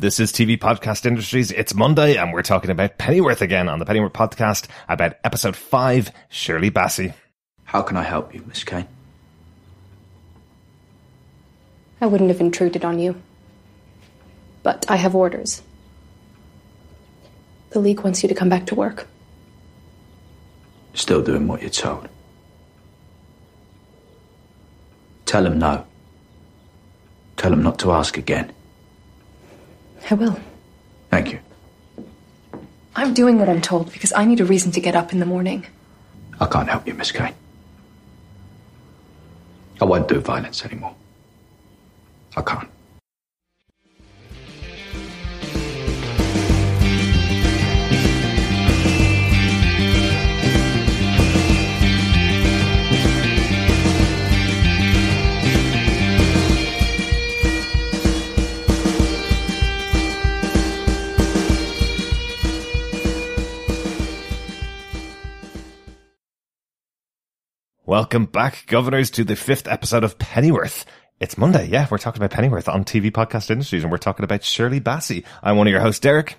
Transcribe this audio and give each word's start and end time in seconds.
This 0.00 0.18
is 0.18 0.32
TV 0.32 0.58
Podcast 0.58 1.04
Industries. 1.04 1.52
It's 1.52 1.74
Monday 1.74 2.16
and 2.16 2.32
we're 2.32 2.40
talking 2.40 2.70
about 2.70 2.96
Pennyworth 2.96 3.42
again 3.42 3.68
on 3.68 3.78
the 3.78 3.84
Pennyworth 3.84 4.14
podcast 4.14 4.66
about 4.88 5.16
episode 5.24 5.54
five, 5.54 6.10
Shirley 6.30 6.70
Bassey. 6.70 7.12
How 7.64 7.82
can 7.82 7.98
I 7.98 8.02
help 8.02 8.34
you, 8.34 8.42
Miss 8.46 8.64
Kane? 8.64 8.88
I 12.00 12.06
wouldn't 12.06 12.30
have 12.30 12.40
intruded 12.40 12.82
on 12.82 12.98
you. 12.98 13.20
But 14.62 14.86
I 14.88 14.96
have 14.96 15.14
orders. 15.14 15.60
The 17.68 17.80
League 17.80 18.00
wants 18.00 18.22
you 18.22 18.30
to 18.30 18.34
come 18.34 18.48
back 18.48 18.64
to 18.68 18.74
work. 18.74 19.06
Still 20.94 21.20
doing 21.20 21.46
what 21.46 21.60
you're 21.60 21.68
told. 21.68 22.08
Tell 25.26 25.44
him 25.44 25.58
no. 25.58 25.84
Tell 27.36 27.52
him 27.52 27.62
not 27.62 27.78
to 27.80 27.92
ask 27.92 28.16
again. 28.16 28.54
I 30.08 30.14
will. 30.14 30.38
Thank 31.10 31.32
you. 31.32 31.40
I'm 32.94 33.14
doing 33.14 33.38
what 33.38 33.48
I'm 33.48 33.60
told 33.60 33.92
because 33.92 34.12
I 34.12 34.24
need 34.24 34.40
a 34.40 34.44
reason 34.44 34.72
to 34.72 34.80
get 34.80 34.94
up 34.94 35.12
in 35.12 35.20
the 35.20 35.26
morning. 35.26 35.66
I 36.40 36.46
can't 36.46 36.68
help 36.68 36.86
you, 36.86 36.94
Miss 36.94 37.12
Kane. 37.12 37.34
I 39.80 39.84
won't 39.84 40.08
do 40.08 40.20
violence 40.20 40.64
anymore. 40.64 40.94
I 42.36 42.42
can't. 42.42 42.68
Welcome 67.90 68.26
back, 68.26 68.66
governors, 68.68 69.10
to 69.10 69.24
the 69.24 69.34
fifth 69.34 69.66
episode 69.66 70.04
of 70.04 70.16
Pennyworth. 70.16 70.84
It's 71.18 71.36
Monday, 71.36 71.66
yeah, 71.66 71.88
we're 71.90 71.98
talking 71.98 72.22
about 72.22 72.30
Pennyworth 72.30 72.72
on 72.72 72.84
TV 72.84 73.10
Podcast 73.10 73.50
Industries 73.50 73.82
and 73.82 73.90
we're 73.90 73.98
talking 73.98 74.22
about 74.22 74.44
Shirley 74.44 74.80
Bassey. 74.80 75.24
I'm 75.42 75.56
one 75.56 75.66
of 75.66 75.72
your 75.72 75.80
hosts, 75.80 75.98
Derek. 75.98 76.36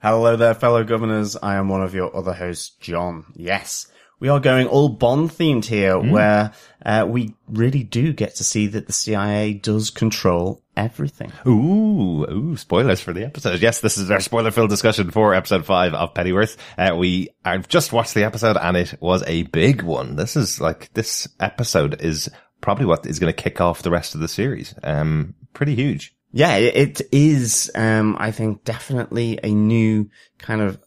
Hello 0.00 0.36
there, 0.36 0.54
fellow 0.54 0.84
governors. 0.84 1.36
I 1.36 1.56
am 1.56 1.68
one 1.68 1.82
of 1.82 1.96
your 1.96 2.16
other 2.16 2.32
hosts, 2.32 2.76
John. 2.78 3.24
Yes, 3.34 3.88
we 4.20 4.28
are 4.28 4.40
going 4.40 4.66
all 4.66 4.88
Bond 4.88 5.30
themed 5.30 5.64
here, 5.64 5.94
Mm. 5.94 6.10
where 6.10 6.52
uh, 6.84 7.06
we 7.08 7.34
really 7.48 7.82
do 7.82 8.12
get 8.12 8.36
to 8.36 8.44
see 8.44 8.66
that 8.68 8.86
the 8.86 8.92
CIA 8.92 9.52
does 9.54 9.90
control 9.90 10.62
everything. 10.76 11.32
Ooh, 11.46 12.24
ooh, 12.30 12.56
spoilers 12.56 13.00
for 13.00 13.12
the 13.12 13.24
episode. 13.24 13.60
Yes, 13.62 13.80
this 13.80 13.96
is 13.98 14.10
our 14.10 14.20
spoiler 14.20 14.50
filled 14.50 14.70
discussion 14.70 15.10
for 15.10 15.34
episode 15.34 15.64
five 15.64 15.94
of 15.94 16.14
Pennyworth. 16.14 16.56
Uh, 16.76 16.94
we 16.96 17.28
I've 17.44 17.68
just 17.68 17.92
watched 17.92 18.14
the 18.14 18.24
episode 18.24 18.56
and 18.56 18.76
it 18.76 18.94
was 19.00 19.22
a 19.26 19.44
big 19.44 19.82
one. 19.82 20.16
This 20.16 20.36
is 20.36 20.60
like, 20.60 20.92
this 20.94 21.28
episode 21.40 22.00
is 22.00 22.28
probably 22.60 22.86
what 22.86 23.06
is 23.06 23.18
going 23.18 23.32
to 23.32 23.42
kick 23.42 23.60
off 23.60 23.82
the 23.82 23.90
rest 23.90 24.14
of 24.14 24.20
the 24.20 24.28
series. 24.28 24.74
Um, 24.82 25.34
pretty 25.52 25.74
huge. 25.74 26.14
Yeah, 26.32 26.56
it 26.56 27.00
it 27.00 27.08
is. 27.12 27.70
Um, 27.76 28.16
I 28.18 28.32
think 28.32 28.64
definitely 28.64 29.38
a 29.44 29.50
new 29.54 30.10
kind 30.38 30.60
of 30.60 30.78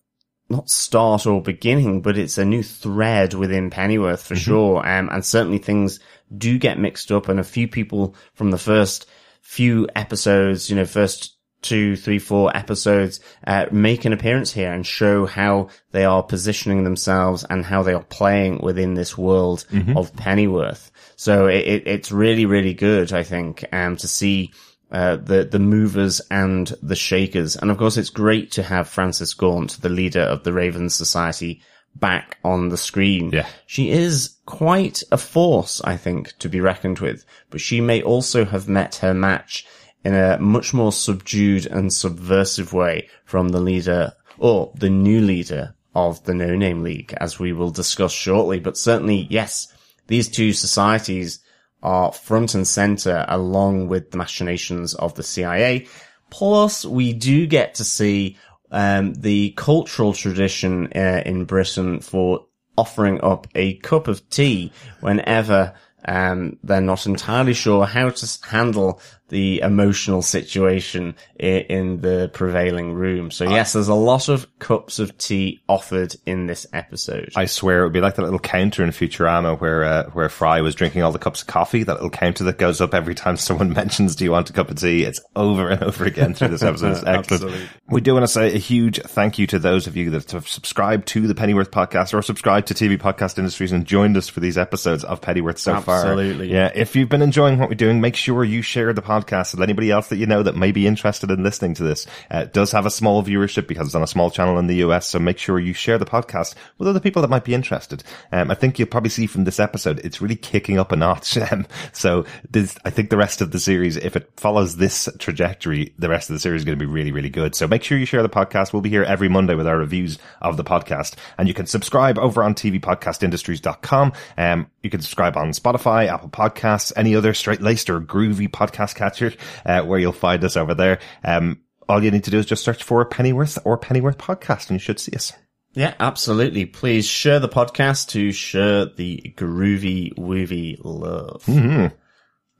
not 0.49 0.69
start 0.69 1.25
or 1.25 1.41
beginning, 1.41 2.01
but 2.01 2.17
it's 2.17 2.37
a 2.37 2.45
new 2.45 2.63
thread 2.63 3.33
within 3.33 3.69
Pennyworth 3.69 4.23
for 4.23 4.35
sure. 4.35 4.77
Um, 4.87 5.09
and 5.11 5.25
certainly 5.25 5.57
things 5.57 5.99
do 6.35 6.57
get 6.57 6.79
mixed 6.79 7.11
up, 7.11 7.29
and 7.29 7.39
a 7.39 7.43
few 7.43 7.67
people 7.67 8.15
from 8.33 8.51
the 8.51 8.57
first 8.57 9.07
few 9.41 9.87
episodes, 9.95 10.69
you 10.69 10.75
know, 10.75 10.85
first 10.85 11.33
two, 11.61 11.95
three, 11.95 12.19
four 12.19 12.55
episodes, 12.55 13.19
uh, 13.45 13.65
make 13.71 14.05
an 14.05 14.13
appearance 14.13 14.53
here 14.53 14.71
and 14.71 14.85
show 14.85 15.25
how 15.25 15.67
they 15.91 16.05
are 16.05 16.21
positioning 16.21 16.83
themselves 16.83 17.43
and 17.49 17.65
how 17.65 17.81
they 17.81 17.93
are 17.93 18.03
playing 18.03 18.59
within 18.61 18.93
this 18.93 19.17
world 19.17 19.65
of 19.97 20.15
Pennyworth. 20.15 20.91
So 21.15 21.47
it, 21.47 21.65
it, 21.67 21.87
it's 21.87 22.11
really, 22.11 22.45
really 22.45 22.73
good, 22.73 23.11
I 23.11 23.23
think, 23.23 23.65
um, 23.73 23.97
to 23.97 24.07
see 24.07 24.51
uh, 24.91 25.17
the 25.17 25.43
the 25.43 25.59
movers 25.59 26.21
and 26.31 26.73
the 26.81 26.95
shakers, 26.95 27.55
and 27.55 27.69
of 27.69 27.77
course, 27.77 27.97
it's 27.97 28.09
great 28.09 28.51
to 28.51 28.63
have 28.63 28.87
Frances 28.87 29.33
Gaunt, 29.33 29.81
the 29.81 29.89
leader 29.89 30.21
of 30.21 30.43
the 30.43 30.53
Ravens 30.53 30.95
Society, 30.95 31.61
back 31.95 32.37
on 32.43 32.69
the 32.69 32.77
screen. 32.77 33.31
Yeah. 33.31 33.47
she 33.65 33.89
is 33.89 34.37
quite 34.45 35.03
a 35.11 35.17
force, 35.17 35.81
I 35.83 35.97
think, 35.97 36.37
to 36.39 36.49
be 36.49 36.61
reckoned 36.61 36.99
with. 36.99 37.25
But 37.49 37.61
she 37.61 37.81
may 37.81 38.01
also 38.01 38.45
have 38.45 38.69
met 38.69 38.95
her 38.95 39.13
match 39.13 39.65
in 40.03 40.13
a 40.13 40.37
much 40.39 40.73
more 40.73 40.91
subdued 40.91 41.65
and 41.65 41.91
subversive 41.91 42.71
way 42.71 43.09
from 43.25 43.49
the 43.49 43.59
leader 43.59 44.13
or 44.37 44.71
the 44.75 44.89
new 44.89 45.21
leader 45.21 45.75
of 45.95 46.23
the 46.25 46.33
No 46.33 46.55
Name 46.55 46.83
League, 46.83 47.13
as 47.19 47.39
we 47.39 47.51
will 47.51 47.71
discuss 47.71 48.13
shortly. 48.13 48.59
But 48.59 48.77
certainly, 48.77 49.27
yes, 49.29 49.67
these 50.07 50.29
two 50.29 50.53
societies 50.53 51.39
are 51.83 52.11
front 52.11 52.55
and 52.55 52.67
center 52.67 53.25
along 53.27 53.87
with 53.87 54.11
the 54.11 54.17
machinations 54.17 54.93
of 54.95 55.15
the 55.15 55.23
CIA. 55.23 55.87
Plus, 56.29 56.85
we 56.85 57.13
do 57.13 57.47
get 57.47 57.75
to 57.75 57.83
see 57.83 58.37
um, 58.71 59.13
the 59.13 59.51
cultural 59.51 60.13
tradition 60.13 60.87
uh, 60.95 61.21
in 61.25 61.45
Britain 61.45 61.99
for 62.01 62.45
offering 62.77 63.21
up 63.23 63.47
a 63.55 63.75
cup 63.75 64.07
of 64.07 64.29
tea 64.29 64.71
whenever 64.99 65.73
um, 66.05 66.57
they're 66.63 66.81
not 66.81 67.05
entirely 67.05 67.53
sure 67.53 67.85
how 67.85 68.09
to 68.09 68.39
handle 68.47 69.01
the 69.29 69.59
emotional 69.61 70.21
situation 70.21 71.15
i- 71.39 71.43
in 71.69 72.01
the 72.01 72.29
prevailing 72.33 72.93
room. 72.93 73.29
So 73.31 73.43
yes, 73.49 73.73
there's 73.73 73.87
a 73.89 73.93
lot 73.93 74.29
of 74.29 74.47
cups 74.59 74.99
of 74.99 75.17
tea 75.17 75.61
offered 75.67 76.15
in 76.25 76.47
this 76.47 76.65
episode. 76.73 77.31
I 77.35 77.45
swear 77.45 77.81
it 77.81 77.83
would 77.85 77.93
be 77.93 78.01
like 78.01 78.15
that 78.15 78.21
little 78.23 78.39
counter 78.39 78.83
in 78.83 78.91
Futurama 78.91 79.59
where 79.59 79.83
uh, 79.83 80.03
where 80.11 80.29
Fry 80.29 80.61
was 80.61 80.75
drinking 80.75 81.03
all 81.03 81.11
the 81.11 81.19
cups 81.19 81.41
of 81.41 81.47
coffee. 81.47 81.83
That 81.83 81.95
little 81.95 82.09
counter 82.09 82.43
that 82.45 82.57
goes 82.57 82.79
up 82.79 82.93
every 82.93 83.15
time 83.15 83.35
someone 83.37 83.73
mentions, 83.73 84.15
"Do 84.15 84.23
you 84.23 84.31
want 84.31 84.49
a 84.49 84.53
cup 84.53 84.69
of 84.71 84.77
tea?" 84.79 85.03
It's 85.03 85.19
over 85.35 85.69
and 85.69 85.83
over 85.83 86.05
again 86.05 86.33
through 86.33 86.49
this 86.49 86.63
episode. 86.63 86.91
It's 86.91 86.99
excellent. 87.05 87.17
Absolutely. 87.43 87.67
We 87.89 88.01
do 88.01 88.13
want 88.13 88.23
to 88.23 88.27
say 88.29 88.53
a 88.53 88.57
huge 88.57 89.01
thank 89.01 89.37
you 89.39 89.47
to 89.47 89.59
those 89.59 89.87
of 89.87 89.97
you 89.97 90.09
that 90.11 90.31
have 90.31 90.47
subscribed 90.47 91.07
to 91.09 91.27
the 91.27 91.35
Pennyworth 91.35 91.71
podcast 91.71 92.13
or 92.13 92.21
subscribed 92.21 92.67
to 92.67 92.73
TV 92.73 92.97
Podcast 92.97 93.37
Industries 93.37 93.71
and 93.71 93.85
joined 93.85 94.15
us 94.17 94.27
for 94.29 94.39
these 94.39 94.57
episodes 94.57 95.03
of 95.03 95.19
Pennyworth 95.21 95.57
so 95.57 95.79
far. 95.81 95.97
Absolutely. 95.97 96.51
Yeah, 96.51 96.71
if 96.73 96.95
you've 96.95 97.09
been 97.09 97.21
enjoying 97.21 97.59
what 97.59 97.69
we're 97.69 97.75
doing, 97.75 97.99
make 98.01 98.15
sure 98.15 98.43
you 98.43 98.61
share 98.61 98.93
the 98.93 99.01
podcast 99.01 99.16
with 99.25 99.61
anybody 99.61 99.91
else 99.91 100.09
that 100.09 100.17
you 100.17 100.25
know 100.25 100.43
that 100.43 100.55
may 100.55 100.71
be 100.71 100.87
interested 100.87 101.31
in 101.31 101.43
listening 101.43 101.73
to 101.75 101.83
this. 101.83 102.07
Uh, 102.29 102.45
does 102.45 102.71
have 102.71 102.85
a 102.85 102.91
small 102.91 103.23
viewership 103.23 103.67
because 103.67 103.87
it's 103.87 103.95
on 103.95 104.03
a 104.03 104.07
small 104.07 104.29
channel 104.29 104.59
in 104.59 104.67
the 104.67 104.77
US, 104.77 105.07
so 105.07 105.19
make 105.19 105.37
sure 105.37 105.59
you 105.59 105.73
share 105.73 105.97
the 105.97 106.05
podcast 106.05 106.55
with 106.77 106.87
other 106.87 106.99
people 106.99 107.21
that 107.21 107.29
might 107.29 107.45
be 107.45 107.53
interested. 107.53 108.03
Um, 108.31 108.51
I 108.51 108.55
think 108.55 108.77
you'll 108.77 108.87
probably 108.87 109.09
see 109.09 109.27
from 109.27 109.43
this 109.43 109.59
episode, 109.59 109.99
it's 110.03 110.21
really 110.21 110.35
kicking 110.35 110.77
up 110.79 110.91
a 110.91 110.95
notch. 110.95 111.37
Um, 111.49 111.65
so 111.93 112.25
this, 112.49 112.77
I 112.83 112.89
think 112.89 113.09
the 113.09 113.15
rest 113.15 113.39
of 113.39 113.51
the 113.51 113.59
series, 113.59 113.95
if 113.95 114.17
it 114.17 114.29
follows 114.35 114.75
this 114.75 115.07
trajectory, 115.17 115.93
the 115.97 116.09
rest 116.09 116.29
of 116.29 116.33
the 116.33 116.41
series 116.41 116.61
is 116.61 116.65
going 116.65 116.77
to 116.77 116.85
be 116.85 116.91
really, 116.91 117.13
really 117.13 117.29
good. 117.29 117.55
So 117.55 117.67
make 117.67 117.83
sure 117.83 117.97
you 117.97 118.05
share 118.05 118.21
the 118.21 118.27
podcast. 118.27 118.73
We'll 118.73 118.81
be 118.81 118.89
here 118.89 119.03
every 119.03 119.29
Monday 119.29 119.55
with 119.55 119.65
our 119.65 119.77
reviews 119.77 120.19
of 120.41 120.57
the 120.57 120.63
podcast 120.65 121.15
and 121.37 121.47
you 121.47 121.53
can 121.53 121.67
subscribe 121.67 122.17
over 122.19 122.43
on 122.43 122.53
tvpodcastindustries.com. 122.53 124.13
Um, 124.37 124.67
you 124.87 124.91
can 124.91 125.01
subscribe 125.01 125.35
on 125.35 125.49
Spotify, 125.49 126.07
Apple 126.07 126.29
Podcasts, 126.29 126.93
any 126.95 127.13
other 127.13 127.33
straight 127.33 127.61
laced 127.61 127.89
or 127.89 127.99
groovy 127.99 128.47
podcast 128.47 128.95
catcher, 128.95 129.33
uh, 129.65 129.81
where 129.81 129.99
you'll 129.99 130.13
find 130.13 130.41
us 130.45 130.55
over 130.55 130.73
there. 130.73 130.99
Um, 131.25 131.59
all 131.89 132.01
you 132.01 132.09
need 132.09 132.23
to 132.23 132.31
do 132.31 132.39
is 132.39 132.45
just 132.45 132.63
search 132.63 132.83
for 132.83 133.03
Pennyworth 133.05 133.59
or 133.65 133.77
Pennyworth 133.77 134.17
podcast 134.17 134.69
and 134.69 134.79
you 134.79 134.79
should 134.79 134.99
see 134.99 135.13
us. 135.13 135.33
Yeah, 135.73 135.93
absolutely. 135.99 136.65
Please 136.65 137.05
share 137.05 137.39
the 137.39 137.49
podcast 137.49 138.09
to 138.09 138.31
share 138.31 138.85
the 138.85 139.33
groovy, 139.37 140.13
woovy 140.15 140.77
love. 140.81 141.43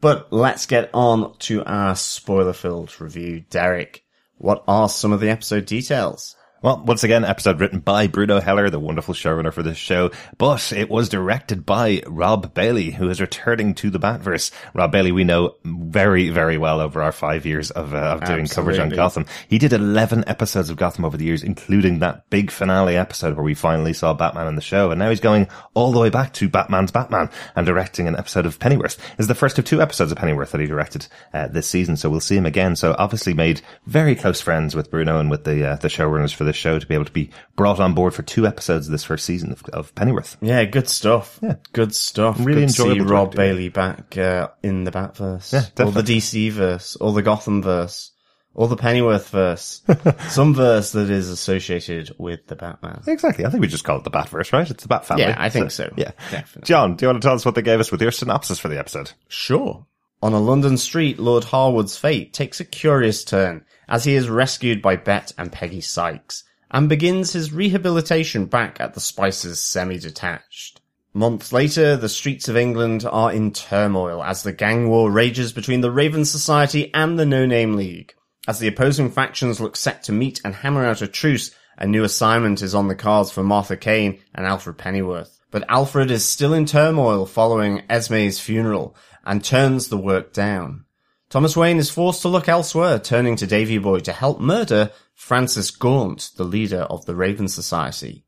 But 0.01 0.31
let's 0.31 0.65
get 0.67 0.89
on 0.94 1.35
to 1.39 1.63
our 1.63 1.95
spoiler 1.95 2.53
filled 2.53 2.99
review. 3.01 3.45
Derek, 3.49 4.03
what 4.38 4.63
are 4.67 4.89
some 4.89 5.13
of 5.13 5.19
the 5.19 5.29
episode 5.29 5.65
details? 5.65 6.35
Well, 6.63 6.83
once 6.83 7.04
again, 7.04 7.24
episode 7.24 7.59
written 7.59 7.81
by 7.81 8.07
Bruno 8.07 8.39
Heller, 8.39 8.71
the 8.71 8.80
wonderful 8.80 9.13
showrunner 9.13 9.54
for 9.54 9.62
this 9.62 9.77
show, 9.77 10.09
but 10.39 10.74
it 10.74 10.89
was 10.89 11.07
directed 11.07 11.68
by 11.68 12.01
Rob 12.07 12.56
Bailey, 12.56 12.89
who 12.89 13.09
is 13.09 13.21
returning 13.21 13.75
to 13.75 13.92
the 13.92 14.00
Batverse. 14.00 14.50
Rob 14.74 14.92
Bailey, 14.92 15.12
we 15.12 15.24
know 15.24 15.54
very, 15.63 16.30
very 16.30 16.57
well 16.57 16.81
over 16.81 17.04
our 17.04 17.12
five 17.12 17.45
years 17.45 17.69
of, 17.69 17.94
uh, 17.94 17.98
of 17.98 18.25
doing 18.25 18.48
coverage 18.48 18.80
on 18.80 18.89
Gotham. 18.89 19.27
He 19.48 19.59
did 19.59 19.71
11 19.71 20.24
episodes 20.25 20.71
of 20.71 20.77
Gotham 20.77 21.06
over 21.06 21.15
the 21.15 21.25
years, 21.25 21.44
including 21.44 22.00
that 22.00 22.27
big 22.31 22.50
finale 22.50 22.98
episode 22.98 23.36
where 23.36 23.44
we 23.44 23.53
finally 23.53 23.94
saw 23.94 24.15
Batman 24.15 24.48
in 24.48 24.56
the 24.56 24.62
show. 24.62 24.89
And 24.89 24.98
now 24.98 25.12
he's 25.12 25.19
going 25.19 25.48
all 25.75 25.92
the 25.92 26.00
way 26.00 26.10
back 26.10 26.33
to 26.33 26.50
Batman's 26.50 26.92
Batman 26.92 27.30
and 27.56 27.68
directing 27.68 28.07
an 28.07 28.15
episode 28.15 28.48
of 28.48 28.57
Pennyworth. 28.57 28.98
This 28.98 29.25
is 29.25 29.27
the 29.27 29.36
first 29.36 29.60
of 29.60 29.65
two 29.65 29.80
episodes 29.80 30.12
of 30.12 30.18
Pennyworth 30.18 30.53
that 30.53 30.62
he 30.62 30.65
directed 30.65 31.06
uh, 31.36 31.50
this 31.50 31.69
season. 31.69 31.98
So 31.98 32.10
we'll 32.10 32.19
see 32.19 32.36
him 32.36 32.48
again. 32.48 32.75
So 32.75 32.95
obviously 32.98 33.36
made 33.36 33.62
very 33.86 34.15
close 34.15 34.42
friends 34.42 34.75
with 34.75 34.89
Bruno 34.89 35.19
and 35.19 35.30
with 35.30 35.44
the, 35.44 35.63
uh, 35.63 35.75
the 35.75 35.88
showrunners 35.88 36.33
for 36.33 36.46
this 36.47 36.55
show 36.55 36.79
to 36.79 36.88
be 36.88 36.95
able 36.95 37.05
to 37.05 37.11
be 37.11 37.29
brought 37.55 37.79
on 37.79 37.94
board 37.94 38.13
for 38.13 38.23
two 38.23 38.47
episodes 38.47 38.88
of 38.88 38.91
this 38.91 39.03
first 39.03 39.25
season 39.25 39.51
of, 39.51 39.63
of 39.73 39.94
Pennyworth. 39.94 40.38
Yeah, 40.41 40.65
good 40.65 40.89
stuff. 40.89 41.39
Yeah. 41.44 41.55
Good 41.73 41.94
stuff. 41.94 42.38
Really 42.39 42.61
good 42.61 42.69
to 42.69 42.73
see 42.73 42.83
enjoyable 42.83 43.05
Rob. 43.11 43.35
Bailey 43.35 43.69
back 43.69 44.17
uh, 44.17 44.49
in 44.63 44.83
the 44.83 44.91
Batverse. 44.91 45.53
Yeah, 45.53 45.85
or 45.85 45.91
the. 45.91 46.01
DC 46.01 46.51
verse, 46.51 46.95
or 46.95 47.13
the 47.13 47.21
Gotham 47.21 47.61
verse, 47.61 48.11
Or 48.53 48.67
the 48.67 48.77
Pennyworth 48.77 49.29
verse. 49.29 49.81
Some 50.29 50.55
verse 50.55 50.94
that 50.94 51.09
is 51.09 51.29
associated 51.29 52.15
with 52.17 52.47
the 52.47 52.55
Batman. 52.55 53.03
Exactly. 53.05 53.45
I 53.45 53.50
think 53.50 53.61
we 53.61 53.67
just 53.67 53.83
call 53.83 53.97
it 53.97 54.03
the 54.03 54.09
Batverse, 54.11 54.51
right? 54.53 54.69
It's 54.69 54.81
the 54.81 54.89
Bat 54.89 55.05
family. 55.05 55.23
Yeah, 55.25 55.35
I 55.38 55.50
think 55.50 55.69
so. 55.69 55.93
Yeah. 55.95 56.11
Definitely. 56.31 56.65
John, 56.65 56.95
do 56.95 57.05
you 57.05 57.09
want 57.09 57.21
to 57.21 57.27
tell 57.27 57.35
us 57.35 57.45
what 57.45 57.55
they 57.55 57.61
gave 57.61 57.79
us 57.79 57.91
with 57.91 58.01
your 58.01 58.11
synopsis 58.11 58.57
for 58.57 58.69
the 58.69 58.79
episode? 58.79 59.11
Sure. 59.27 59.85
On 60.23 60.33
a 60.33 60.39
London 60.39 60.77
street, 60.77 61.19
Lord 61.19 61.43
Harwood's 61.43 61.95
fate 61.97 62.33
takes 62.33 62.59
a 62.59 62.65
curious 62.65 63.23
turn 63.23 63.63
as 63.88 64.04
he 64.04 64.16
is 64.16 64.30
rescued 64.30 64.81
by 64.81 64.95
Bet 64.95 65.31
and 65.38 65.51
Peggy 65.51 65.81
Sykes 65.81 66.44
and 66.69 66.89
begins 66.89 67.34
his 67.34 67.54
rehabilitation 67.54 68.45
back 68.45 68.80
at 68.80 68.94
the 68.94 69.00
Spicers 69.00 69.57
semi-detached. 69.57 70.81
Months 71.13 71.51
later, 71.51 71.95
the 71.95 72.10
streets 72.10 72.48
of 72.48 72.57
England 72.57 73.06
are 73.10 73.31
in 73.31 73.51
turmoil 73.51 74.24
as 74.24 74.44
the 74.44 74.51
gang 74.51 74.89
war 74.89 75.10
rages 75.10 75.54
between 75.54 75.81
the 75.81 75.92
Raven 75.92 76.25
Society 76.25 76.94
and 76.94 77.18
the 77.18 77.25
No 77.25 77.45
Name 77.45 77.75
League. 77.75 78.13
As 78.48 78.60
the 78.60 78.68
opposing 78.68 79.10
factions 79.10 79.60
look 79.60 79.75
set 79.75 80.04
to 80.04 80.12
meet 80.12 80.42
and 80.45 80.54
hammer 80.54 80.86
out 80.86 81.01
a 81.01 81.07
truce, 81.07 81.51
a 81.78 81.88
new 81.88 82.04
assignment 82.04 82.62
is 82.62 82.75
on 82.75 82.88
the 82.88 82.95
cards 82.95 83.31
for 83.31 83.44
Martha 83.44 83.78
Kane 83.78 84.19
and 84.36 84.45
Alfred 84.45 84.78
Pennyworth. 84.78 85.39
But 85.50 85.66
Alfred 85.69 86.12
is 86.12 86.25
still 86.25 86.54
in 86.54 86.66
turmoil 86.66 87.25
following 87.25 87.84
Esme's 87.89 88.39
funeral 88.39 88.95
and 89.25 89.44
turns 89.44 89.88
the 89.88 89.98
work 89.98 90.34
down. 90.34 90.86
Thomas 91.29 91.57
Wayne 91.57 91.77
is 91.77 91.89
forced 91.89 92.21
to 92.21 92.29
look 92.29 92.47
elsewhere, 92.47 93.00
turning 93.00 93.35
to 93.35 93.45
Davy 93.45 93.77
Boy 93.77 94.00
to 94.00 94.13
help 94.13 94.39
murder 94.39 94.91
Frances 95.13 95.71
Gaunt, 95.71 96.31
the 96.38 96.45
leader 96.45 96.83
of 96.83 97.06
the 97.06 97.15
Raven 97.15 97.50
Society. 97.50 98.24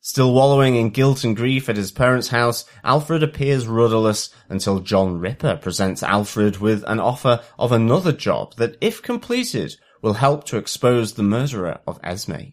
Still 0.00 0.32
wallowing 0.32 0.76
in 0.76 0.90
guilt 0.90 1.24
and 1.24 1.34
grief 1.34 1.68
at 1.68 1.76
his 1.76 1.90
parents' 1.90 2.28
house, 2.28 2.66
Alfred 2.84 3.24
appears 3.24 3.66
rudderless 3.66 4.30
until 4.48 4.78
John 4.78 5.18
Ripper 5.18 5.56
presents 5.56 6.04
Alfred 6.04 6.58
with 6.58 6.84
an 6.86 7.00
offer 7.00 7.40
of 7.58 7.72
another 7.72 8.12
job 8.12 8.54
that, 8.56 8.76
if 8.80 9.02
completed, 9.02 9.74
will 10.00 10.12
help 10.12 10.44
to 10.44 10.58
expose 10.58 11.14
the 11.14 11.22
murderer 11.22 11.80
of 11.86 11.98
Esme. 12.04 12.52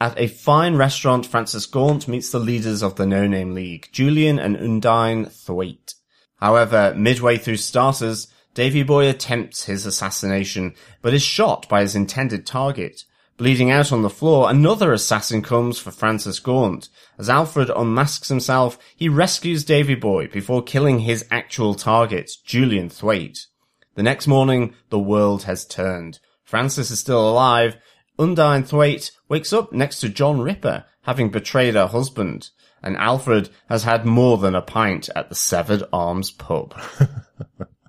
At 0.00 0.18
a 0.18 0.28
fine 0.28 0.76
restaurant, 0.76 1.26
Frances 1.26 1.66
Gaunt 1.66 2.08
meets 2.08 2.30
the 2.30 2.38
leaders 2.38 2.82
of 2.82 2.94
the 2.94 3.04
No 3.04 3.26
Name 3.26 3.52
League, 3.52 3.90
Julian 3.92 4.38
and 4.38 4.56
Undine 4.56 5.26
Thwaite. 5.26 5.94
However, 6.36 6.94
midway 6.96 7.36
through 7.36 7.58
starters, 7.58 8.28
Davy 8.54 8.82
Boy 8.82 9.08
attempts 9.08 9.64
his 9.64 9.86
assassination, 9.86 10.74
but 11.02 11.14
is 11.14 11.22
shot 11.22 11.68
by 11.68 11.82
his 11.82 11.94
intended 11.94 12.46
target. 12.46 13.04
Bleeding 13.36 13.70
out 13.70 13.90
on 13.90 14.02
the 14.02 14.10
floor, 14.10 14.50
another 14.50 14.92
assassin 14.92 15.40
comes 15.40 15.78
for 15.78 15.90
Frances 15.90 16.40
Gaunt. 16.40 16.88
As 17.18 17.30
Alfred 17.30 17.70
unmasks 17.74 18.28
himself, 18.28 18.78
he 18.96 19.08
rescues 19.08 19.64
Davy 19.64 19.94
Boy 19.94 20.26
before 20.28 20.62
killing 20.62 20.98
his 20.98 21.24
actual 21.30 21.74
target, 21.74 22.30
Julian 22.44 22.90
Thwaite. 22.90 23.46
The 23.94 24.02
next 24.02 24.26
morning, 24.26 24.74
the 24.90 24.98
world 24.98 25.44
has 25.44 25.64
turned. 25.64 26.18
Frances 26.44 26.90
is 26.90 27.00
still 27.00 27.30
alive. 27.30 27.76
Undine 28.18 28.64
Thwaite 28.64 29.12
wakes 29.28 29.52
up 29.52 29.72
next 29.72 30.00
to 30.00 30.08
John 30.08 30.40
Ripper, 30.40 30.84
having 31.04 31.30
betrayed 31.30 31.76
her 31.76 31.86
husband. 31.86 32.50
And 32.82 32.96
Alfred 32.96 33.48
has 33.68 33.84
had 33.84 34.04
more 34.04 34.36
than 34.36 34.54
a 34.54 34.60
pint 34.60 35.08
at 35.14 35.28
the 35.28 35.34
Severed 35.34 35.84
Arms 35.92 36.30
pub. 36.30 36.78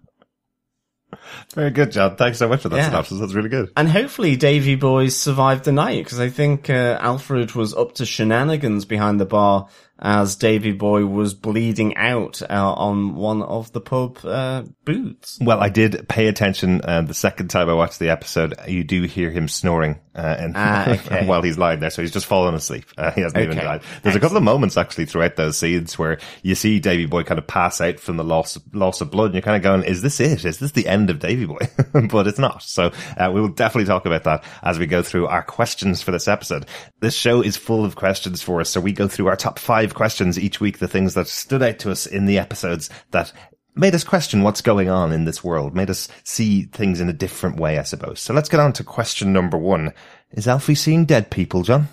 Very 1.55 1.71
good, 1.71 1.91
John. 1.91 2.15
Thanks 2.15 2.37
so 2.39 2.47
much 2.47 2.61
for 2.61 2.69
that 2.69 2.77
Yeah. 2.77 2.85
synopsis. 2.89 3.19
That's 3.19 3.33
really 3.33 3.49
good. 3.49 3.71
And 3.75 3.89
hopefully 3.89 4.35
Davy 4.35 4.75
Boys 4.75 5.15
survived 5.15 5.65
the 5.65 5.71
night 5.71 6.03
because 6.03 6.19
I 6.19 6.29
think 6.29 6.69
uh, 6.69 6.97
Alfred 7.01 7.53
was 7.53 7.73
up 7.73 7.93
to 7.95 8.05
shenanigans 8.05 8.85
behind 8.85 9.19
the 9.19 9.25
bar 9.25 9.67
as 10.01 10.35
Davy 10.35 10.71
Boy 10.71 11.05
was 11.05 11.33
bleeding 11.33 11.95
out 11.95 12.41
uh, 12.49 12.73
on 12.73 13.15
one 13.15 13.41
of 13.41 13.71
the 13.71 13.81
pub 13.81 14.17
uh, 14.25 14.63
booths. 14.83 15.37
Well, 15.41 15.59
I 15.61 15.69
did 15.69 16.07
pay 16.09 16.27
attention 16.27 16.81
uh, 16.83 17.01
the 17.01 17.13
second 17.13 17.49
time 17.49 17.69
I 17.69 17.73
watched 17.73 17.99
the 17.99 18.09
episode. 18.09 18.55
You 18.67 18.83
do 18.83 19.03
hear 19.03 19.29
him 19.29 19.47
snoring 19.47 19.99
uh, 20.15 20.35
and 20.39 20.53
Ah, 20.57 20.89
okay. 20.93 21.25
while 21.27 21.41
he's 21.41 21.57
lying 21.57 21.79
there, 21.79 21.89
so 21.89 22.01
he's 22.01 22.11
just 22.11 22.25
fallen 22.25 22.55
asleep. 22.55 22.85
Uh, 22.97 23.11
he 23.11 23.21
hasn't 23.21 23.41
even 23.43 23.57
died. 23.57 23.81
There's 24.01 24.15
a 24.15 24.19
couple 24.19 24.37
of 24.37 24.43
moments 24.43 24.75
actually 24.77 25.05
throughout 25.05 25.35
those 25.35 25.57
scenes 25.57 25.97
where 25.99 26.17
you 26.41 26.55
see 26.55 26.79
Davy 26.79 27.05
Boy 27.05 27.23
kind 27.23 27.37
of 27.37 27.47
pass 27.47 27.79
out 27.79 27.99
from 27.99 28.17
the 28.17 28.23
loss 28.23 28.57
loss 28.73 29.01
of 29.01 29.11
blood, 29.11 29.25
and 29.27 29.35
you're 29.35 29.41
kind 29.41 29.57
of 29.57 29.63
going, 29.63 29.83
"Is 29.83 30.01
this 30.01 30.19
it? 30.19 30.43
Is 30.45 30.57
this 30.59 30.71
the 30.71 30.87
end 30.87 31.09
of 31.09 31.19
Davy 31.19 31.45
Boy?" 31.45 31.69
but 32.09 32.27
it's 32.27 32.39
not. 32.39 32.63
So 32.63 32.91
uh, 33.17 33.31
we 33.33 33.39
will 33.39 33.47
definitely 33.49 33.87
talk 33.87 34.05
about 34.05 34.23
that 34.23 34.43
as 34.63 34.79
we 34.79 34.87
go 34.87 35.01
through 35.03 35.27
our 35.27 35.43
questions 35.43 36.01
for 36.01 36.11
this 36.11 36.27
episode. 36.27 36.65
This 36.99 37.13
show 37.15 37.41
is 37.41 37.55
full 37.55 37.85
of 37.85 37.95
questions 37.95 38.41
for 38.41 38.59
us, 38.61 38.69
so 38.69 38.81
we 38.81 38.91
go 38.91 39.07
through 39.07 39.27
our 39.27 39.35
top 39.37 39.59
five 39.59 39.90
questions 39.93 40.39
each 40.39 40.59
week, 40.59 40.79
the 40.79 40.87
things 40.87 41.13
that 41.13 41.27
stood 41.27 41.63
out 41.63 41.79
to 41.79 41.91
us 41.91 42.05
in 42.05 42.25
the 42.25 42.37
episodes 42.37 42.89
that 43.11 43.31
made 43.75 43.95
us 43.95 44.03
question 44.03 44.43
what's 44.43 44.61
going 44.61 44.89
on 44.89 45.11
in 45.11 45.25
this 45.25 45.43
world, 45.43 45.75
made 45.75 45.89
us 45.89 46.07
see 46.23 46.63
things 46.63 46.99
in 46.99 47.09
a 47.09 47.13
different 47.13 47.57
way, 47.57 47.77
I 47.77 47.83
suppose. 47.83 48.19
So 48.19 48.33
let's 48.33 48.49
get 48.49 48.59
on 48.59 48.73
to 48.73 48.83
question 48.83 49.33
number 49.33 49.57
one. 49.57 49.93
Is 50.31 50.47
Alfie 50.47 50.75
seeing 50.75 51.05
dead 51.05 51.31
people, 51.31 51.63
John? 51.63 51.87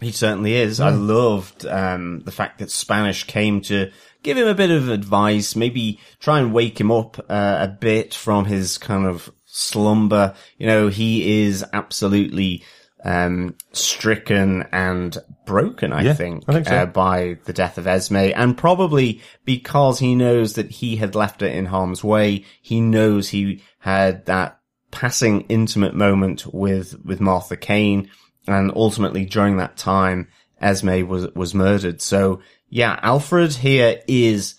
He 0.00 0.10
certainly 0.10 0.54
is. 0.54 0.80
I 0.80 0.90
loved 0.90 1.64
um, 1.64 2.20
the 2.24 2.32
fact 2.32 2.58
that 2.58 2.70
Spanish 2.70 3.24
came 3.24 3.60
to 3.62 3.92
give 4.22 4.36
him 4.36 4.48
a 4.48 4.54
bit 4.54 4.70
of 4.70 4.88
advice, 4.88 5.54
maybe 5.54 6.00
try 6.18 6.40
and 6.40 6.52
wake 6.52 6.80
him 6.80 6.90
up 6.90 7.18
uh, 7.28 7.58
a 7.60 7.68
bit 7.68 8.12
from 8.12 8.46
his 8.46 8.78
kind 8.78 9.06
of 9.06 9.30
slumber. 9.46 10.34
You 10.58 10.66
know, 10.66 10.88
he 10.88 11.44
is 11.44 11.64
absolutely 11.72 12.64
um, 13.04 13.56
stricken 13.72 14.64
and 14.72 15.16
broken, 15.46 15.92
I 15.92 16.02
Yeah, 16.02 16.14
think, 16.14 16.44
I 16.48 16.52
think 16.52 16.68
so. 16.68 16.76
uh, 16.76 16.86
by 16.86 17.38
the 17.44 17.52
death 17.52 17.78
of 17.78 17.86
Esme, 17.86 18.16
and 18.16 18.56
probably 18.56 19.20
because 19.44 19.98
he 19.98 20.14
knows 20.14 20.54
that 20.54 20.70
he 20.70 20.96
had 20.96 21.14
left 21.14 21.40
her 21.40 21.46
in 21.46 21.66
harm's 21.66 22.04
way. 22.04 22.44
He 22.60 22.80
knows 22.80 23.28
he 23.28 23.62
had 23.80 24.26
that 24.26 24.58
passing 24.90 25.42
intimate 25.48 25.94
moment 25.94 26.46
with 26.52 26.96
with 27.04 27.20
Martha 27.20 27.56
Kane, 27.56 28.08
and 28.46 28.70
ultimately 28.76 29.24
during 29.24 29.56
that 29.56 29.76
time, 29.76 30.28
Esme 30.60 31.06
was 31.08 31.26
was 31.34 31.54
murdered. 31.54 32.00
So 32.00 32.40
yeah, 32.68 32.98
Alfred 33.02 33.52
here 33.54 34.00
is, 34.06 34.54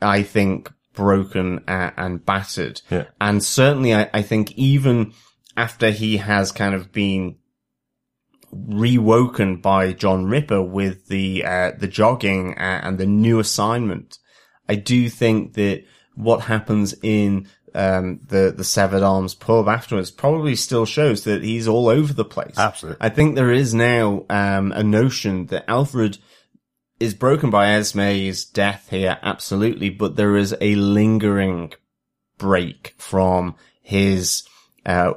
I 0.00 0.22
think, 0.22 0.72
broken 0.94 1.62
and, 1.68 1.92
and 1.96 2.24
battered, 2.26 2.80
Yeah. 2.90 3.04
and 3.20 3.42
certainly 3.42 3.94
I, 3.94 4.08
I 4.14 4.22
think 4.22 4.52
even 4.52 5.12
after 5.56 5.90
he 5.90 6.16
has 6.16 6.52
kind 6.52 6.74
of 6.74 6.90
been 6.92 7.36
rewoken 8.52 9.56
by 9.56 9.92
John 9.92 10.26
Ripper 10.26 10.62
with 10.62 11.08
the 11.08 11.44
uh, 11.44 11.72
the 11.78 11.88
jogging 11.88 12.54
uh, 12.58 12.80
and 12.82 12.98
the 12.98 13.06
new 13.06 13.38
assignment. 13.38 14.18
I 14.68 14.74
do 14.76 15.08
think 15.08 15.54
that 15.54 15.84
what 16.14 16.42
happens 16.42 16.94
in 17.02 17.48
um, 17.74 18.20
the 18.28 18.52
the 18.54 18.64
Severed 18.64 19.02
Arms 19.02 19.34
pub 19.34 19.68
afterwards 19.68 20.10
probably 20.10 20.54
still 20.54 20.84
shows 20.84 21.24
that 21.24 21.42
he's 21.42 21.66
all 21.66 21.88
over 21.88 22.12
the 22.12 22.24
place. 22.24 22.58
Absolutely. 22.58 22.98
I 23.00 23.08
think 23.08 23.34
there 23.34 23.52
is 23.52 23.72
now 23.72 24.26
um, 24.28 24.72
a 24.72 24.82
notion 24.82 25.46
that 25.46 25.68
Alfred 25.68 26.18
is 27.00 27.14
broken 27.14 27.50
by 27.50 27.66
Esme's 27.66 28.44
death 28.44 28.88
here, 28.90 29.18
absolutely, 29.22 29.90
but 29.90 30.14
there 30.16 30.36
is 30.36 30.54
a 30.60 30.76
lingering 30.76 31.72
break 32.38 32.94
from 32.96 33.56
his 33.80 34.44
uh, 34.86 35.14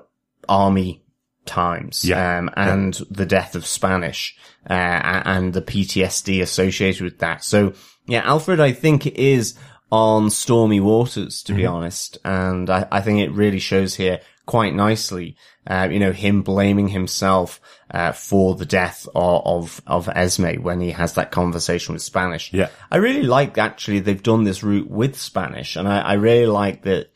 army 0.49 1.04
times 1.45 2.03
Yeah. 2.05 2.39
um, 2.39 2.49
and 2.55 2.93
the 3.09 3.25
death 3.25 3.55
of 3.55 3.65
Spanish 3.65 4.35
uh, 4.69 4.73
and 4.73 5.53
the 5.53 5.61
PTSD 5.61 6.41
associated 6.41 7.01
with 7.03 7.19
that. 7.19 7.43
So 7.43 7.73
yeah, 8.07 8.21
Alfred, 8.23 8.59
I 8.59 8.71
think 8.71 9.05
is 9.07 9.55
on 9.91 10.29
stormy 10.29 10.79
waters, 10.79 11.43
to 11.43 11.53
be 11.53 11.65
honest, 11.65 12.17
and 12.25 12.69
I, 12.69 12.87
I 12.91 13.01
think 13.01 13.19
it 13.19 13.31
really 13.31 13.59
shows 13.59 13.95
here 13.95 14.19
quite 14.45 14.73
nicely. 14.73 15.37
Uh, 15.67 15.87
you 15.89 15.97
know, 15.99 16.11
him 16.11 16.43
blaming 16.43 16.87
himself 16.89 17.59
uh, 17.89 18.11
for 18.11 18.55
the 18.55 18.65
death 18.65 19.07
of, 19.15 19.41
of 19.45 19.81
of 19.87 20.09
Esme 20.09 20.61
when 20.61 20.79
he 20.81 20.91
has 20.91 21.13
that 21.13 21.31
conversation 21.31 21.93
with 21.93 22.03
Spanish. 22.03 22.51
Yeah. 22.53 22.69
I 22.91 22.97
really 22.97 23.23
like 23.23 23.57
actually 23.57 23.99
they've 23.99 24.21
done 24.21 24.43
this 24.43 24.61
route 24.63 24.89
with 24.89 25.17
Spanish, 25.19 25.75
and 25.75 25.87
I, 25.87 26.01
I 26.01 26.13
really 26.13 26.45
like 26.47 26.83
that 26.83 27.11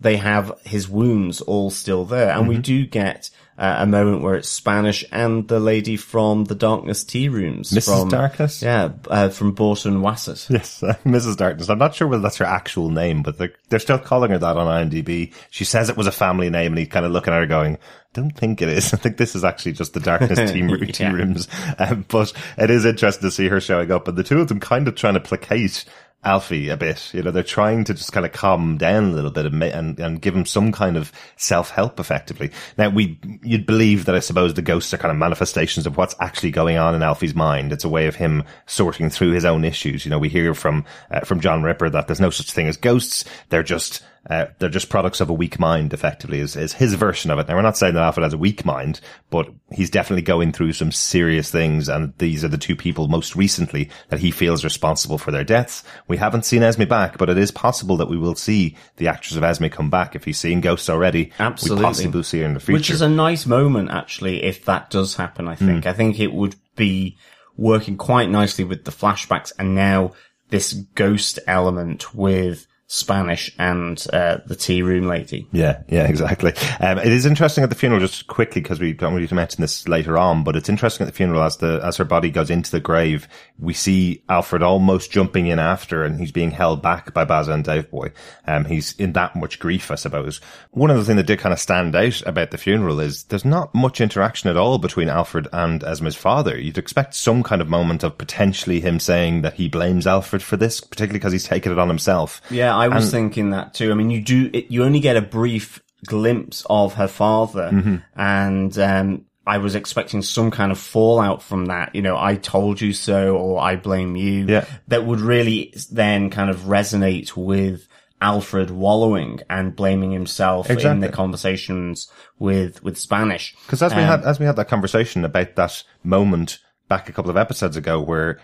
they 0.00 0.16
have 0.16 0.52
his 0.64 0.88
wounds 0.88 1.40
all 1.40 1.70
still 1.70 2.04
there. 2.04 2.30
And 2.30 2.40
Mm-hmm. 2.42 2.48
we 2.48 2.58
do 2.58 2.86
get 2.86 3.30
uh, 3.58 3.76
a 3.78 3.86
moment 3.86 4.22
where 4.22 4.34
it's 4.34 4.48
Spanish 4.48 5.04
and 5.12 5.46
the 5.48 5.58
lady 5.60 5.96
from 5.96 6.44
the 6.44 6.54
Darkness 6.54 7.04
Tea 7.04 7.28
Rooms. 7.28 7.70
Mrs. 7.70 8.00
From, 8.00 8.08
Darkness? 8.08 8.62
Yeah, 8.62 8.90
uh, 9.08 9.28
from 9.30 9.52
Borton 9.52 10.00
Wassett. 10.00 10.48
Yes, 10.50 10.82
uh, 10.82 10.94
Mrs. 11.04 11.36
Darkness. 11.36 11.68
I'm 11.68 11.78
not 11.78 11.94
sure 11.94 12.06
whether 12.08 12.22
that's 12.22 12.36
her 12.38 12.44
actual 12.44 12.90
name, 12.90 13.22
but 13.22 13.38
they're, 13.38 13.52
they're 13.68 13.78
still 13.78 13.98
calling 13.98 14.30
her 14.30 14.38
that 14.38 14.56
on 14.56 14.90
IMDb. 14.90 15.32
She 15.50 15.64
says 15.64 15.88
it 15.88 15.96
was 15.96 16.06
a 16.06 16.12
family 16.12 16.50
name, 16.50 16.72
and 16.72 16.78
he's 16.78 16.88
kind 16.88 17.06
of 17.06 17.12
looking 17.12 17.32
at 17.32 17.40
her 17.40 17.46
going, 17.46 17.78
don't 18.12 18.30
think 18.36 18.62
it 18.62 18.68
is. 18.68 18.92
I 18.94 18.96
think 18.96 19.16
this 19.16 19.34
is 19.34 19.44
actually 19.44 19.72
just 19.72 19.94
the 19.94 20.00
Darkness 20.00 20.50
team, 20.52 20.68
Yeah. 20.68 20.86
tea 20.92 21.06
rooms. 21.08 21.48
Um, 21.78 22.04
but 22.08 22.32
it 22.58 22.70
is 22.70 22.84
interesting 22.84 23.26
to 23.28 23.30
see 23.30 23.48
her 23.48 23.60
showing 23.60 23.90
up, 23.90 24.08
and 24.08 24.16
the 24.18 24.24
two 24.24 24.40
of 24.40 24.48
them 24.48 24.60
kind 24.60 24.88
of 24.88 24.94
trying 24.94 25.14
to 25.14 25.20
placate 25.20 25.84
Alfie 26.26 26.68
a 26.68 26.76
bit. 26.76 27.14
You 27.14 27.22
know, 27.22 27.30
they're 27.30 27.42
trying 27.44 27.84
to 27.84 27.94
just 27.94 28.12
kind 28.12 28.26
of 28.26 28.32
calm 28.32 28.76
down 28.76 29.04
a 29.04 29.12
little 29.12 29.30
bit 29.30 29.46
and, 29.46 29.62
and, 29.62 30.00
and 30.00 30.20
give 30.20 30.34
him 30.34 30.44
some 30.44 30.72
kind 30.72 30.96
of 30.96 31.12
self-help 31.36 32.00
effectively. 32.00 32.50
Now, 32.76 32.90
we, 32.90 33.18
you'd 33.42 33.64
believe 33.64 34.06
that 34.06 34.16
I 34.16 34.18
suppose 34.18 34.52
the 34.52 34.60
ghosts 34.62 34.92
are 34.92 34.98
kind 34.98 35.12
of 35.12 35.18
manifestations 35.18 35.86
of 35.86 35.96
what's 35.96 36.16
actually 36.20 36.50
going 36.50 36.78
on 36.78 36.94
in 36.96 37.02
Alfie's 37.02 37.34
mind. 37.34 37.72
It's 37.72 37.84
a 37.84 37.88
way 37.88 38.08
of 38.08 38.16
him 38.16 38.42
sorting 38.66 39.08
through 39.08 39.30
his 39.30 39.44
own 39.44 39.64
issues. 39.64 40.04
You 40.04 40.10
know, 40.10 40.18
we 40.18 40.28
hear 40.28 40.52
from, 40.52 40.84
uh, 41.10 41.20
from 41.20 41.40
John 41.40 41.62
Ripper 41.62 41.88
that 41.90 42.08
there's 42.08 42.20
no 42.20 42.30
such 42.30 42.50
thing 42.50 42.66
as 42.66 42.76
ghosts. 42.76 43.24
They're 43.50 43.62
just, 43.62 44.02
Uh, 44.28 44.46
they're 44.58 44.68
just 44.68 44.88
products 44.88 45.20
of 45.20 45.30
a 45.30 45.34
weak 45.34 45.58
mind, 45.60 45.92
effectively, 45.92 46.40
is, 46.40 46.56
is 46.56 46.72
his 46.72 46.94
version 46.94 47.30
of 47.30 47.38
it. 47.38 47.46
Now, 47.46 47.54
we're 47.54 47.62
not 47.62 47.76
saying 47.76 47.94
that 47.94 48.02
Alfred 48.02 48.24
has 48.24 48.32
a 48.32 48.38
weak 48.38 48.64
mind, 48.64 49.00
but 49.30 49.48
he's 49.70 49.90
definitely 49.90 50.22
going 50.22 50.52
through 50.52 50.72
some 50.72 50.90
serious 50.90 51.50
things. 51.50 51.88
And 51.88 52.12
these 52.18 52.44
are 52.44 52.48
the 52.48 52.58
two 52.58 52.74
people 52.74 53.06
most 53.06 53.36
recently 53.36 53.88
that 54.08 54.18
he 54.20 54.30
feels 54.30 54.64
responsible 54.64 55.18
for 55.18 55.30
their 55.30 55.44
deaths. 55.44 55.84
We 56.08 56.16
haven't 56.16 56.44
seen 56.44 56.62
Esme 56.62 56.84
back, 56.84 57.18
but 57.18 57.30
it 57.30 57.38
is 57.38 57.50
possible 57.52 57.96
that 57.98 58.08
we 58.08 58.18
will 58.18 58.34
see 58.34 58.76
the 58.96 59.08
actress 59.08 59.36
of 59.36 59.44
Esme 59.44 59.66
come 59.66 59.90
back. 59.90 60.16
If 60.16 60.24
he's 60.24 60.38
seen 60.38 60.60
ghosts 60.60 60.90
already, 60.90 61.32
Absolutely. 61.38 61.82
we 61.82 61.86
possibly 61.86 62.22
see 62.24 62.40
her 62.40 62.46
in 62.46 62.54
the 62.54 62.60
future. 62.60 62.78
Which 62.78 62.90
is 62.90 63.02
a 63.02 63.08
nice 63.08 63.46
moment, 63.46 63.90
actually, 63.90 64.42
if 64.42 64.64
that 64.64 64.90
does 64.90 65.14
happen, 65.14 65.46
I 65.46 65.54
think. 65.54 65.84
Hmm. 65.84 65.88
I 65.88 65.92
think 65.92 66.18
it 66.18 66.32
would 66.32 66.56
be 66.74 67.16
working 67.56 67.96
quite 67.96 68.28
nicely 68.28 68.64
with 68.64 68.84
the 68.84 68.90
flashbacks 68.90 69.52
and 69.58 69.74
now 69.74 70.12
this 70.50 70.72
ghost 70.72 71.38
element 71.46 72.14
with 72.14 72.66
Spanish 72.88 73.52
and 73.58 74.04
uh, 74.12 74.38
the 74.46 74.54
tea 74.54 74.82
room 74.82 75.08
lady. 75.08 75.48
Yeah, 75.52 75.82
yeah, 75.88 76.06
exactly. 76.06 76.52
Um, 76.80 76.98
it 76.98 77.08
is 77.12 77.26
interesting 77.26 77.64
at 77.64 77.70
the 77.70 77.76
funeral, 77.76 78.00
just 78.00 78.28
quickly, 78.28 78.62
because 78.62 78.78
we 78.78 78.92
don't 78.92 79.14
really 79.14 79.34
mention 79.34 79.60
this 79.60 79.88
later 79.88 80.16
on, 80.16 80.44
but 80.44 80.54
it's 80.54 80.68
interesting 80.68 81.04
at 81.06 81.12
the 81.12 81.16
funeral 81.16 81.42
as 81.42 81.56
the, 81.56 81.80
as 81.82 81.96
her 81.96 82.04
body 82.04 82.30
goes 82.30 82.48
into 82.48 82.70
the 82.70 82.78
grave, 82.78 83.26
we 83.58 83.72
see 83.72 84.22
Alfred 84.28 84.62
almost 84.62 85.10
jumping 85.10 85.48
in 85.48 85.58
after 85.58 86.04
and 86.04 86.20
he's 86.20 86.30
being 86.30 86.52
held 86.52 86.80
back 86.80 87.12
by 87.12 87.24
Baza 87.24 87.52
and 87.52 87.64
Dave 87.64 87.90
Boy. 87.90 88.12
Um, 88.46 88.64
he's 88.64 88.94
in 88.96 89.14
that 89.14 89.34
much 89.34 89.58
grief, 89.58 89.90
I 89.90 89.96
suppose. 89.96 90.40
One 90.70 90.90
of 90.90 90.96
the 90.96 91.04
things 91.04 91.16
that 91.16 91.26
did 91.26 91.40
kind 91.40 91.52
of 91.52 91.58
stand 91.58 91.96
out 91.96 92.22
about 92.22 92.52
the 92.52 92.58
funeral 92.58 93.00
is 93.00 93.24
there's 93.24 93.44
not 93.44 93.74
much 93.74 94.00
interaction 94.00 94.48
at 94.48 94.56
all 94.56 94.78
between 94.78 95.08
Alfred 95.08 95.48
and 95.52 95.82
Esme's 95.82 96.14
father. 96.14 96.56
You'd 96.56 96.78
expect 96.78 97.14
some 97.14 97.42
kind 97.42 97.60
of 97.60 97.68
moment 97.68 98.04
of 98.04 98.16
potentially 98.16 98.80
him 98.80 99.00
saying 99.00 99.42
that 99.42 99.54
he 99.54 99.68
blames 99.68 100.06
Alfred 100.06 100.42
for 100.42 100.56
this, 100.56 100.80
particularly 100.80 101.18
because 101.18 101.32
he's 101.32 101.44
taken 101.44 101.72
it 101.72 101.78
on 101.78 101.88
himself. 101.88 102.40
Yeah, 102.50 102.75
I 102.76 102.88
was 102.88 103.10
thinking 103.10 103.50
that 103.50 103.74
too. 103.74 103.90
I 103.90 103.94
mean, 103.94 104.10
you 104.10 104.20
do, 104.20 104.50
it, 104.52 104.70
you 104.70 104.84
only 104.84 105.00
get 105.00 105.16
a 105.16 105.22
brief 105.22 105.82
glimpse 106.06 106.64
of 106.70 106.94
her 106.94 107.08
father 107.08 107.70
Mm-hmm. 107.72 107.96
and, 108.14 108.78
um, 108.78 109.24
I 109.48 109.58
was 109.58 109.76
expecting 109.76 110.22
some 110.22 110.50
kind 110.50 110.72
of 110.72 110.78
fallout 110.78 111.40
from 111.40 111.66
that, 111.66 111.94
you 111.94 112.02
know, 112.02 112.16
I 112.18 112.34
told 112.34 112.80
you 112.80 112.92
so 112.92 113.36
or 113.36 113.60
I 113.60 113.76
blame 113.76 114.16
you. 114.16 114.46
Yeah. 114.46 114.64
That 114.88 115.06
would 115.06 115.20
really 115.20 115.72
then 115.92 116.30
kind 116.30 116.50
of 116.50 116.62
resonate 116.62 117.36
with 117.36 117.86
Alfred 118.20 118.70
wallowing 118.72 119.42
and 119.48 119.76
blaming 119.76 120.10
himself 120.10 120.68
in 120.68 120.98
the 120.98 121.08
conversations 121.10 122.10
with, 122.40 122.82
with 122.82 122.98
Spanish. 122.98 123.54
Because 123.66 123.82
as 123.84 123.94
we 123.94 124.00
Um, 124.02 124.08
had 124.08 124.24
as 124.24 124.40
we 124.40 124.46
had 124.46 124.56
that 124.56 124.66
conversation 124.68 125.24
about 125.24 125.54
that 125.54 125.84
moment 126.02 126.58
back 126.88 127.08
a 127.08 127.12
couple 127.12 127.30
of 127.30 127.36
episodes 127.36 127.76
ago, 127.76 128.00
where 128.00 128.40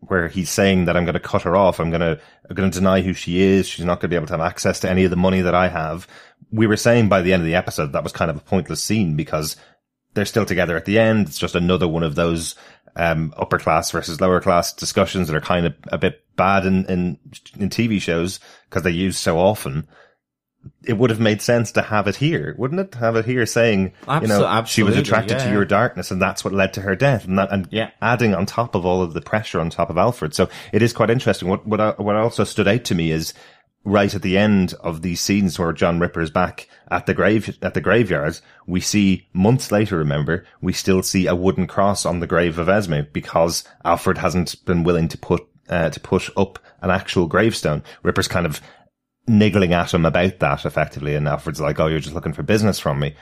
where 0.00 0.28
he's 0.28 0.50
saying 0.50 0.84
that 0.84 0.96
I'm 0.96 1.04
going 1.04 1.14
to 1.14 1.20
cut 1.20 1.42
her 1.42 1.56
off, 1.56 1.80
I'm 1.80 1.90
going 1.90 2.00
to 2.00 2.20
I'm 2.48 2.56
going 2.56 2.70
to 2.70 2.78
deny 2.78 3.00
who 3.00 3.12
she 3.12 3.40
is. 3.40 3.66
She's 3.66 3.84
not 3.84 3.96
going 3.96 4.02
to 4.02 4.08
be 4.08 4.16
able 4.16 4.26
to 4.28 4.34
have 4.34 4.40
access 4.40 4.80
to 4.80 4.90
any 4.90 5.04
of 5.04 5.10
the 5.10 5.16
money 5.16 5.40
that 5.40 5.54
I 5.54 5.68
have. 5.68 6.06
We 6.50 6.66
were 6.66 6.76
saying 6.76 7.08
by 7.08 7.22
the 7.22 7.32
end 7.32 7.42
of 7.42 7.46
the 7.46 7.54
episode 7.54 7.92
that 7.92 8.02
was 8.02 8.12
kind 8.12 8.30
of 8.30 8.36
a 8.36 8.40
pointless 8.40 8.82
scene 8.82 9.16
because 9.16 9.56
they're 10.14 10.24
still 10.24 10.46
together 10.46 10.76
at 10.76 10.84
the 10.84 10.98
end. 10.98 11.28
It's 11.28 11.38
just 11.38 11.54
another 11.54 11.86
one 11.86 12.02
of 12.02 12.14
those 12.14 12.54
um, 12.96 13.32
upper 13.36 13.58
class 13.58 13.90
versus 13.90 14.20
lower 14.20 14.40
class 14.40 14.72
discussions 14.72 15.28
that 15.28 15.36
are 15.36 15.40
kind 15.40 15.66
of 15.66 15.74
a 15.88 15.98
bit 15.98 16.24
bad 16.36 16.64
in 16.64 16.84
in, 16.86 17.18
in 17.58 17.68
TV 17.68 18.00
shows 18.00 18.40
because 18.68 18.82
they 18.82 18.90
use 18.90 19.18
so 19.18 19.38
often. 19.38 19.86
It 20.84 20.98
would 20.98 21.10
have 21.10 21.20
made 21.20 21.40
sense 21.40 21.72
to 21.72 21.82
have 21.82 22.06
it 22.08 22.16
here, 22.16 22.54
wouldn't 22.58 22.80
it? 22.80 22.94
Have 22.96 23.16
it 23.16 23.24
here 23.24 23.46
saying, 23.46 23.92
you 24.22 24.26
know, 24.26 24.42
Abso- 24.42 24.66
she 24.66 24.82
was 24.82 24.96
absolutely, 24.96 24.98
attracted 25.00 25.38
to 25.40 25.44
yeah, 25.46 25.52
your 25.52 25.64
darkness, 25.64 26.10
and 26.10 26.20
that's 26.20 26.44
what 26.44 26.52
led 26.54 26.72
to 26.74 26.80
her 26.80 26.96
death, 26.96 27.26
and 27.26 27.38
that, 27.38 27.52
and 27.52 27.68
Yeah. 27.70 27.90
adding 28.02 28.34
on 28.34 28.44
top 28.46 28.74
of 28.74 28.84
all 28.84 29.00
of 29.02 29.14
the 29.14 29.20
pressure 29.20 29.60
on 29.60 29.70
top 29.70 29.88
of 29.90 29.96
Alfred. 29.98 30.34
So 30.34 30.48
it 30.72 30.82
is 30.82 30.92
quite 30.92 31.10
interesting. 31.10 31.48
What 31.48 31.66
what 31.66 31.80
I- 31.80 31.94
what 31.98 32.16
also 32.16 32.44
stood 32.44 32.68
out 32.68 32.84
to 32.84 32.94
me 32.94 33.10
is 33.12 33.34
right 33.84 34.12
at 34.14 34.22
the 34.22 34.36
end 34.36 34.74
of 34.80 35.02
these 35.02 35.20
scenes 35.20 35.58
where 35.58 35.72
John 35.72 36.00
Ripper 36.00 36.20
is 36.20 36.30
back 36.30 36.68
at 36.90 37.06
the 37.06 37.14
grave 37.14 37.56
at 37.62 37.74
the 37.74 37.80
graveyard, 37.80 38.38
we 38.66 38.80
see 38.80 39.28
months 39.32 39.70
later. 39.70 39.96
Remember, 39.96 40.44
we 40.60 40.72
still 40.72 41.02
see 41.02 41.26
a 41.26 41.34
wooden 41.36 41.66
cross 41.66 42.04
on 42.04 42.20
the 42.20 42.26
grave 42.26 42.58
of 42.58 42.68
Esme 42.68 43.00
because 43.12 43.64
Alfred 43.84 44.18
hasn't 44.18 44.56
been 44.64 44.82
willing 44.84 45.08
to 45.08 45.18
put 45.18 45.46
uh, 45.70 45.90
to 45.90 46.00
put 46.00 46.30
up 46.36 46.58
an 46.80 46.90
actual 46.90 47.26
gravestone. 47.26 47.82
Ripper's 48.02 48.28
kind 48.28 48.46
of 48.46 48.60
niggling 49.28 49.72
at 49.72 49.92
him 49.94 50.06
about 50.06 50.38
that 50.40 50.64
effectively, 50.64 51.14
and 51.14 51.28
Alfred's 51.28 51.60
like, 51.60 51.78
"Oh, 51.80 51.86
you're 51.86 52.00
just 52.00 52.14
looking 52.14 52.32
for 52.32 52.42
business 52.42 52.78
from 52.78 52.98
me." 53.00 53.14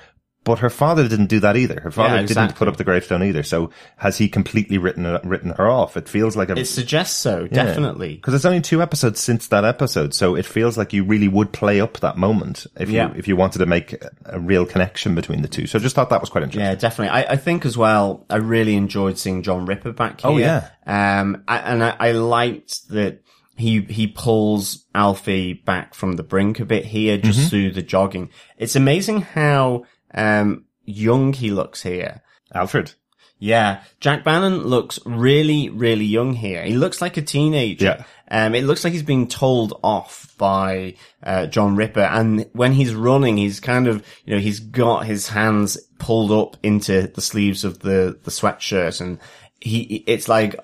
But 0.45 0.61
her 0.61 0.71
father 0.71 1.09
didn't 1.09 1.27
do 1.27 1.41
that 1.41 1.57
either. 1.57 1.81
Her 1.81 1.91
father 1.91 2.21
Yeah, 2.21 2.23
didn't 2.23 2.55
put 2.55 2.69
up 2.69 2.77
the 2.77 2.85
gravestone 2.85 3.25
either. 3.25 3.43
So 3.43 3.71
has 3.97 4.17
he 4.17 4.29
completely 4.29 4.79
written 4.79 5.19
written 5.25 5.51
her 5.51 5.69
off? 5.69 5.97
It 5.97 6.09
feels 6.09 6.37
like 6.37 6.51
a 6.51 6.53
It 6.57 6.67
suggests 6.67 7.17
so, 7.17 7.49
definitely. 7.49 8.15
because 8.15 8.33
it's 8.33 8.45
only 8.45 8.61
two 8.61 8.81
episodes 8.81 9.19
since 9.19 9.49
that 9.49 9.65
episode, 9.65 10.15
so 10.15 10.37
it 10.37 10.47
feels 10.47 10.79
like 10.79 10.93
you 10.93 11.03
really 11.03 11.27
would 11.27 11.53
play 11.53 11.81
up 11.81 11.95
that 11.99 12.17
moment 12.17 12.65
if 12.79 12.89
Yeah. 12.89 13.09
you 13.09 13.15
if 13.17 13.27
you 13.27 13.35
wanted 13.35 13.59
to 13.59 13.67
make 13.67 13.95
a, 13.95 14.11
a 14.27 14.39
real 14.39 14.65
connection 14.67 15.17
between 15.17 15.43
the 15.43 15.49
two. 15.49 15.67
So 15.67 15.81
I 15.81 15.83
just 15.83 15.97
thought 15.97 16.11
that 16.11 16.21
was 16.21 16.31
quite 16.31 16.45
interesting. 16.45 16.65
Yeah, 16.65 16.77
definitely. 16.77 17.11
I, 17.11 17.33
I 17.33 17.37
think 17.37 17.67
as 17.67 17.77
well, 17.77 18.25
I 18.31 18.37
really 18.37 18.77
enjoyed 18.77 19.19
seeing 19.19 19.43
John 19.43 19.67
Ripper 19.67 19.91
back 19.95 20.21
here. 20.21 20.31
Oh, 20.31 20.37
yeah. 20.39 20.69
Um, 20.87 21.43
I, 21.49 21.59
and 21.59 21.83
I, 21.83 21.97
I 21.99 22.13
liked 22.13 22.89
that 22.91 23.21
he, 23.57 23.81
he 23.83 24.07
pulls 24.07 24.85
Alfie 24.95 25.55
back 25.55 25.95
from 25.95 26.15
the 26.17 26.23
brink 26.23 26.61
a 26.61 26.65
bit 26.65 26.85
here, 26.85 27.19
just 27.19 27.39
Mm-hmm. 27.39 27.49
through 27.49 27.71
the 27.73 27.83
jogging. 27.83 28.31
It's 28.59 28.77
amazing 28.77 29.23
how, 29.23 29.85
um, 30.15 30.65
young 30.85 31.33
he 31.33 31.51
looks 31.51 31.83
here. 31.83 32.23
Alfred. 32.55 32.93
Yeah, 33.39 33.83
Jack 34.01 34.25
Bannon 34.25 34.65
looks 34.65 34.99
really, 35.05 35.69
really 35.69 36.07
young 36.07 36.33
here. 36.33 36.63
He 36.65 36.75
looks 36.75 37.03
like 37.03 37.19
a 37.19 37.23
teenager. 37.23 37.85
Yeah. 37.99 38.05
Um, 38.31 38.55
it 38.55 38.65
looks 38.65 38.83
like 38.83 38.95
he's 38.95 39.03
being 39.03 39.29
told 39.29 39.79
off 39.85 40.35
by 40.39 40.95
uh, 41.23 41.47
John 41.47 41.77
Ripper, 41.77 42.01
and 42.01 42.49
when 42.55 42.73
he's 42.73 42.95
running, 42.95 43.37
he's 43.37 43.61
kind 43.61 43.89
of, 43.89 44.05
you 44.25 44.35
know, 44.35 44.41
he's 44.41 44.59
got 44.61 45.05
his 45.05 45.29
hands 45.29 45.77
pulled 45.99 46.33
up 46.33 46.57
into 46.63 47.09
the 47.09 47.21
sleeves 47.21 47.63
of 47.63 47.81
the 47.81 48.19
the 48.25 48.31
sweatshirt, 48.31 49.01
and 49.01 49.19
he, 49.61 50.03
it's 50.07 50.29
like. 50.29 50.57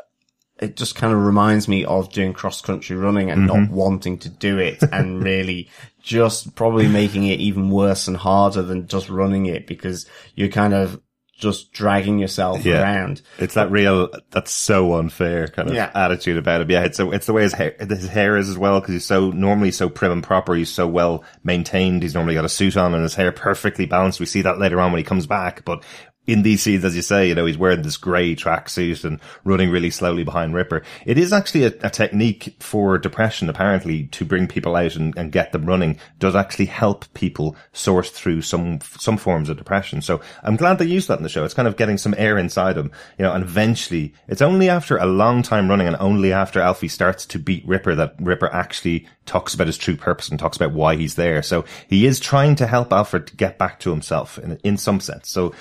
It 0.62 0.76
just 0.76 0.94
kind 0.94 1.12
of 1.12 1.24
reminds 1.24 1.68
me 1.68 1.84
of 1.84 2.12
doing 2.12 2.32
cross 2.32 2.60
country 2.60 2.96
running 2.96 3.30
and 3.30 3.46
not 3.46 3.56
mm-hmm. 3.56 3.74
wanting 3.74 4.18
to 4.18 4.28
do 4.28 4.58
it 4.58 4.82
and 4.92 5.22
really 5.24 5.68
just 6.02 6.54
probably 6.54 6.88
making 6.88 7.26
it 7.26 7.40
even 7.40 7.70
worse 7.70 8.08
and 8.08 8.16
harder 8.16 8.62
than 8.62 8.86
just 8.86 9.08
running 9.08 9.46
it 9.46 9.66
because 9.66 10.06
you're 10.34 10.48
kind 10.48 10.72
of 10.72 11.00
just 11.42 11.72
dragging 11.72 12.20
yourself 12.20 12.64
Yeah. 12.64 12.80
around. 12.80 13.20
It's 13.38 13.54
that 13.54 13.70
real, 13.70 14.08
that's 14.30 14.52
so 14.52 14.94
unfair 14.94 15.48
kind 15.48 15.68
of 15.68 15.74
Yeah. 15.74 15.90
attitude 15.92 16.36
about 16.36 16.60
it. 16.60 16.70
Yeah, 16.70 16.84
it's 16.84 17.00
a, 17.00 17.10
it's 17.10 17.26
the 17.26 17.32
way 17.32 17.42
his 17.42 17.52
hair, 17.52 17.74
his 17.80 18.06
hair 18.06 18.36
is 18.36 18.48
as 18.48 18.56
well, 18.56 18.80
because 18.80 18.94
he's 18.94 19.04
so, 19.04 19.32
normally 19.32 19.72
so 19.72 19.88
prim 19.88 20.12
and 20.12 20.22
proper. 20.22 20.54
He's 20.54 20.70
so 20.72 20.86
well 20.86 21.24
maintained. 21.42 22.04
He's 22.04 22.14
normally 22.14 22.34
got 22.34 22.44
a 22.44 22.48
suit 22.48 22.76
on 22.76 22.94
and 22.94 23.02
his 23.02 23.16
hair 23.16 23.32
perfectly 23.32 23.86
balanced. 23.86 24.20
We 24.20 24.26
see 24.26 24.42
that 24.42 24.60
later 24.60 24.80
on 24.80 24.92
when 24.92 24.98
he 24.98 25.04
comes 25.04 25.26
back, 25.26 25.64
but 25.64 25.82
in 26.24 26.42
these 26.42 26.62
scenes, 26.62 26.84
as 26.84 26.94
you 26.94 27.02
say, 27.02 27.28
you 27.28 27.34
know, 27.34 27.46
he's 27.46 27.58
wearing 27.58 27.82
this 27.82 27.96
grey 27.96 28.36
tracksuit 28.36 29.04
and 29.04 29.20
running 29.44 29.70
really 29.70 29.90
slowly 29.90 30.22
behind 30.22 30.54
Ripper. 30.54 30.82
It 31.04 31.18
is 31.18 31.32
actually 31.32 31.64
a, 31.64 31.74
a 31.82 31.90
technique 31.90 32.54
for 32.60 32.96
depression, 32.96 33.48
apparently, 33.48 34.04
to 34.04 34.24
bring 34.24 34.46
people 34.46 34.76
out 34.76 34.94
and, 34.94 35.16
and 35.18 35.32
get 35.32 35.50
them 35.50 35.66
running 35.66 35.98
does 36.20 36.36
actually 36.36 36.66
help 36.66 37.12
people 37.14 37.56
sort 37.72 38.06
through 38.06 38.42
some, 38.42 38.78
some 38.80 39.16
forms 39.16 39.48
of 39.48 39.56
depression. 39.56 40.00
So 40.00 40.20
I'm 40.44 40.54
glad 40.54 40.78
they 40.78 40.84
used 40.84 41.08
that 41.08 41.18
in 41.18 41.24
the 41.24 41.28
show. 41.28 41.44
It's 41.44 41.54
kind 41.54 41.66
of 41.66 41.76
getting 41.76 41.98
some 41.98 42.14
air 42.16 42.38
inside 42.38 42.76
him, 42.76 42.92
you 43.18 43.24
know, 43.24 43.32
and 43.32 43.42
eventually 43.42 44.14
it's 44.28 44.42
only 44.42 44.68
after 44.68 44.98
a 44.98 45.06
long 45.06 45.42
time 45.42 45.68
running 45.68 45.88
and 45.88 45.96
only 45.98 46.32
after 46.32 46.60
Alfie 46.60 46.86
starts 46.86 47.26
to 47.26 47.40
beat 47.40 47.66
Ripper 47.66 47.96
that 47.96 48.14
Ripper 48.20 48.52
actually 48.52 49.08
talks 49.26 49.54
about 49.54 49.66
his 49.66 49.78
true 49.78 49.96
purpose 49.96 50.28
and 50.28 50.38
talks 50.38 50.56
about 50.56 50.72
why 50.72 50.94
he's 50.94 51.16
there. 51.16 51.42
So 51.42 51.64
he 51.88 52.06
is 52.06 52.20
trying 52.20 52.54
to 52.56 52.66
help 52.68 52.92
Alfred 52.92 53.36
get 53.36 53.58
back 53.58 53.80
to 53.80 53.90
himself 53.90 54.38
in, 54.38 54.58
in 54.62 54.76
some 54.76 55.00
sense. 55.00 55.28
So, 55.28 55.52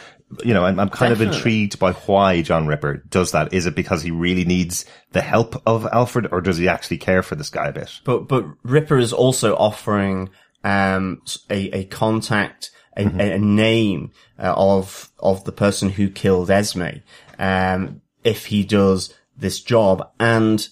you 0.44 0.54
know, 0.54 0.66
I'm, 0.66 0.80
I'm 0.80 0.90
kind 0.90 1.12
of 1.12 1.22
intrigued 1.22 1.80
by 1.80 1.94
why 1.94 2.42
John 2.42 2.68
Ripper 2.68 3.04
does 3.10 3.32
that. 3.32 3.54
Is 3.54 3.66
it 3.66 3.76
because 3.76 4.02
he 4.02 4.12
really 4.12 4.46
needs 4.46 4.86
the 5.12 5.22
help 5.22 5.62
of 5.66 5.86
Alfred 5.92 6.28
or 6.32 6.42
does 6.42 6.58
he 6.58 6.68
actually 6.68 6.98
care 6.98 7.24
for 7.24 7.36
this 7.36 7.50
guy 7.50 7.68
a 7.68 7.74
bit? 7.74 8.00
But 8.04 8.28
but 8.28 8.46
Ripper 8.64 8.98
is 8.98 9.14
also 9.14 9.56
offering 9.56 10.30
um 10.64 11.22
a, 11.50 11.80
a 11.80 11.86
contact, 11.86 12.72
a, 12.96 13.04
a 13.04 13.40
name 13.40 14.12
uh, 14.40 14.54
of 14.56 15.12
of 15.20 15.44
the 15.44 15.52
person 15.52 15.90
who 15.90 16.10
killed 16.10 16.50
Esme. 16.50 17.02
Um, 17.40 18.02
if 18.24 18.48
he 18.48 18.64
does 18.64 19.14
this 19.38 19.60
job, 19.60 20.08
and 20.20 20.68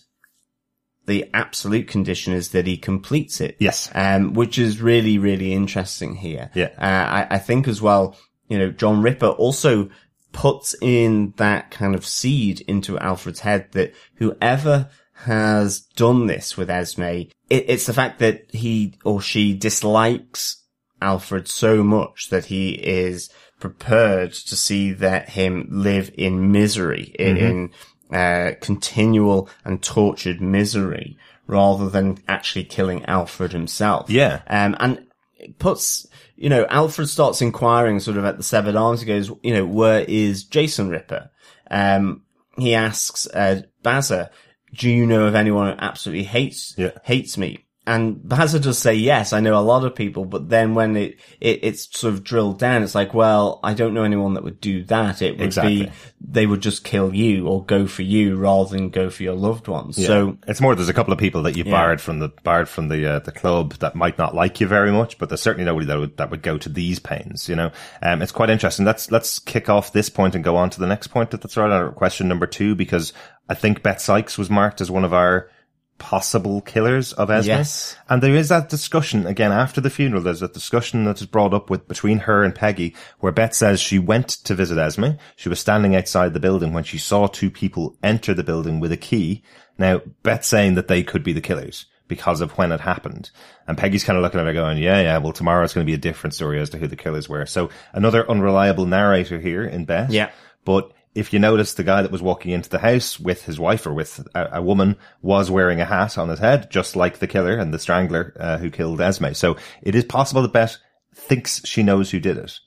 the 1.07 1.27
absolute 1.33 1.87
condition 1.87 2.33
is 2.33 2.51
that 2.51 2.67
he 2.67 2.77
completes 2.77 3.41
it. 3.41 3.57
Yes. 3.59 3.89
Um, 3.95 4.33
which 4.33 4.59
is 4.59 4.81
really 4.81 5.17
really 5.17 5.53
interesting 5.53 6.15
here. 6.15 6.51
Yeah. 6.53 6.69
Uh, 6.77 7.25
I, 7.25 7.27
I 7.31 7.37
think 7.39 7.67
as 7.67 7.81
well, 7.81 8.15
you 8.49 8.57
know, 8.57 8.71
John 8.71 9.01
Ripper 9.01 9.27
also 9.27 9.89
puts 10.31 10.75
in 10.81 11.33
that 11.37 11.71
kind 11.71 11.95
of 11.95 12.05
seed 12.05 12.61
into 12.61 12.99
Alfred's 12.99 13.39
head 13.39 13.71
that 13.71 13.93
whoever 14.15 14.89
has 15.23 15.81
done 15.81 16.27
this 16.27 16.55
with 16.55 16.69
Esme, 16.69 17.03
it, 17.03 17.31
it's 17.49 17.85
the 17.85 17.93
fact 17.93 18.19
that 18.19 18.45
he 18.51 18.95
or 19.03 19.21
she 19.21 19.53
dislikes 19.53 20.63
Alfred 21.01 21.47
so 21.47 21.83
much 21.83 22.29
that 22.29 22.45
he 22.45 22.71
is 22.71 23.29
prepared 23.59 24.33
to 24.33 24.55
see 24.55 24.91
that 24.93 25.29
him 25.29 25.67
live 25.69 26.11
in 26.17 26.51
misery, 26.51 27.13
in, 27.17 27.37
in 27.37 27.71
uh, 28.17 28.51
continual 28.61 29.49
and 29.65 29.83
tortured 29.83 30.41
misery, 30.41 31.17
rather 31.47 31.89
than 31.89 32.17
actually 32.27 32.63
killing 32.63 33.03
Alfred 33.05 33.51
himself. 33.51 34.09
Yeah. 34.09 34.41
Um, 34.47 34.75
and 34.79 35.05
it 35.37 35.59
puts, 35.59 36.07
you 36.39 36.47
know, 36.47 36.65
Alfred 36.69 37.09
starts 37.09 37.41
inquiring 37.41 37.99
sort 37.99 38.15
of 38.15 38.23
at 38.23 38.37
the 38.37 38.43
severed 38.43 38.75
arms. 38.77 39.01
He 39.01 39.05
goes, 39.05 39.29
you 39.43 39.53
know, 39.53 39.65
where 39.65 40.05
is 40.07 40.45
Jason 40.45 40.87
Ripper? 40.89 41.29
Um, 41.69 42.23
he 42.57 42.73
asks, 42.73 43.27
uh, 43.27 43.63
Baza, 43.83 44.31
do 44.73 44.89
you 44.89 45.05
know 45.05 45.25
of 45.25 45.35
anyone 45.35 45.73
who 45.73 45.79
absolutely 45.79 46.23
hates, 46.23 46.75
Yeah. 46.77 46.91
hates 47.03 47.37
me? 47.37 47.65
And 47.89 48.21
Baza 48.29 48.59
does 48.59 48.77
say, 48.77 48.93
yes, 48.93 49.33
I 49.33 49.39
know 49.39 49.57
a 49.57 49.65
lot 49.65 49.83
of 49.83 49.95
people, 49.95 50.23
but 50.23 50.47
then 50.47 50.75
when 50.75 50.95
it, 50.95 51.19
it, 51.41 51.61
it's 51.63 51.97
sort 51.99 52.13
of 52.13 52.23
drilled 52.23 52.59
down, 52.59 52.83
it's 52.83 52.93
like, 52.93 53.15
well, 53.15 53.59
I 53.63 53.73
don't 53.73 53.95
know 53.95 54.03
anyone 54.03 54.35
that 54.35 54.43
would 54.43 54.61
do 54.61 54.83
that. 54.83 55.23
It 55.23 55.39
would 55.39 55.41
Exactly. 55.47 55.85
be, 55.85 55.91
they 56.21 56.45
would 56.45 56.61
just 56.61 56.83
kill 56.83 57.15
you 57.15 57.47
or 57.47 57.65
go 57.65 57.87
for 57.87 58.03
you 58.03 58.35
rather 58.35 58.69
than 58.77 58.91
go 58.91 59.09
for 59.09 59.23
your 59.23 59.33
loved 59.33 59.67
ones. 59.67 59.95
So, 60.05 60.37
it's 60.47 60.61
more. 60.61 60.75
There's 60.75 60.87
a 60.87 60.93
couple 60.93 61.13
of 61.13 61.19
people 61.19 61.41
that 61.43 61.57
you 61.57 61.63
Yeah. 61.63 61.71
barred 61.71 61.99
from 61.99 62.19
the 62.19 62.29
barred 62.43 62.69
from 62.69 62.89
the 62.89 63.13
uh, 63.15 63.19
the 63.19 63.31
club 63.31 63.73
that 63.79 63.95
might 63.95 64.19
not 64.19 64.35
like 64.35 64.61
you 64.61 64.67
very 64.67 64.91
much, 64.91 65.17
but 65.17 65.29
there's 65.29 65.41
certainly 65.41 65.65
nobody 65.65 65.87
that 65.87 65.97
would 65.97 66.17
that 66.17 66.29
would 66.29 66.43
go 66.43 66.59
to 66.59 66.69
these 66.69 66.99
pains. 66.99 67.49
You 67.49 67.55
know, 67.55 67.71
um, 68.03 68.21
it's 68.21 68.31
quite 68.31 68.51
interesting. 68.51 68.85
Let's 68.85 69.09
let's 69.09 69.39
kick 69.39 69.67
off 69.67 69.93
this 69.93 70.09
point 70.09 70.35
and 70.35 70.43
go 70.43 70.55
on 70.57 70.69
to 70.69 70.79
the 70.79 70.85
next 70.85 71.07
point. 71.07 71.31
That's 71.31 71.57
right, 71.57 71.71
our 71.71 71.91
question 71.91 72.27
number 72.27 72.45
two, 72.45 72.75
because 72.75 73.13
I 73.49 73.55
think 73.55 73.81
Beth 73.81 73.99
Sykes 73.99 74.37
was 74.37 74.51
marked 74.51 74.79
as 74.79 74.91
one 74.91 75.03
of 75.05 75.13
our 75.13 75.49
possible 75.99 76.61
killers 76.61 77.13
of 77.13 77.29
Esme. 77.29 77.49
Yes. 77.49 77.95
And 78.09 78.23
there 78.23 78.35
is 78.35 78.49
that 78.49 78.69
discussion 78.69 79.27
again 79.27 79.51
after 79.51 79.81
the 79.81 79.89
funeral. 79.89 80.23
There's 80.23 80.41
a 80.41 80.47
discussion 80.47 81.05
that 81.05 81.21
is 81.21 81.27
brought 81.27 81.53
up 81.53 81.69
with 81.69 81.87
between 81.87 82.19
her 82.19 82.43
and 82.43 82.55
Peggy, 82.55 82.95
where 83.19 83.31
Beth 83.31 83.53
says 83.53 83.79
she 83.79 83.99
went 83.99 84.29
to 84.29 84.55
visit 84.55 84.77
Esme. 84.77 85.11
She 85.35 85.49
was 85.49 85.59
standing 85.59 85.95
outside 85.95 86.33
the 86.33 86.39
building 86.39 86.73
when 86.73 86.83
she 86.83 86.97
saw 86.97 87.27
two 87.27 87.51
people 87.51 87.95
enter 88.01 88.33
the 88.33 88.43
building 88.43 88.79
with 88.79 88.91
a 88.91 88.97
key. 88.97 89.43
Now, 89.77 90.01
Beth's 90.23 90.47
saying 90.47 90.75
that 90.75 90.87
they 90.87 91.03
could 91.03 91.23
be 91.23 91.33
the 91.33 91.41
killers 91.41 91.85
because 92.07 92.41
of 92.41 92.57
when 92.57 92.71
it 92.71 92.81
happened. 92.81 93.29
And 93.67 93.77
Peggy's 93.77 94.03
kind 94.03 94.17
of 94.17 94.23
looking 94.23 94.39
at 94.39 94.47
her 94.47 94.53
going, 94.53 94.77
yeah, 94.79 94.99
yeah, 94.99 95.17
well, 95.19 95.31
tomorrow 95.31 95.59
tomorrow's 95.59 95.73
going 95.73 95.85
to 95.85 95.89
be 95.89 95.93
a 95.93 95.97
different 95.97 96.33
story 96.33 96.59
as 96.59 96.71
to 96.71 96.77
who 96.77 96.87
the 96.87 96.95
killers 96.95 97.29
were. 97.29 97.45
So 97.45 97.69
another 97.93 98.29
unreliable 98.29 98.85
narrator 98.85 99.39
here 99.39 99.63
in 99.63 99.85
Beth. 99.85 100.09
Yeah. 100.09 100.31
But 100.65 100.91
if 101.19 101.33
you 101.33 101.39
notice, 101.39 101.73
the 101.73 101.83
guy 101.83 102.01
that 102.01 102.11
was 102.11 102.21
walking 102.21 102.51
into 102.51 102.69
the 102.69 102.79
house 102.79 103.19
with 103.19 103.43
his 103.43 103.59
wife 103.59 103.85
or 103.85 103.93
with 103.93 104.25
a, 104.33 104.49
a 104.53 104.61
woman 104.61 104.95
was 105.21 105.51
wearing 105.51 105.81
a 105.81 105.85
hat 105.85 106.17
on 106.17 106.29
his 106.29 106.39
head, 106.39 106.71
just 106.71 106.95
like 106.95 107.19
the 107.19 107.27
killer 107.27 107.57
and 107.57 107.73
the 107.73 107.79
strangler 107.79 108.33
uh, 108.39 108.57
who 108.57 108.71
killed 108.71 109.01
Esme. 109.01 109.33
So 109.33 109.57
it 109.81 109.95
is 109.95 110.05
possible 110.05 110.41
that 110.41 110.53
Beth 110.53 110.77
thinks 111.13 111.65
she 111.65 111.83
knows 111.83 112.09
who 112.09 112.21
did 112.21 112.37
it. 112.37 112.59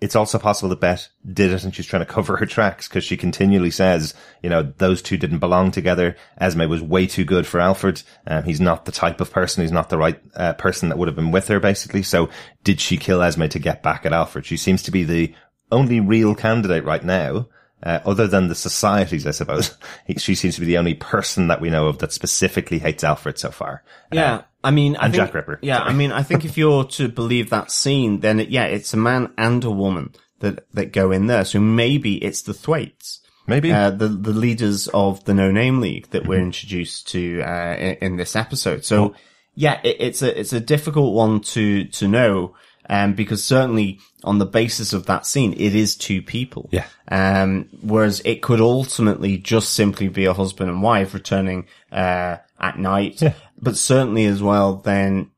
It's 0.00 0.16
also 0.16 0.38
possible 0.38 0.70
that 0.70 0.80
Beth 0.80 1.08
did 1.30 1.52
it 1.52 1.62
and 1.62 1.72
she's 1.72 1.86
trying 1.86 2.04
to 2.04 2.12
cover 2.12 2.36
her 2.36 2.46
tracks 2.46 2.88
because 2.88 3.04
she 3.04 3.16
continually 3.16 3.70
says, 3.70 4.12
you 4.42 4.50
know, 4.50 4.62
those 4.78 5.02
two 5.02 5.16
didn't 5.16 5.38
belong 5.38 5.70
together. 5.70 6.16
Esme 6.38 6.68
was 6.68 6.82
way 6.82 7.06
too 7.06 7.24
good 7.24 7.46
for 7.46 7.60
Alfred. 7.60 8.02
Um, 8.26 8.42
he's 8.42 8.60
not 8.60 8.86
the 8.86 8.92
type 8.92 9.20
of 9.20 9.30
person. 9.30 9.62
He's 9.62 9.70
not 9.70 9.88
the 9.88 9.98
right 9.98 10.20
uh, 10.34 10.54
person 10.54 10.88
that 10.88 10.98
would 10.98 11.06
have 11.06 11.16
been 11.16 11.30
with 11.30 11.46
her, 11.46 11.60
basically. 11.60 12.02
So 12.02 12.28
did 12.64 12.80
she 12.80 12.96
kill 12.96 13.22
Esme 13.22 13.46
to 13.46 13.58
get 13.60 13.84
back 13.84 14.04
at 14.04 14.12
Alfred? 14.12 14.46
She 14.46 14.56
seems 14.56 14.82
to 14.82 14.90
be 14.90 15.04
the 15.04 15.32
only 15.70 16.00
real 16.00 16.34
candidate 16.34 16.84
right 16.84 17.04
now 17.04 17.46
uh, 17.82 18.00
other 18.04 18.26
than 18.26 18.48
the 18.48 18.54
societies, 18.54 19.26
I 19.26 19.30
suppose, 19.30 19.76
he, 20.06 20.14
she 20.14 20.34
seems 20.34 20.54
to 20.56 20.60
be 20.60 20.66
the 20.66 20.78
only 20.78 20.94
person 20.94 21.48
that 21.48 21.60
we 21.60 21.70
know 21.70 21.86
of 21.88 21.98
that 21.98 22.12
specifically 22.12 22.78
hates 22.78 23.04
Alfred 23.04 23.38
so 23.38 23.50
far. 23.50 23.82
Yeah, 24.12 24.42
I 24.62 24.70
mean, 24.70 24.96
I 24.96 25.06
and 25.06 25.14
think, 25.14 25.24
Jack 25.24 25.34
Ripper, 25.34 25.58
Yeah, 25.62 25.78
sorry. 25.78 25.90
I 25.90 25.92
mean, 25.94 26.12
I 26.12 26.22
think 26.22 26.44
if 26.44 26.58
you're 26.58 26.84
to 26.84 27.08
believe 27.08 27.50
that 27.50 27.70
scene, 27.70 28.20
then 28.20 28.40
it, 28.40 28.48
yeah, 28.50 28.64
it's 28.64 28.92
a 28.92 28.96
man 28.98 29.32
and 29.38 29.64
a 29.64 29.70
woman 29.70 30.14
that 30.40 30.66
that 30.74 30.92
go 30.92 31.10
in 31.12 31.26
there. 31.26 31.44
So 31.44 31.60
maybe 31.60 32.16
it's 32.24 32.42
the 32.42 32.54
Thwaites, 32.54 33.20
Maybe. 33.46 33.72
uh, 33.72 33.90
the 33.90 34.08
the 34.08 34.32
leaders 34.32 34.88
of 34.88 35.24
the 35.24 35.34
No 35.34 35.50
Name 35.50 35.80
League 35.80 36.08
that 36.10 36.22
Mm-hmm. 36.22 36.28
we're 36.30 36.40
introduced 36.40 37.08
to 37.12 37.42
uh, 37.42 37.76
in, 37.76 37.94
in 38.02 38.16
this 38.16 38.36
episode. 38.36 38.84
So 38.84 39.14
yeah, 39.54 39.80
it, 39.84 39.96
it's 40.00 40.22
a 40.22 40.38
it's 40.38 40.52
a 40.52 40.60
difficult 40.60 41.14
one 41.14 41.40
to 41.40 41.84
to 41.84 42.08
know. 42.08 42.54
Um, 42.90 43.14
because 43.14 43.44
certainly 43.44 44.00
on 44.24 44.38
the 44.38 44.46
basis 44.46 44.92
of 44.92 45.06
that 45.06 45.24
scene, 45.24 45.52
it 45.52 45.76
is 45.76 45.96
two 45.96 46.22
people. 46.22 46.68
Yeah. 46.72 46.86
Um, 47.06 47.68
whereas 47.82 48.20
it 48.24 48.42
could 48.42 48.60
ultimately 48.60 49.38
just 49.38 49.74
simply 49.74 50.08
be 50.08 50.24
a 50.24 50.34
husband 50.34 50.70
and 50.70 50.82
wife 50.82 51.14
returning, 51.14 51.68
uh, 51.92 52.38
at 52.58 52.78
night. 52.78 53.22
Yeah. 53.22 53.34
But 53.62 53.76
certainly 53.76 54.26
as 54.26 54.42
well, 54.42 54.74
then 54.74 55.30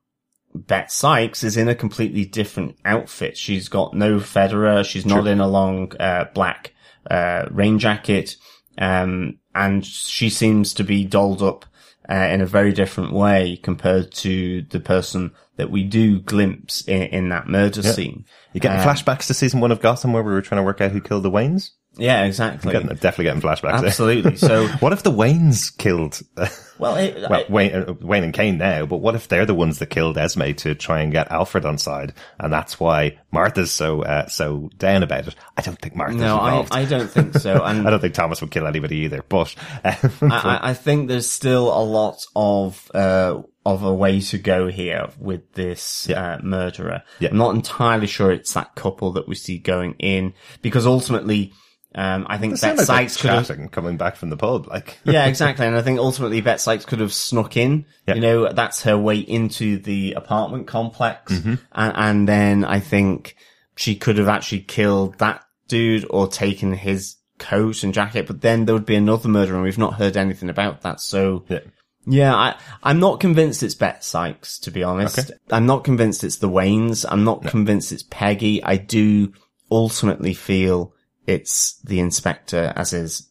Beth 0.55 0.91
Sykes 0.91 1.45
is 1.45 1.59
in 1.59 1.69
a 1.69 1.75
completely 1.75 2.25
different 2.25 2.79
outfit. 2.87 3.37
She's 3.37 3.69
got 3.69 3.93
no 3.93 4.19
fedora. 4.19 4.83
She's 4.83 5.05
not 5.05 5.27
in 5.27 5.41
a 5.41 5.47
long, 5.47 5.93
uh, 6.01 6.25
black, 6.33 6.73
uh, 7.11 7.47
rain 7.51 7.79
jacket. 7.79 8.37
Um, 8.79 9.41
and 9.55 9.85
she 9.85 10.31
seems 10.31 10.73
to 10.75 10.85
be 10.85 11.05
dolled 11.05 11.43
up, 11.43 11.67
uh, 12.11 12.15
in 12.15 12.41
a 12.41 12.47
very 12.47 12.73
different 12.73 13.13
way 13.13 13.59
compared 13.63 14.13
to 14.13 14.63
the 14.63 14.81
person 14.81 15.33
that 15.57 15.71
we 15.71 15.85
do 15.85 16.21
glimpse 16.21 16.83
in, 16.83 17.03
in 17.03 17.29
that 17.29 17.49
murder 17.49 17.83
scene. 17.83 18.25
you 18.53 18.61
getting 18.61 18.81
flashbacks 18.81 19.27
to 19.27 19.35
season 19.35 19.61
one 19.61 19.73
of 19.73 19.81
Gotham 19.81 20.13
where 20.13 20.23
we 20.23 20.33
were 20.33 20.43
trying 20.43 20.61
to 20.61 20.65
work 20.65 20.81
out 20.81 20.91
who 20.91 21.01
killed 21.01 21.23
the 21.23 21.31
Waynes? 21.31 21.71
Yeah, 21.97 22.25
exactly. 22.25 22.73
Getting, 22.73 22.89
definitely 22.89 23.25
getting 23.25 23.43
flashbacks 23.43 23.81
there. 23.81 23.87
Absolutely. 23.87 24.37
So, 24.37 24.67
What 24.81 24.93
if 24.93 25.03
the 25.03 25.11
Waynes 25.13 25.77
killed, 25.77 26.21
uh, 26.37 26.49
well, 26.79 26.97
it, 26.97 27.29
well, 27.29 27.45
Wayne, 27.51 27.75
uh, 27.75 27.95
Wayne 28.01 28.25
and 28.25 28.33
Kane 28.33 28.57
now, 28.57 28.87
but 28.87 28.99
what 28.99 29.15
if 29.15 29.29
they're 29.29 29.45
the 29.45 29.55
ones 29.55 29.79
that 29.79 29.87
killed 29.91 30.17
Esme 30.17 30.53
to 30.53 30.75
try 30.75 31.01
and 31.03 31.13
get 31.13 31.31
Alfred 31.31 31.67
on 31.67 31.77
side? 31.77 32.15
And 32.41 32.53
that's 32.53 32.81
why 32.81 33.19
Martha's 33.31 33.71
so, 33.71 34.03
uh, 34.03 34.27
so 34.29 34.71
down 34.79 35.03
about 35.03 35.29
it. 35.29 35.35
I 35.57 35.61
don't 35.63 35.79
think 35.79 35.95
Martha's 35.95 36.17
no, 36.17 36.39
I, 36.39 36.49
involved. 36.51 36.73
I 36.73 36.85
don't 36.87 37.11
think 37.11 37.35
so. 37.35 37.63
And 37.65 37.87
I 37.87 37.91
don't 37.91 38.01
think 38.01 38.15
Thomas 38.15 38.41
would 38.41 38.51
kill 38.51 38.67
anybody 38.67 38.97
either, 38.99 39.23
but, 39.29 39.55
uh, 39.85 39.95
I, 40.23 40.27
I- 40.29 40.71
I 40.71 40.75
think 40.75 41.09
there's 41.09 41.29
still 41.29 41.69
a 41.69 41.85
lot 41.85 42.25
of 42.35 42.91
uh, 42.95 43.43
of 43.65 43.83
a 43.85 43.95
way 43.95 44.21
to 44.21 44.39
go 44.39 44.69
here 44.69 45.09
with 45.19 45.53
this 45.53 46.09
uh, 46.11 46.39
murderer. 46.43 47.03
Yeah. 47.21 47.29
I'm 47.31 47.37
not 47.37 47.55
entirely 47.55 48.07
sure 48.07 48.33
it's 48.33 48.55
that 48.55 48.75
couple 48.75 49.13
that 49.13 49.29
we 49.29 49.35
see 49.35 49.59
going 49.59 49.95
in 49.99 50.35
because 50.63 50.87
ultimately, 50.87 51.53
um, 51.95 52.27
I 52.29 52.39
think 52.39 52.61
Beth 52.61 52.81
Sykes 52.85 53.17
could 53.21 53.31
have. 53.31 53.71
coming 53.71 53.97
back 53.97 54.17
from 54.17 54.31
the 54.31 54.37
pub, 54.37 54.67
like. 54.67 54.99
Yeah, 55.05 55.27
exactly. 55.27 55.67
And 55.67 55.77
I 55.77 55.83
think 55.83 55.99
ultimately 55.99 56.41
Beth 56.41 56.61
Sykes 56.61 56.85
could 56.85 57.01
have 57.01 57.13
snuck 57.13 57.57
in. 57.57 57.85
Yeah. 58.07 58.15
You 58.15 58.21
know, 58.21 58.53
that's 58.53 58.83
her 58.83 58.97
way 58.97 59.19
into 59.19 59.79
the 59.79 60.15
apartment 60.15 60.67
complex. 60.67 61.33
Mm-hmm. 61.33 61.55
And, 61.73 61.93
and 61.97 62.29
then 62.29 62.65
I 62.65 62.81
think 62.81 63.37
she 63.77 63.97
could 63.97 64.19
have 64.19 64.29
actually 64.29 64.61
killed 64.61 65.19
that 65.19 65.45
dude 65.69 66.07
or 66.11 66.29
taken 66.29 66.73
his 66.73 67.17
coat 67.39 67.83
and 67.83 67.93
jacket, 67.93 68.27
but 68.27 68.41
then 68.41 68.65
there 68.65 68.75
would 68.75 68.87
be 68.87 68.95
another 68.95 69.29
murder 69.29 69.55
and 69.55 69.63
we've 69.63 69.79
not 69.79 69.95
heard 69.95 70.17
anything 70.17 70.49
about 70.49 70.83
that. 70.83 71.01
So 71.01 71.45
Yeah. 71.49 71.59
yeah, 72.07 72.35
I, 72.35 72.55
I'm 72.83 73.01
not 73.01 73.21
convinced 73.21 73.63
it's 73.63 73.75
Beth 73.75 74.03
Sykes, 74.03 74.59
to 74.61 74.71
be 74.71 74.83
honest. 74.83 75.19
Okay. 75.19 75.31
I'm 75.51 75.67
not 75.67 75.85
convinced 75.85 76.25
it's 76.25 76.37
the 76.37 76.49
Waynes. 76.49 77.05
I'm 77.09 77.25
not 77.25 77.45
convinced 77.45 77.91
it's 77.93 78.05
Peggy. 78.05 78.63
I 78.63 78.77
do 78.77 79.33
ultimately 79.71 80.35
feel 80.35 80.95
it's 81.27 81.81
the 81.83 82.01
inspector 82.01 82.73
Aziz. 82.77 83.29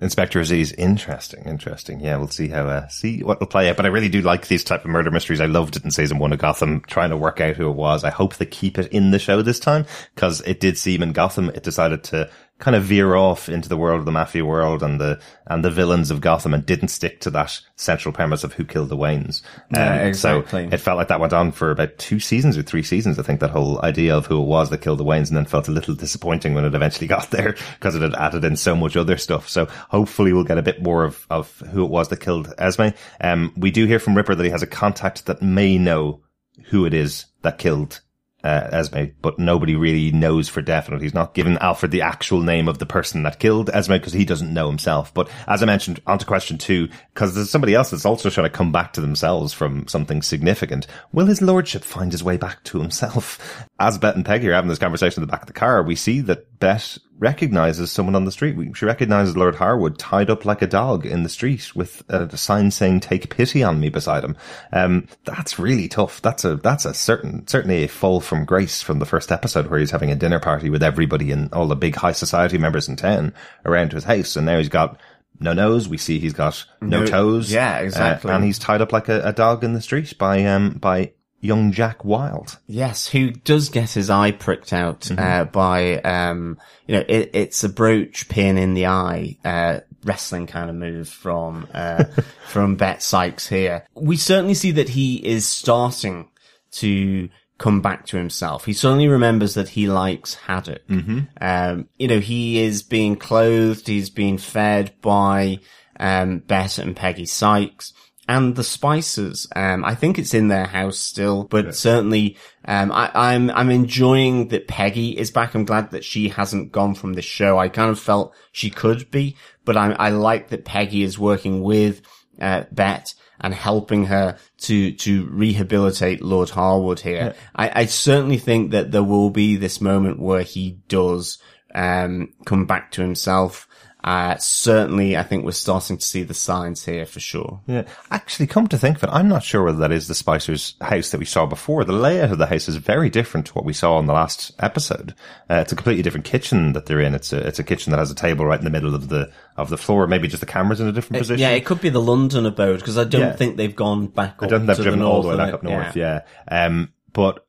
Inspector 0.00 0.40
Aziz, 0.40 0.72
interesting, 0.72 1.44
interesting. 1.44 2.00
Yeah, 2.00 2.16
we'll 2.16 2.28
see 2.28 2.48
how, 2.48 2.66
uh, 2.66 2.88
see 2.88 3.22
what 3.22 3.40
will 3.40 3.46
play 3.46 3.68
out. 3.68 3.76
But 3.76 3.84
I 3.84 3.90
really 3.90 4.08
do 4.08 4.22
like 4.22 4.48
these 4.48 4.64
type 4.64 4.86
of 4.86 4.90
murder 4.90 5.10
mysteries. 5.10 5.40
I 5.40 5.44
loved 5.46 5.76
it 5.76 5.84
in 5.84 5.90
season 5.90 6.18
one 6.18 6.32
of 6.32 6.38
Gotham, 6.38 6.80
trying 6.86 7.10
to 7.10 7.16
work 7.18 7.42
out 7.42 7.56
who 7.56 7.68
it 7.68 7.76
was. 7.76 8.02
I 8.02 8.08
hope 8.08 8.36
they 8.36 8.46
keep 8.46 8.78
it 8.78 8.90
in 8.90 9.10
the 9.10 9.18
show 9.18 9.42
this 9.42 9.60
time, 9.60 9.84
because 10.14 10.40
it 10.42 10.60
did 10.60 10.78
seem 10.78 11.02
in 11.02 11.12
Gotham, 11.12 11.50
it 11.50 11.62
decided 11.62 12.04
to 12.04 12.30
kind 12.62 12.76
of 12.76 12.84
veer 12.84 13.16
off 13.16 13.48
into 13.48 13.68
the 13.68 13.76
world 13.76 13.98
of 13.98 14.04
the 14.04 14.12
mafia 14.12 14.44
world 14.44 14.84
and 14.84 15.00
the, 15.00 15.20
and 15.48 15.64
the 15.64 15.70
villains 15.70 16.12
of 16.12 16.20
Gotham 16.20 16.54
and 16.54 16.64
didn't 16.64 16.88
stick 16.88 17.18
to 17.22 17.30
that 17.30 17.60
central 17.74 18.14
premise 18.14 18.44
of 18.44 18.52
who 18.52 18.64
killed 18.64 18.88
the 18.88 18.96
Waynes. 18.96 19.42
Yeah, 19.72 19.94
Um, 19.94 20.06
exactly. 20.06 20.68
So 20.68 20.72
it 20.72 20.78
felt 20.78 20.96
like 20.96 21.08
that 21.08 21.18
went 21.18 21.32
on 21.32 21.50
for 21.50 21.72
about 21.72 21.98
two 21.98 22.20
seasons 22.20 22.56
or 22.56 22.62
three 22.62 22.84
seasons. 22.84 23.18
I 23.18 23.22
think 23.24 23.40
that 23.40 23.50
whole 23.50 23.84
idea 23.84 24.16
of 24.16 24.26
who 24.26 24.40
it 24.40 24.46
was 24.46 24.70
that 24.70 24.80
killed 24.80 25.00
the 25.00 25.04
Waynes 25.04 25.26
and 25.26 25.36
then 25.36 25.44
felt 25.44 25.66
a 25.66 25.72
little 25.72 25.96
disappointing 25.96 26.54
when 26.54 26.64
it 26.64 26.76
eventually 26.76 27.06
got 27.08 27.32
there 27.32 27.56
because 27.80 27.96
it 27.96 28.02
had 28.02 28.14
added 28.14 28.44
in 28.44 28.54
so 28.54 28.76
much 28.76 28.96
other 28.96 29.16
stuff. 29.16 29.48
So 29.48 29.66
hopefully 29.88 30.32
we'll 30.32 30.44
get 30.44 30.56
a 30.56 30.62
bit 30.62 30.80
more 30.80 31.04
of, 31.04 31.26
of 31.30 31.58
who 31.72 31.84
it 31.84 31.90
was 31.90 32.10
that 32.10 32.20
killed 32.20 32.54
Esme. 32.58 32.90
Um, 33.20 33.52
we 33.56 33.72
do 33.72 33.86
hear 33.86 33.98
from 33.98 34.16
Ripper 34.16 34.36
that 34.36 34.44
he 34.44 34.50
has 34.50 34.62
a 34.62 34.68
contact 34.68 35.26
that 35.26 35.42
may 35.42 35.78
know 35.78 36.20
who 36.66 36.86
it 36.86 36.94
is 36.94 37.26
that 37.42 37.58
killed 37.58 38.02
uh, 38.44 38.68
Esme, 38.72 39.04
but 39.20 39.38
nobody 39.38 39.76
really 39.76 40.10
knows 40.10 40.48
for 40.48 40.62
definite. 40.62 41.02
He's 41.02 41.14
not 41.14 41.34
given 41.34 41.58
Alfred 41.58 41.92
the 41.92 42.02
actual 42.02 42.40
name 42.40 42.68
of 42.68 42.78
the 42.78 42.86
person 42.86 43.22
that 43.22 43.38
killed 43.38 43.70
Esme 43.70 43.94
because 43.94 44.12
he 44.12 44.24
doesn't 44.24 44.52
know 44.52 44.68
himself. 44.68 45.12
But 45.14 45.30
as 45.46 45.62
I 45.62 45.66
mentioned, 45.66 46.00
on 46.06 46.18
to 46.18 46.26
question 46.26 46.58
two, 46.58 46.88
because 47.14 47.34
there's 47.34 47.50
somebody 47.50 47.74
else 47.74 47.90
that's 47.90 48.06
also 48.06 48.30
trying 48.30 48.50
to 48.50 48.56
come 48.56 48.72
back 48.72 48.92
to 48.94 49.00
themselves 49.00 49.52
from 49.52 49.86
something 49.88 50.22
significant. 50.22 50.86
Will 51.12 51.26
his 51.26 51.42
lordship 51.42 51.84
find 51.84 52.12
his 52.12 52.24
way 52.24 52.36
back 52.36 52.62
to 52.64 52.80
himself? 52.80 53.66
As 53.78 53.98
Bet 53.98 54.16
and 54.16 54.24
Peggy 54.24 54.48
are 54.48 54.54
having 54.54 54.68
this 54.68 54.78
conversation 54.78 55.22
in 55.22 55.26
the 55.26 55.32
back 55.32 55.42
of 55.42 55.46
the 55.46 55.52
car, 55.52 55.82
we 55.82 55.96
see 55.96 56.20
that 56.20 56.51
Bet 56.62 56.96
recognizes 57.18 57.90
someone 57.92 58.14
on 58.14 58.24
the 58.24 58.32
street. 58.32 58.56
She 58.76 58.84
recognizes 58.84 59.36
Lord 59.36 59.56
Harwood 59.56 59.98
tied 59.98 60.30
up 60.30 60.44
like 60.44 60.62
a 60.62 60.66
dog 60.66 61.04
in 61.06 61.22
the 61.22 61.28
street 61.28 61.74
with 61.74 62.02
a 62.08 62.36
sign 62.36 62.70
saying 62.70 63.00
"Take 63.00 63.28
pity 63.34 63.62
on 63.62 63.80
me" 63.80 63.88
beside 63.88 64.24
him. 64.24 64.36
Um, 64.72 65.06
that's 65.24 65.58
really 65.58 65.88
tough. 65.88 66.22
That's 66.22 66.44
a 66.44 66.56
that's 66.56 66.84
a 66.84 66.94
certain 66.94 67.46
certainly 67.46 67.84
a 67.84 67.88
fall 67.88 68.20
from 68.20 68.44
grace 68.44 68.80
from 68.82 68.98
the 68.98 69.06
first 69.06 69.30
episode 69.32 69.66
where 69.68 69.78
he's 69.80 69.90
having 69.90 70.10
a 70.10 70.16
dinner 70.16 70.40
party 70.40 70.70
with 70.70 70.82
everybody 70.82 71.30
and 71.32 71.52
all 71.52 71.66
the 71.66 71.76
big 71.76 71.96
high 71.96 72.12
society 72.12 72.58
members 72.58 72.88
in 72.88 72.96
town 72.96 73.34
around 73.66 73.92
his 73.92 74.04
house, 74.04 74.36
and 74.36 74.46
now 74.46 74.58
he's 74.58 74.68
got 74.68 74.98
no 75.40 75.52
nose. 75.52 75.88
We 75.88 75.98
see 75.98 76.18
he's 76.20 76.32
got 76.34 76.64
no, 76.80 77.00
No- 77.00 77.06
toes. 77.06 77.52
yeah, 77.52 77.78
Uh, 77.78 77.82
exactly. 77.82 78.30
and 78.32 78.44
he's 78.44 78.58
tied 78.58 78.80
up 78.80 78.92
like 78.92 79.08
a, 79.08 79.20
a 79.22 79.32
dog 79.32 79.64
in 79.64 79.72
the 79.72 79.80
street 79.80 80.16
by 80.18 80.44
um 80.44 80.74
by 80.80 81.12
young 81.42 81.72
Jack 81.72 82.04
Wild. 82.04 82.58
Yes, 82.66 83.08
who 83.08 83.32
does 83.32 83.68
get 83.68 83.90
his 83.90 84.08
eye 84.08 84.30
pricked 84.30 84.72
out 84.72 85.00
Mm-hmm. 85.02 85.18
uh, 85.18 85.44
by, 85.44 85.96
um, 85.98 86.58
you 86.86 86.94
know, 86.94 87.04
it, 87.06 87.30
it's 87.34 87.64
a 87.64 87.68
brooch 87.68 88.28
pin 88.28 88.56
in 88.56 88.74
the 88.74 88.86
eye, 88.86 89.36
uh, 89.44 89.80
wrestling 90.04 90.46
kind 90.46 90.70
of 90.70 90.76
move 90.76 91.08
from, 91.08 91.66
uh, 91.74 92.04
from 92.46 92.76
Bet 92.76 93.02
Sykes 93.02 93.48
here. 93.48 93.84
We 93.94 94.16
certainly 94.16 94.54
see 94.54 94.70
that 94.70 94.90
he 94.90 95.16
is 95.16 95.46
starting 95.46 96.30
to 96.72 97.28
come 97.58 97.80
back 97.82 98.06
to 98.06 98.16
himself. 98.16 98.64
He 98.64 98.72
suddenly 98.72 99.08
remembers 99.08 99.54
that 99.54 99.70
he 99.70 99.88
likes 99.88 100.34
haddock. 100.34 100.86
Mm-hmm. 100.86 101.20
Um, 101.40 101.88
you 101.98 102.08
know, 102.08 102.20
he 102.20 102.60
is 102.60 102.82
being 102.84 103.16
clothed, 103.16 103.88
he's 103.88 104.10
being 104.10 104.38
fed 104.38 104.94
by, 105.00 105.58
um, 105.98 106.38
Bet 106.38 106.78
and 106.78 106.96
Peggy 106.96 107.26
Sykes. 107.26 107.92
And 108.28 108.54
the 108.54 108.62
Spicers, 108.62 109.48
um, 109.56 109.84
I 109.84 109.96
think 109.96 110.16
it's 110.16 110.32
in 110.32 110.46
their 110.46 110.66
house 110.66 110.96
still, 110.96 111.42
but 111.42 111.74
certainly, 111.74 112.36
um, 112.64 112.92
I, 112.92 113.10
I'm, 113.12 113.50
I'm 113.50 113.70
enjoying 113.70 114.48
that 114.48 114.68
Peggy 114.68 115.18
is 115.18 115.32
back. 115.32 115.54
I'm 115.54 115.64
glad 115.64 115.90
that 115.90 116.04
she 116.04 116.28
hasn't 116.28 116.70
gone 116.70 116.94
from 116.94 117.14
this 117.14 117.24
show. 117.24 117.58
I 117.58 117.68
kind 117.68 117.90
of 117.90 117.98
felt 117.98 118.32
she 118.52 118.70
could 118.70 119.10
be, 119.10 119.36
but 119.64 119.76
I, 119.76 119.90
I 119.92 120.10
like 120.10 120.50
that 120.50 120.64
Peggy 120.64 121.02
is 121.02 121.18
working 121.18 121.62
with, 121.62 122.00
uh, 122.40 122.64
Bet 122.70 123.12
and 123.40 123.52
helping 123.52 124.04
her 124.06 124.38
to, 124.58 124.92
to 124.92 125.26
rehabilitate 125.26 126.22
Lord 126.22 126.50
Harwood 126.50 127.00
here. 127.00 127.34
I, 127.56 127.80
I 127.80 127.86
certainly 127.86 128.38
think 128.38 128.70
that 128.70 128.92
there 128.92 129.02
will 129.02 129.30
be 129.30 129.56
this 129.56 129.80
moment 129.80 130.20
where 130.20 130.42
he 130.42 130.78
does, 130.86 131.38
um, 131.74 132.32
come 132.46 132.66
back 132.66 132.92
to 132.92 133.02
himself. 133.02 133.66
Uh, 134.04 134.36
certainly, 134.36 135.16
I 135.16 135.22
think 135.22 135.44
we're 135.44 135.52
starting 135.52 135.96
to 135.96 136.04
see 136.04 136.22
the 136.24 136.34
signs 136.34 136.84
here 136.84 137.06
for 137.06 137.20
sure. 137.20 137.60
Yeah. 137.66 137.84
Actually, 138.10 138.48
come 138.48 138.66
to 138.68 138.76
think 138.78 138.96
of 138.96 139.04
it, 139.04 139.10
I'm 139.12 139.28
not 139.28 139.42
sure 139.44 139.62
whether 139.64 139.78
that 139.78 139.92
is 139.92 140.08
the 140.08 140.14
Spicer's 140.14 140.74
house 140.80 141.10
that 141.10 141.18
we 141.18 141.24
saw 141.24 141.46
before. 141.46 141.84
The 141.84 141.92
layout 141.92 142.32
of 142.32 142.38
the 142.38 142.46
house 142.46 142.68
is 142.68 142.76
very 142.76 143.10
different 143.10 143.46
to 143.46 143.52
what 143.54 143.64
we 143.64 143.72
saw 143.72 143.98
in 144.00 144.06
the 144.06 144.12
last 144.12 144.50
episode. 144.58 145.14
Uh, 145.48 145.56
it's 145.56 145.72
a 145.72 145.76
completely 145.76 146.02
different 146.02 146.26
kitchen 146.26 146.72
that 146.72 146.86
they're 146.86 147.00
in. 147.00 147.14
It's 147.14 147.32
a, 147.32 147.46
it's 147.46 147.58
a 147.60 147.64
kitchen 147.64 147.92
that 147.92 147.98
has 147.98 148.10
a 148.10 148.14
table 148.16 148.44
right 148.44 148.58
in 148.58 148.64
the 148.64 148.70
middle 148.70 148.94
of 148.94 149.08
the, 149.08 149.30
of 149.56 149.70
the 149.70 149.78
floor. 149.78 150.06
Maybe 150.06 150.26
just 150.28 150.40
the 150.40 150.46
camera's 150.46 150.80
in 150.80 150.88
a 150.88 150.92
different 150.92 151.20
position. 151.20 151.40
Yeah, 151.40 151.50
it 151.50 151.64
could 151.64 151.80
be 151.80 151.88
the 151.90 152.00
London 152.02 152.44
abode 152.46 152.80
because 152.80 152.98
I 152.98 153.04
don't 153.04 153.20
Yeah. 153.20 153.32
think 153.36 153.56
they've 153.56 153.76
gone 153.76 154.08
back. 154.08 154.36
I 154.40 154.48
don't 154.48 154.66
think 154.66 154.76
they've 154.76 154.84
driven 154.84 155.00
the 155.00 155.06
all 155.06 155.22
the 155.22 155.28
way 155.28 155.36
back 155.36 155.54
up 155.54 155.62
it. 155.64 155.68
north. 155.68 155.96
Yeah. 155.96 156.22
Um, 156.50 156.92
but 157.12 157.46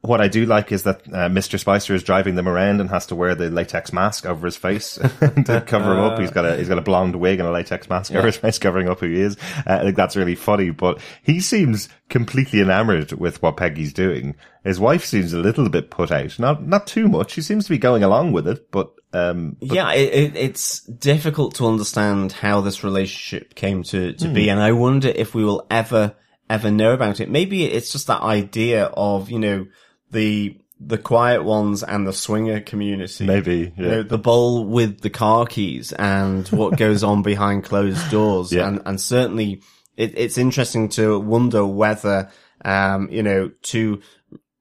what 0.00 0.20
I 0.20 0.28
do 0.28 0.46
like 0.46 0.70
is 0.70 0.84
that 0.84 1.00
uh, 1.08 1.28
Mr. 1.28 1.58
Spicer 1.58 1.92
is 1.92 2.04
driving 2.04 2.36
them 2.36 2.48
around 2.48 2.80
and 2.80 2.88
has 2.90 3.06
to 3.06 3.16
wear 3.16 3.34
the 3.34 3.50
latex 3.50 3.92
mask 3.92 4.26
over 4.26 4.46
his 4.46 4.56
face 4.56 4.94
to 5.44 5.62
cover 5.66 5.92
him 5.92 5.98
up. 5.98 6.20
He's 6.20 6.30
got 6.30 6.44
a 6.44 6.56
he's 6.56 6.68
got 6.68 6.78
a 6.78 6.82
blonde 6.82 7.16
wig 7.16 7.40
and 7.40 7.48
a 7.48 7.52
latex 7.52 7.88
mask 7.88 8.12
over 8.14 8.26
his 8.26 8.36
face 8.36 8.58
covering 8.58 8.88
up 8.88 9.00
who 9.00 9.08
he 9.08 9.20
is. 9.20 9.36
Uh, 9.66 9.78
I 9.80 9.82
think 9.82 9.96
that's 9.96 10.14
really 10.16 10.36
funny. 10.36 10.70
But 10.70 11.00
he 11.22 11.40
seems 11.40 11.88
completely 12.08 12.60
enamored 12.60 13.12
with 13.12 13.42
what 13.42 13.56
Peggy's 13.56 13.92
doing. 13.92 14.36
His 14.64 14.78
wife 14.78 15.04
seems 15.04 15.32
a 15.32 15.38
little 15.38 15.68
bit 15.68 15.90
put 15.90 16.12
out. 16.12 16.38
Not 16.38 16.64
not 16.64 16.86
too 16.86 17.08
much. 17.08 17.32
She 17.32 17.42
seems 17.42 17.64
to 17.64 17.70
be 17.70 17.78
going 17.78 18.04
along 18.04 18.30
with 18.32 18.46
it, 18.46 18.70
but 18.70 18.92
um, 19.12 19.56
but 19.58 19.74
yeah, 19.74 19.92
it, 19.94 20.12
it, 20.14 20.36
it's 20.36 20.80
difficult 20.82 21.54
to 21.56 21.66
understand 21.66 22.30
how 22.32 22.60
this 22.60 22.84
relationship 22.84 23.54
came 23.54 23.82
to, 23.84 24.10
Hmm. 24.12 24.16
to 24.18 24.28
be. 24.28 24.48
And 24.48 24.60
I 24.60 24.72
wonder 24.72 25.08
if 25.08 25.34
we 25.34 25.44
will 25.44 25.66
ever, 25.70 26.14
ever 26.50 26.70
know 26.70 26.92
about 26.92 27.18
it. 27.18 27.30
Maybe 27.30 27.64
it's 27.64 27.90
just 27.90 28.06
that 28.08 28.20
idea 28.20 28.84
of, 28.84 29.30
you 29.30 29.38
know, 29.38 29.66
the, 30.10 30.56
the 30.80 30.98
quiet 30.98 31.44
ones 31.44 31.82
and 31.82 32.06
the 32.06 32.12
swinger 32.12 32.60
community. 32.60 33.26
Maybe, 33.26 33.72
You 33.76 33.84
know, 33.84 34.02
the 34.02 34.18
bowl 34.18 34.64
with 34.64 35.00
the 35.00 35.10
car 35.10 35.46
keys 35.46 35.92
and 35.92 36.46
what 36.48 36.76
goes 36.78 37.02
on 37.02 37.22
behind 37.22 37.64
closed 37.64 38.10
doors. 38.10 38.52
Yeah. 38.52 38.68
And, 38.68 38.82
and 38.86 39.00
certainly 39.00 39.62
it, 39.96 40.16
it's 40.16 40.38
interesting 40.38 40.88
to 40.90 41.18
wonder 41.18 41.66
whether, 41.66 42.30
um, 42.64 43.08
you 43.10 43.22
know, 43.22 43.50
two 43.62 44.00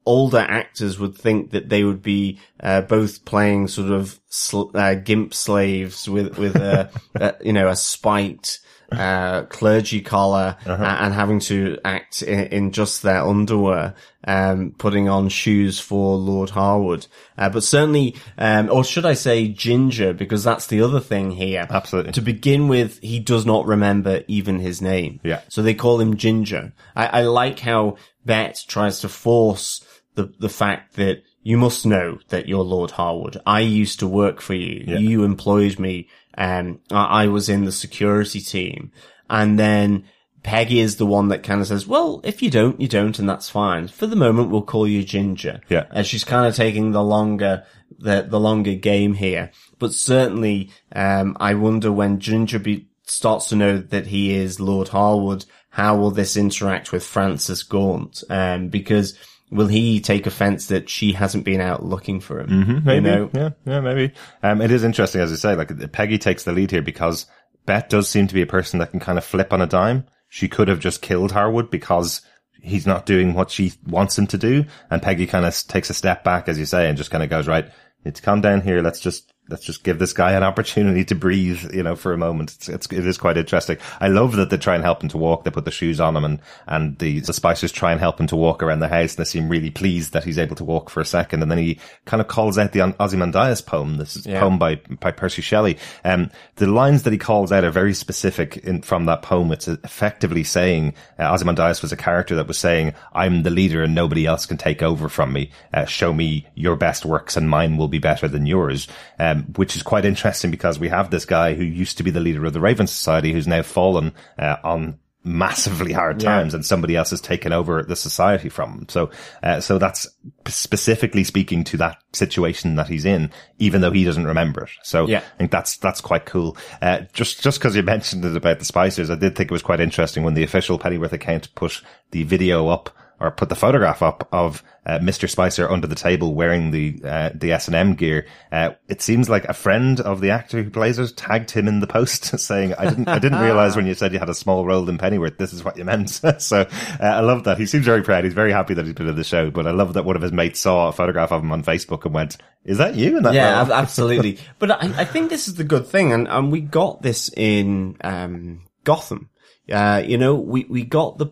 older 0.07 0.39
actors 0.39 0.97
would 0.97 1.15
think 1.15 1.51
that 1.51 1.69
they 1.69 1.83
would 1.83 2.01
be 2.01 2.39
uh, 2.61 2.81
both 2.81 3.25
playing 3.25 3.67
sort 3.67 3.91
of 3.91 4.19
sl- 4.29 4.71
uh, 4.73 4.95
gimp 4.95 5.33
slaves 5.33 6.07
with 6.07 6.37
with 6.37 6.55
a, 6.55 6.89
a 7.15 7.35
you 7.41 7.51
know 7.53 7.67
a 7.67 7.75
spiked 7.75 8.61
uh, 8.91 9.43
clergy 9.43 10.01
collar 10.01 10.55
Uh-huh. 10.65 10.83
a- 10.83 11.03
and 11.03 11.13
having 11.13 11.39
to 11.41 11.77
act 11.83 12.21
in, 12.21 12.39
in 12.47 12.71
just 12.71 13.01
their 13.03 13.21
underwear, 13.21 13.95
um, 14.25 14.73
putting 14.77 15.09
on 15.09 15.29
shoes 15.29 15.79
for 15.79 16.15
Lord 16.17 16.51
Harwood. 16.51 17.07
Uh, 17.37 17.49
but 17.49 17.63
certainly, 17.63 18.15
um, 18.37 18.69
or 18.71 18.83
should 18.83 19.05
I 19.05 19.13
say 19.13 19.47
Ginger, 19.47 20.13
because 20.13 20.43
that's 20.43 20.67
the 20.67 20.81
other 20.81 20.99
thing 20.99 21.31
here. 21.31 21.67
Absolutely. 21.69 22.11
To 22.13 22.21
begin 22.21 22.67
with, 22.67 22.99
he 22.99 23.19
does 23.19 23.45
not 23.45 23.65
remember 23.65 24.23
even 24.27 24.59
his 24.59 24.81
name. 24.81 25.19
Yeah. 25.23 25.41
So 25.49 25.61
they 25.61 25.73
call 25.73 25.99
him 25.99 26.17
Ginger. 26.17 26.73
I, 26.95 27.07
I 27.07 27.21
like 27.23 27.59
how 27.59 27.97
Bet 28.25 28.63
tries 28.67 28.99
to 29.01 29.09
force 29.09 29.85
the, 30.15 30.33
the 30.39 30.49
fact 30.49 30.95
that 30.95 31.23
you 31.43 31.57
must 31.57 31.85
know 31.85 32.19
that 32.27 32.47
you're 32.49 32.63
Lord 32.63 32.91
Harwood. 32.91 33.39
I 33.45 33.61
used 33.61 33.99
to 33.99 34.07
work 34.07 34.41
for 34.41 34.53
you. 34.53 34.83
Yeah. 34.85 34.97
You 34.97 35.23
employed 35.23 35.79
me. 35.79 36.09
Um, 36.37 36.79
I, 36.91 37.23
I 37.23 37.27
was 37.27 37.49
in 37.49 37.65
the 37.65 37.71
security 37.71 38.39
team. 38.39 38.91
And 39.29 39.57
then 39.59 40.05
Peggy 40.43 40.79
is 40.79 40.95
the 40.95 41.05
one 41.05 41.27
that 41.29 41.43
kind 41.43 41.59
of 41.59 41.67
says, 41.67 41.87
well, 41.87 42.21
if 42.23 42.41
you 42.41 42.49
don't, 42.49 42.79
you 42.79 42.87
don't, 42.87 43.19
and 43.19 43.27
that's 43.27 43.49
fine. 43.49 43.87
For 43.87 44.07
the 44.07 44.15
moment, 44.15 44.49
we'll 44.49 44.61
call 44.61 44.87
you 44.87 45.03
Ginger. 45.03 45.61
Yeah. 45.67 45.85
As 45.91 46.07
she's 46.07 46.23
kind 46.23 46.45
of 46.45 46.55
taking 46.55 46.91
the 46.91 47.03
longer, 47.03 47.65
the, 47.97 48.25
the 48.29 48.39
longer 48.39 48.75
game 48.75 49.15
here. 49.15 49.51
But 49.79 49.93
certainly, 49.93 50.71
um, 50.93 51.35
I 51.39 51.55
wonder 51.55 51.91
when 51.91 52.19
Ginger 52.19 52.59
be, 52.59 52.87
starts 53.03 53.49
to 53.49 53.55
know 53.55 53.79
that 53.79 54.07
he 54.07 54.35
is 54.35 54.59
Lord 54.59 54.89
Harwood, 54.89 55.45
how 55.71 55.97
will 55.97 56.11
this 56.11 56.37
interact 56.37 56.91
with 56.91 57.03
Frances 57.03 57.63
Gaunt? 57.63 58.23
Um, 58.29 58.69
because 58.69 59.17
will 59.49 59.67
he 59.67 59.99
take 59.99 60.25
offense 60.25 60.67
that 60.67 60.89
she 60.89 61.13
hasn't 61.13 61.45
been 61.45 61.61
out 61.61 61.85
looking 61.85 62.19
for 62.19 62.39
him? 62.39 62.49
Mm-hmm, 62.49 62.85
Maybe. 62.85 63.09
You 63.09 63.15
know? 63.15 63.29
Yeah, 63.33 63.49
yeah, 63.65 63.79
maybe. 63.79 64.13
Um, 64.43 64.61
it 64.61 64.71
is 64.71 64.83
interesting, 64.83 65.21
as 65.21 65.31
you 65.31 65.37
say, 65.37 65.55
like 65.55 65.91
Peggy 65.91 66.17
takes 66.17 66.43
the 66.43 66.51
lead 66.51 66.71
here 66.71 66.81
because 66.81 67.25
Beth 67.65 67.89
does 67.89 68.09
seem 68.09 68.27
to 68.27 68.33
be 68.33 68.41
a 68.41 68.47
person 68.47 68.79
that 68.79 68.91
can 68.91 68.99
kind 68.99 69.17
of 69.17 69.25
flip 69.25 69.53
on 69.53 69.61
a 69.61 69.67
dime. 69.67 70.05
She 70.29 70.47
could 70.47 70.67
have 70.67 70.79
just 70.79 71.01
killed 71.01 71.31
Harwood 71.31 71.71
because 71.71 72.21
he's 72.61 72.87
not 72.87 73.05
doing 73.05 73.33
what 73.33 73.49
she 73.49 73.73
wants 73.85 74.17
him 74.17 74.27
to 74.27 74.37
do. 74.37 74.65
And 74.89 75.01
Peggy 75.01 75.27
kind 75.27 75.45
of 75.45 75.55
takes 75.67 75.89
a 75.89 75.93
step 75.93 76.23
back, 76.23 76.49
as 76.49 76.59
you 76.59 76.65
say, 76.65 76.89
and 76.89 76.97
just 76.97 77.11
kind 77.11 77.23
of 77.23 77.29
goes, 77.29 77.47
right, 77.47 77.69
it's 78.03 78.19
calm 78.19 78.41
down 78.41 78.61
here. 78.61 78.81
Let's 78.81 78.99
just, 78.99 79.33
let's 79.49 79.63
just 79.63 79.83
give 79.83 79.99
this 79.99 80.13
guy 80.13 80.31
an 80.33 80.43
opportunity 80.43 81.05
to 81.05 81.15
breathe, 81.15 81.73
you 81.73 81.83
know, 81.83 81.95
for 81.95 82.13
a 82.13 82.17
moment. 82.17 82.53
It's, 82.55 82.69
it's 82.69 82.87
it 82.91 83.05
is 83.05 83.17
quite 83.17 83.37
interesting. 83.37 83.77
I 83.99 84.07
love 84.07 84.35
that 84.35 84.49
they 84.49 84.57
try 84.57 84.75
and 84.75 84.83
help 84.83 85.01
him 85.03 85.09
to 85.09 85.17
walk. 85.17 85.43
They 85.43 85.51
put 85.51 85.65
the 85.65 85.71
shoes 85.71 85.99
on 85.99 86.15
him 86.15 86.25
and, 86.25 86.39
and 86.67 86.97
the, 86.99 87.19
the 87.21 87.31
Spicers 87.33 87.71
try 87.73 87.91
and 87.91 87.99
help 87.99 88.19
him 88.19 88.27
to 88.27 88.35
walk 88.35 88.61
around 88.63 88.79
the 88.79 88.87
house 88.87 89.15
and 89.15 89.25
they 89.25 89.29
seem 89.29 89.49
really 89.49 89.69
pleased 89.69 90.13
that 90.13 90.23
he's 90.23 90.37
able 90.37 90.55
to 90.57 90.63
walk 90.63 90.89
for 90.89 91.01
a 91.01 91.05
second. 91.05 91.41
And 91.41 91.51
then 91.51 91.57
he 91.59 91.79
kind 92.05 92.21
of 92.21 92.27
calls 92.27 92.57
out 92.57 92.71
the 92.73 92.81
Ozymandias 93.01 93.61
poem. 93.61 93.97
This 93.97 94.15
is 94.15 94.25
a 94.25 94.31
Yeah. 94.31 94.39
poem 94.39 94.57
by, 94.57 94.75
by 94.99 95.11
Percy 95.11 95.41
Shelley. 95.41 95.77
Um, 96.03 96.29
the 96.55 96.67
lines 96.67 97.03
that 97.03 97.13
he 97.13 97.19
calls 97.19 97.51
out 97.51 97.63
are 97.63 97.71
very 97.71 97.93
specific 97.93 98.57
in, 98.57 98.81
from 98.81 99.05
that 99.05 99.21
poem. 99.21 99.51
It's 99.51 99.67
effectively 99.67 100.43
saying, 100.43 100.93
uh, 101.19 101.31
Ozymandias 101.31 101.81
was 101.81 101.91
a 101.91 101.97
character 101.97 102.35
that 102.35 102.47
was 102.47 102.57
saying, 102.57 102.93
I'm 103.13 103.43
the 103.43 103.49
leader 103.49 103.83
and 103.83 103.93
nobody 103.95 104.25
else 104.25 104.45
can 104.45 104.57
take 104.57 104.81
over 104.83 105.09
from 105.09 105.31
me. 105.33 105.51
Uh, 105.73 105.85
show 105.85 106.13
me 106.13 106.47
your 106.55 106.75
best 106.75 107.05
works 107.05 107.37
and 107.37 107.49
mine 107.49 107.77
will 107.77 107.87
be 107.87 107.99
better 107.99 108.27
than 108.27 108.45
yours. 108.45 108.87
Um, 109.19 109.36
which 109.55 109.75
is 109.75 109.83
quite 109.83 110.05
interesting 110.05 110.51
because 110.51 110.79
we 110.79 110.89
have 110.89 111.09
this 111.09 111.25
guy 111.25 111.53
who 111.53 111.63
used 111.63 111.97
to 111.97 112.03
be 112.03 112.11
the 112.11 112.19
leader 112.19 112.45
of 112.45 112.53
the 112.53 112.59
Raven 112.61 112.87
Society 112.87 113.33
who's 113.33 113.47
now 113.47 113.61
fallen, 113.61 114.13
uh, 114.39 114.57
on 114.63 114.99
massively 115.23 115.91
hard 115.91 116.21
Yeah. 116.21 116.29
times 116.35 116.53
and 116.53 116.65
somebody 116.65 116.95
else 116.95 117.09
has 117.09 117.19
taken 117.19 117.51
over 117.51 117.83
the 117.83 117.97
society 117.97 118.47
from 118.47 118.71
him. 118.71 118.85
So, 118.87 119.09
uh, 119.43 119.59
so 119.59 119.77
that's 119.77 120.07
specifically 120.47 121.25
speaking 121.25 121.65
to 121.65 121.77
that 121.77 121.97
situation 122.13 122.75
that 122.75 122.87
he's 122.87 123.03
in, 123.03 123.31
even 123.59 123.81
though 123.81 123.91
he 123.91 124.05
doesn't 124.05 124.25
remember 124.25 124.63
it. 124.63 124.69
So 124.83 125.05
Yeah. 125.05 125.17
I 125.19 125.37
think 125.37 125.51
that's, 125.51 125.75
that's 125.77 125.99
quite 125.99 126.25
cool. 126.25 126.55
Uh, 126.81 126.99
just, 127.11 127.43
just 127.43 127.59
cause 127.59 127.75
you 127.75 127.83
mentioned 127.83 128.23
it 128.23 128.37
about 128.37 128.59
the 128.59 128.65
Spicers, 128.65 129.09
I 129.09 129.15
did 129.15 129.35
think 129.35 129.51
it 129.51 129.53
was 129.53 129.61
quite 129.61 129.81
interesting 129.81 130.23
when 130.23 130.33
the 130.33 130.43
official 130.43 130.79
Pennyworth 130.79 131.13
account 131.13 131.53
put 131.55 131.81
the 132.11 132.23
video 132.23 132.69
up 132.69 132.89
or 133.19 133.31
put 133.31 133.49
the 133.49 133.55
photograph 133.55 134.01
up 134.01 134.27
of 134.31 134.63
uh, 134.85 134.99
Mr. 134.99 135.29
Spicer 135.29 135.69
under 135.69 135.87
the 135.87 135.95
table 135.95 136.33
wearing 136.33 136.71
the 136.71 137.01
uh, 137.03 137.29
the 137.33 137.51
S 137.51 137.67
and 137.67 137.75
M 137.75 137.95
gear. 137.95 138.25
Uh, 138.51 138.71
it 138.87 139.01
seems 139.01 139.29
like 139.29 139.45
a 139.45 139.53
friend 139.53 139.99
of 139.99 140.21
the 140.21 140.29
actor 140.29 140.63
who 140.63 140.69
plays 140.69 140.97
it 140.99 141.17
tagged 141.17 141.51
him 141.51 141.67
in 141.67 141.79
the 141.79 141.87
post, 141.87 142.23
saying, 142.39 142.73
"I 142.75 142.85
didn't 142.85 143.07
I 143.07 143.19
didn't 143.19 143.41
realize 143.41 143.75
when 143.75 143.85
you 143.85 143.95
said 143.95 144.13
you 144.13 144.19
had 144.19 144.29
a 144.29 144.35
small 144.35 144.65
role 144.65 144.87
in 144.87 144.97
Pennyworth, 144.97 145.37
this 145.37 145.51
is 145.51 145.63
what 145.63 145.77
you 145.77 145.83
meant." 145.83 146.09
so 146.39 146.61
uh, 146.61 147.03
I 147.03 147.19
love 147.21 147.43
that. 147.45 147.57
He 147.57 147.65
seems 147.65 147.85
very 147.85 148.03
proud. 148.03 148.23
He's 148.23 148.33
very 148.33 148.51
happy 148.51 148.73
that 148.75 148.85
he's 148.85 148.93
been 148.93 149.09
in 149.09 149.15
the 149.15 149.23
show. 149.23 149.51
But 149.51 149.67
I 149.67 149.71
love 149.71 149.93
that 149.93 150.05
one 150.05 150.15
of 150.15 150.21
his 150.21 150.31
mates 150.31 150.59
saw 150.59 150.87
a 150.87 150.93
photograph 150.93 151.31
of 151.31 151.43
him 151.43 151.51
on 151.51 151.63
Facebook 151.63 152.05
and 152.05 152.13
went, 152.13 152.37
"Is 152.63 152.77
that 152.77 152.95
you?" 152.95 153.19
That 153.21 153.33
Yeah, 153.33 153.61
ab- 153.61 153.71
absolutely. 153.71 154.39
But 154.59 154.71
I, 154.71 155.01
I 155.01 155.05
think 155.05 155.29
this 155.29 155.47
is 155.47 155.55
the 155.55 155.63
good 155.63 155.87
thing, 155.87 156.13
and, 156.13 156.27
and 156.27 156.51
we 156.51 156.61
got 156.61 157.01
this 157.01 157.29
in 157.35 157.97
um, 158.01 158.63
Gotham. 158.83 159.29
Uh, 159.71 160.01
you 160.05 160.17
know, 160.17 160.35
we, 160.35 160.63
we 160.63 160.83
got 160.83 161.17
the 161.17 161.27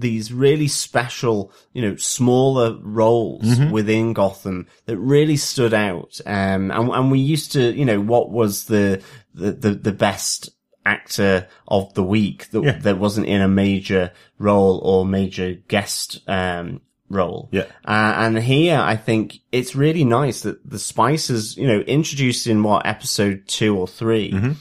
these 0.00 0.32
really 0.32 0.68
special, 0.68 1.52
you 1.72 1.82
know, 1.82 1.96
smaller 1.96 2.76
roles 2.82 3.58
within 3.70 4.12
Gotham 4.12 4.66
that 4.86 4.98
really 4.98 5.36
stood 5.36 5.74
out. 5.74 6.20
Um, 6.26 6.70
and, 6.70 6.88
and 6.90 7.10
we 7.10 7.18
used 7.18 7.52
to, 7.52 7.72
you 7.72 7.84
know, 7.84 8.00
what 8.00 8.30
was 8.30 8.64
the, 8.64 9.02
the, 9.34 9.52
the, 9.52 9.70
the 9.74 9.92
best 9.92 10.50
actor 10.86 11.46
of 11.68 11.92
the 11.94 12.02
week 12.02 12.50
that, 12.50 12.62
Yeah. 12.62 12.78
that 12.78 12.98
wasn't 12.98 13.26
in 13.26 13.40
a 13.42 13.48
major 13.48 14.12
role 14.38 14.78
or 14.82 15.04
major 15.04 15.54
guest, 15.68 16.20
um, 16.26 16.80
role. 17.08 17.48
Yeah. 17.52 17.66
Uh, 17.84 18.14
and 18.18 18.38
here, 18.38 18.78
I 18.78 18.96
think 18.96 19.38
it's 19.52 19.74
really 19.74 20.04
nice 20.04 20.42
that 20.42 20.68
the 20.68 20.76
Spicers, 20.78 21.56
you 21.56 21.66
know, 21.66 21.80
introduced 21.80 22.46
in 22.46 22.62
what 22.62 22.86
episode 22.86 23.48
two 23.48 23.76
or 23.76 23.88
3 23.88 24.30
Mm-hmm. 24.32 24.52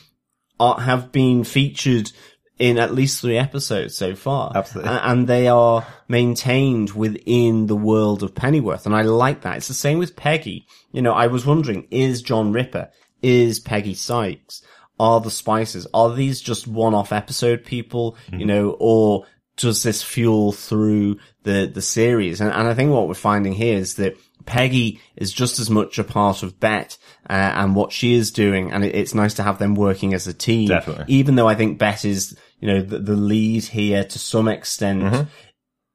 are, 0.59 0.79
have 0.81 1.11
been 1.11 1.43
featured 1.43 2.11
in 2.59 2.77
at 2.77 2.93
least 2.93 3.21
three 3.21 3.37
episodes 3.37 3.95
so 3.95 4.15
far. 4.15 4.51
Absolutely. 4.53 4.91
And 4.91 5.27
they 5.27 5.47
are 5.47 5.87
maintained 6.07 6.91
within 6.91 7.67
the 7.67 7.75
world 7.75 8.21
of 8.21 8.35
Pennyworth. 8.35 8.85
And 8.85 8.93
I 8.93 9.03
like 9.03 9.41
that. 9.41 9.57
It's 9.57 9.69
the 9.69 9.73
same 9.73 9.97
with 9.97 10.17
Peggy. 10.17 10.67
You 10.91 11.01
know, 11.01 11.13
I 11.13 11.27
was 11.27 11.45
wondering, 11.45 11.87
is 11.89 12.21
John 12.21 12.51
Ripper, 12.51 12.89
is 13.21 13.59
Peggy 13.59 13.93
Sykes, 13.93 14.61
are 14.99 15.21
the 15.21 15.29
Spicers, 15.29 15.87
are 15.93 16.13
these 16.13 16.41
just 16.41 16.67
one-off 16.67 17.13
episode 17.13 17.63
people, 17.63 18.17
you 18.33 18.45
know, 18.45 18.75
or 18.79 19.25
does 19.55 19.83
this 19.83 20.03
fuel 20.03 20.51
through 20.51 21.17
the, 21.43 21.71
the 21.73 21.81
series? 21.81 22.41
And, 22.41 22.51
and 22.51 22.67
I 22.67 22.73
think 22.73 22.91
what 22.91 23.07
we're 23.07 23.13
finding 23.13 23.53
here 23.53 23.77
is 23.77 23.95
that 23.95 24.17
Peggy 24.45 24.99
is 25.15 25.31
just 25.31 25.59
as 25.59 25.69
much 25.69 25.99
a 25.99 26.03
part 26.03 26.43
of 26.43 26.59
Bet 26.59 26.97
uh, 27.29 27.33
and 27.33 27.75
what 27.75 27.91
she 27.91 28.13
is 28.13 28.31
doing, 28.31 28.71
and 28.71 28.83
it, 28.83 28.95
it's 28.95 29.13
nice 29.13 29.35
to 29.35 29.43
have 29.43 29.59
them 29.59 29.75
working 29.75 30.13
as 30.13 30.27
a 30.27 30.33
team. 30.33 30.69
Definitely. 30.69 31.05
Even 31.07 31.35
though 31.35 31.47
I 31.47 31.55
think 31.55 31.77
Bet 31.77 32.03
is, 32.03 32.37
you 32.59 32.67
know, 32.67 32.81
the, 32.81 32.99
the 32.99 33.15
lead 33.15 33.63
here 33.65 34.03
to 34.03 34.19
some 34.19 34.47
extent 34.47 35.27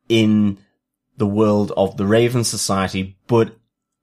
in 0.09 0.59
the 1.17 1.27
world 1.27 1.73
of 1.77 1.97
the 1.97 2.07
Raven 2.07 2.45
Society, 2.45 3.17
but 3.27 3.57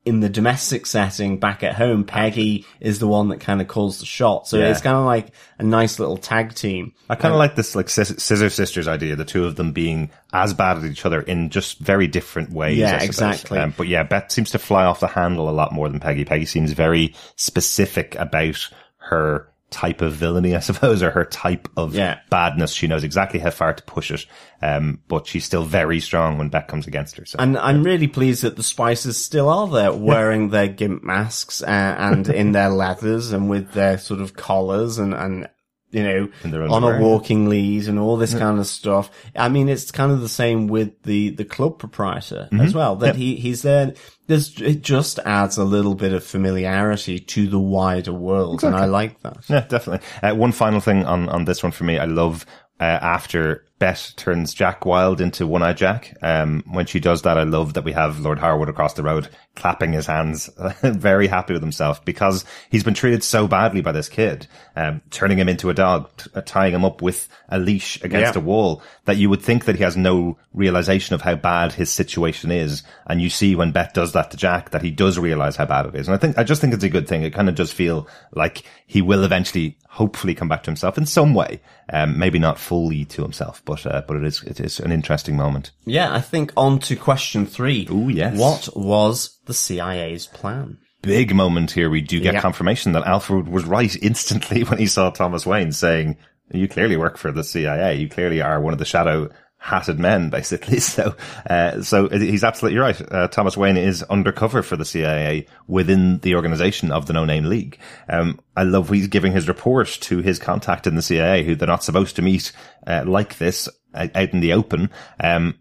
in 0.03 0.19
the 0.19 0.29
domestic 0.29 0.87
setting 0.87 1.37
back 1.37 1.61
at 1.61 1.75
home, 1.75 2.03
Peggy 2.03 2.65
is 2.79 2.97
the 2.97 3.07
one 3.07 3.27
that 3.29 3.39
kind 3.39 3.61
of 3.61 3.67
calls 3.67 3.99
the 3.99 4.05
shot. 4.07 4.47
So 4.47 4.57
Yeah. 4.57 4.69
it's 4.71 4.81
kind 4.81 4.97
of 4.97 5.05
like 5.05 5.27
a 5.59 5.63
nice 5.63 5.99
little 5.99 6.17
tag 6.17 6.55
team. 6.55 6.93
I 7.07 7.13
kind 7.13 7.33
of 7.35 7.37
like 7.37 7.55
this 7.55 7.75
like 7.75 7.87
Scissor 7.87 8.49
Sisters 8.49 8.87
idea, 8.87 9.15
the 9.15 9.25
two 9.25 9.45
of 9.45 9.57
them 9.57 9.73
being 9.73 10.09
as 10.33 10.55
bad 10.55 10.77
at 10.77 10.85
each 10.85 11.05
other 11.05 11.21
in 11.21 11.51
just 11.51 11.77
very 11.77 12.07
different 12.07 12.51
ways. 12.51 12.79
Yeah, 12.79 12.99
exactly. 13.03 13.59
Um, 13.59 13.75
but 13.77 13.87
yeah, 13.87 14.01
Beth 14.01 14.31
seems 14.31 14.49
to 14.51 14.59
fly 14.59 14.85
off 14.85 15.01
the 15.01 15.07
handle 15.07 15.47
a 15.49 15.51
lot 15.51 15.71
more 15.71 15.87
than 15.87 15.99
Peggy. 15.99 16.25
Peggy 16.25 16.45
seems 16.45 16.71
very 16.71 17.13
specific 17.35 18.15
about 18.15 18.69
her 18.97 19.50
type 19.71 20.01
of 20.01 20.13
villainy, 20.13 20.55
I 20.55 20.59
suppose, 20.69 21.01
or 21.01 21.09
her 21.09 21.25
type 21.25 21.67
of 21.75 21.95
Yeah. 21.95 22.19
badness. 22.29 22.71
She 22.71 22.85
knows 22.87 23.03
exactly 23.03 23.39
how 23.39 23.49
far 23.49 23.73
to 23.73 23.83
push 23.83 24.11
it. 24.11 24.25
Um, 24.61 24.99
but 25.07 25.25
she's 25.25 25.43
still 25.45 25.63
very 25.63 25.99
strong 25.99 26.37
when 26.37 26.49
Beth 26.49 26.67
comes 26.67 26.85
against 26.85 27.17
her. 27.17 27.25
So. 27.25 27.37
And 27.39 27.57
I'm 27.57 27.83
really 27.83 28.07
pleased 28.07 28.43
that 28.43 28.57
the 28.57 28.61
Spicers 28.61 29.15
still 29.15 29.49
are 29.49 29.67
there 29.67 29.91
wearing 29.93 30.49
their 30.49 30.67
gimp 30.67 31.03
masks 31.03 31.63
uh, 31.63 31.65
and 31.97 32.27
in 32.29 32.51
their 32.51 32.69
leathers 32.69 33.31
and 33.31 33.49
with 33.49 33.71
their 33.71 33.97
sort 33.97 34.21
of 34.21 34.35
collars 34.35 34.99
and, 34.99 35.15
and 35.15 35.49
you 35.91 36.03
know, 36.03 36.29
on 36.69 36.83
a 36.83 36.99
walking 36.99 37.49
lead 37.49 37.87
and 37.87 37.99
all 37.99 38.17
this 38.17 38.33
kind 38.33 38.59
of 38.59 38.67
stuff. 38.67 39.11
I 39.35 39.49
mean, 39.49 39.69
it's 39.69 39.91
kind 39.91 40.11
of 40.11 40.21
the 40.21 40.29
same 40.29 40.67
with 40.67 41.03
the, 41.03 41.29
the 41.31 41.45
club 41.45 41.79
proprietor 41.79 42.47
Mm-hmm. 42.51 42.61
as 42.61 42.73
well, 42.73 42.95
that 42.97 43.15
he, 43.15 43.35
he's 43.35 43.61
there. 43.61 43.93
There's, 44.27 44.59
it 44.61 44.81
just 44.81 45.19
adds 45.19 45.57
a 45.57 45.63
little 45.63 45.95
bit 45.95 46.13
of 46.13 46.23
familiarity 46.23 47.19
to 47.19 47.47
the 47.47 47.59
wider 47.59 48.13
world. 48.13 48.63
And 48.63 48.75
I 48.75 48.85
like 48.85 49.19
that. 49.21 49.37
Yeah, 49.49 49.61
definitely. 49.61 50.07
Uh, 50.21 50.35
one 50.35 50.51
final 50.51 50.79
thing 50.79 51.05
on, 51.05 51.29
on 51.29 51.45
this 51.45 51.63
one 51.63 51.71
for 51.71 51.83
me. 51.83 51.97
I 51.97 52.05
love, 52.05 52.45
uh, 52.81 52.83
after 52.83 53.63
Bet 53.79 54.13
turns 54.15 54.53
Jack 54.53 54.85
Wild 54.85 55.21
into 55.21 55.47
One 55.47 55.63
Eye 55.63 55.73
Jack. 55.73 56.15
Um, 56.21 56.63
when 56.67 56.85
she 56.85 56.99
does 56.99 57.23
that, 57.23 57.37
I 57.39 57.43
love 57.43 57.73
that 57.73 57.83
we 57.83 57.93
have 57.93 58.19
Lord 58.19 58.37
Harwood 58.37 58.69
across 58.69 58.93
the 58.93 59.01
road 59.01 59.27
clapping 59.55 59.91
his 59.91 60.05
hands, 60.05 60.49
very 60.83 61.25
happy 61.27 61.53
with 61.53 61.63
himself 61.63 62.05
because 62.05 62.45
he's 62.69 62.83
been 62.83 62.93
treated 62.93 63.23
so 63.23 63.47
badly 63.47 63.81
by 63.81 63.91
this 63.91 64.07
kid, 64.07 64.45
um, 64.75 65.01
turning 65.09 65.39
him 65.39 65.49
into 65.49 65.69
a 65.69 65.73
dog, 65.73 66.09
t- 66.17 66.29
uh, 66.35 66.41
tying 66.41 66.73
him 66.75 66.85
up 66.85 67.01
with 67.01 67.27
a 67.49 67.57
leash 67.59 67.95
against 68.03 68.35
Yeah. 68.35 68.41
a 68.41 68.45
wall 68.45 68.83
that 69.05 69.17
you 69.17 69.29
would 69.31 69.41
think 69.41 69.65
that 69.65 69.75
he 69.77 69.83
has 69.83 69.97
no 69.97 70.37
realization 70.53 71.15
of 71.15 71.21
how 71.23 71.35
bad 71.35 71.73
his 71.73 71.89
situation 71.91 72.51
is. 72.51 72.83
And 73.07 73.19
you 73.19 73.29
see 73.31 73.55
when 73.55 73.71
Beth 73.71 73.93
does 73.93 74.13
that 74.13 74.29
to 74.31 74.37
Jack 74.37 74.69
that 74.69 74.83
he 74.83 74.91
does 74.91 75.17
realize 75.17 75.55
how 75.55 75.65
bad 75.65 75.87
it 75.87 75.95
is. 75.95 76.07
And 76.07 76.13
I 76.15 76.17
think, 76.19 76.37
I 76.37 76.43
just 76.43 76.61
think 76.61 76.73
it's 76.75 76.83
a 76.83 76.89
good 76.89 77.07
thing. 77.07 77.23
It 77.23 77.33
kind 77.33 77.49
of 77.49 77.55
does 77.55 77.71
feel 77.73 78.07
like 78.31 78.63
he 78.85 79.01
will 79.01 79.23
eventually, 79.23 79.77
hopefully 79.95 80.33
come 80.33 80.47
back 80.47 80.63
to 80.63 80.69
himself 80.71 80.97
in 80.97 81.05
some 81.05 81.33
way. 81.33 81.59
Um, 81.91 82.17
maybe 82.17 82.39
not 82.39 82.57
fully 82.57 83.03
to 83.05 83.21
himself, 83.23 83.61
but, 83.65 83.85
uh, 83.85 84.03
but 84.07 84.15
it 84.17 84.23
is, 84.23 84.41
it 84.43 84.59
is 84.61 84.79
an 84.79 84.91
interesting 84.91 85.35
moment. 85.35 85.71
Yeah, 85.85 86.13
I 86.13 86.21
think 86.21 86.53
on 86.55 86.79
to 86.79 86.95
question 86.95 87.45
three. 87.45 87.87
Ooh, 87.91 88.07
yes. 88.09 88.37
What 88.37 88.69
was 88.75 89.37
the 89.45 89.53
CIA's 89.53 90.27
plan? 90.27 90.77
Big 91.01 91.35
moment 91.35 91.71
here. 91.71 91.89
We 91.89 91.99
do 92.01 92.21
get 92.21 92.35
Yeah. 92.35 92.41
confirmation 92.41 92.93
that 92.93 93.05
Alfred 93.05 93.49
was 93.49 93.65
right 93.65 93.93
instantly 94.01 94.63
when 94.63 94.79
he 94.79 94.85
saw 94.87 95.09
Thomas 95.09 95.45
Wayne 95.45 95.73
saying, 95.73 96.15
you 96.53 96.67
clearly 96.67 96.95
work 96.97 97.17
for 97.17 97.31
the 97.31 97.43
CIA. 97.43 97.95
You 97.97 98.07
clearly 98.07 98.41
are 98.41 98.61
one 98.61 98.73
of 98.73 98.79
the 98.79 98.85
shadow 98.85 99.29
hatted 99.61 99.99
men, 99.99 100.29
basically. 100.29 100.79
So, 100.91 101.15
uh, 101.49 101.81
so 101.83 102.09
he's 102.09 102.43
absolutely 102.43 102.79
right. 102.79 102.99
Uh, 103.13 103.27
Thomas 103.27 103.55
Wayne 103.55 103.77
is 103.77 104.03
undercover 104.03 104.63
for 104.63 104.75
the 104.75 104.83
CIA 104.83 105.45
within 105.67 106.17
the 106.19 106.35
organization 106.35 106.91
of 106.91 107.05
the 107.05 107.13
No 107.13 107.23
Name 107.23 107.45
League. 107.45 107.77
Um, 108.09 108.39
I 108.57 108.63
love 108.63 108.89
he's 108.89 109.07
giving 109.07 109.31
his 109.31 109.47
report 109.47 109.87
to 110.01 110.17
his 110.17 110.39
contact 110.39 110.87
in 110.87 110.95
the 110.95 111.01
CIA 111.01 111.43
who 111.43 111.55
they're 111.55 111.67
not 111.67 111.83
supposed 111.83 112.15
to 112.17 112.21
meet, 112.21 112.51
uh, 112.85 113.03
like 113.05 113.37
this 113.37 113.69
uh, 113.93 114.07
out 114.13 114.33
in 114.33 114.41
the 114.41 114.53
open. 114.53 114.89
Um, 115.19 115.59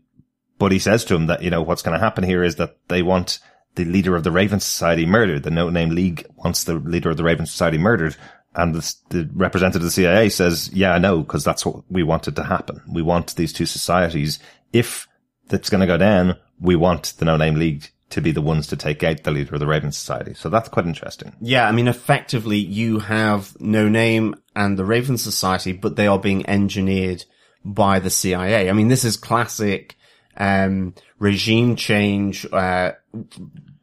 but 0.59 0.73
he 0.73 0.79
says 0.79 1.05
to 1.05 1.15
him 1.15 1.27
that, 1.27 1.43
you 1.43 1.51
know, 1.51 1.63
what's 1.63 1.83
going 1.83 1.97
to 1.97 2.05
happen 2.05 2.25
here 2.25 2.43
is 2.43 2.57
that 2.57 2.77
they 2.89 3.03
want 3.03 3.39
the 3.77 3.85
leader 3.85 4.17
of 4.17 4.25
the 4.25 4.33
Raven 4.33 4.61
Society 4.61 5.07
murdered. 5.07 5.43
The 5.43 5.51
No 5.51 5.69
Name 5.69 5.91
League 5.91 6.27
wants 6.35 6.65
the 6.65 6.75
leader 6.75 7.11
of 7.11 7.17
the 7.19 7.25
Raven 7.25 7.47
Society 7.47 7.79
murdered. 7.79 8.17
And 8.55 8.75
the, 8.75 8.95
the 9.11 9.31
representative 9.33 9.83
of 9.83 9.87
the 9.87 9.91
CIA 9.93 10.29
says, 10.29 10.71
yeah, 10.73 10.93
I 10.93 10.99
know, 10.99 11.21
because 11.21 11.45
that's 11.45 11.65
what 11.65 11.85
we 11.89 12.03
wanted 12.03 12.35
to 12.37 12.45
happen. 12.45 12.83
We 12.91 13.03
want 13.03 13.37
these 13.37 13.53
two 13.53 13.67
societies. 13.67 14.41
If 14.73 15.07
that's 15.49 15.71
going 15.71 15.83
to 15.83 15.87
go 15.87 15.97
down, 15.97 16.37
we 16.61 16.77
want 16.77 17.15
the 17.19 17.25
No 17.25 17.37
Name 17.37 17.55
League 17.55 17.91
to 18.11 18.21
be 18.21 18.33
the 18.33 18.43
ones 18.43 18.67
to 18.67 18.77
take 18.77 19.05
out 19.05 19.23
the 19.23 19.31
leader 19.31 19.55
of 19.55 19.61
the 19.61 19.67
Raven 19.67 19.93
Society. 19.93 20.35
So 20.35 20.49
that's 20.49 20.69
quite 20.69 20.87
interesting. 20.87 21.33
Yeah, 21.41 21.69
I 21.69 21.73
mean, 21.73 21.87
effectively, 21.87 22.59
you 22.59 22.99
have 22.99 23.59
No 23.61 23.89
Name 23.89 24.35
and 24.57 24.77
the 24.77 24.85
Raven 24.85 25.17
Society, 25.17 25.73
but 25.73 25.95
they 25.95 26.09
are 26.09 26.19
being 26.19 26.49
engineered 26.49 27.25
by 27.65 28.01
the 28.01 28.11
CIA. 28.11 28.69
I 28.69 28.73
mean, 28.73 28.89
this 28.89 29.05
is 29.05 29.17
classic 29.17 29.97
um, 30.37 30.95
regime 31.19 31.77
change 31.77 32.47
uh, 32.53 32.93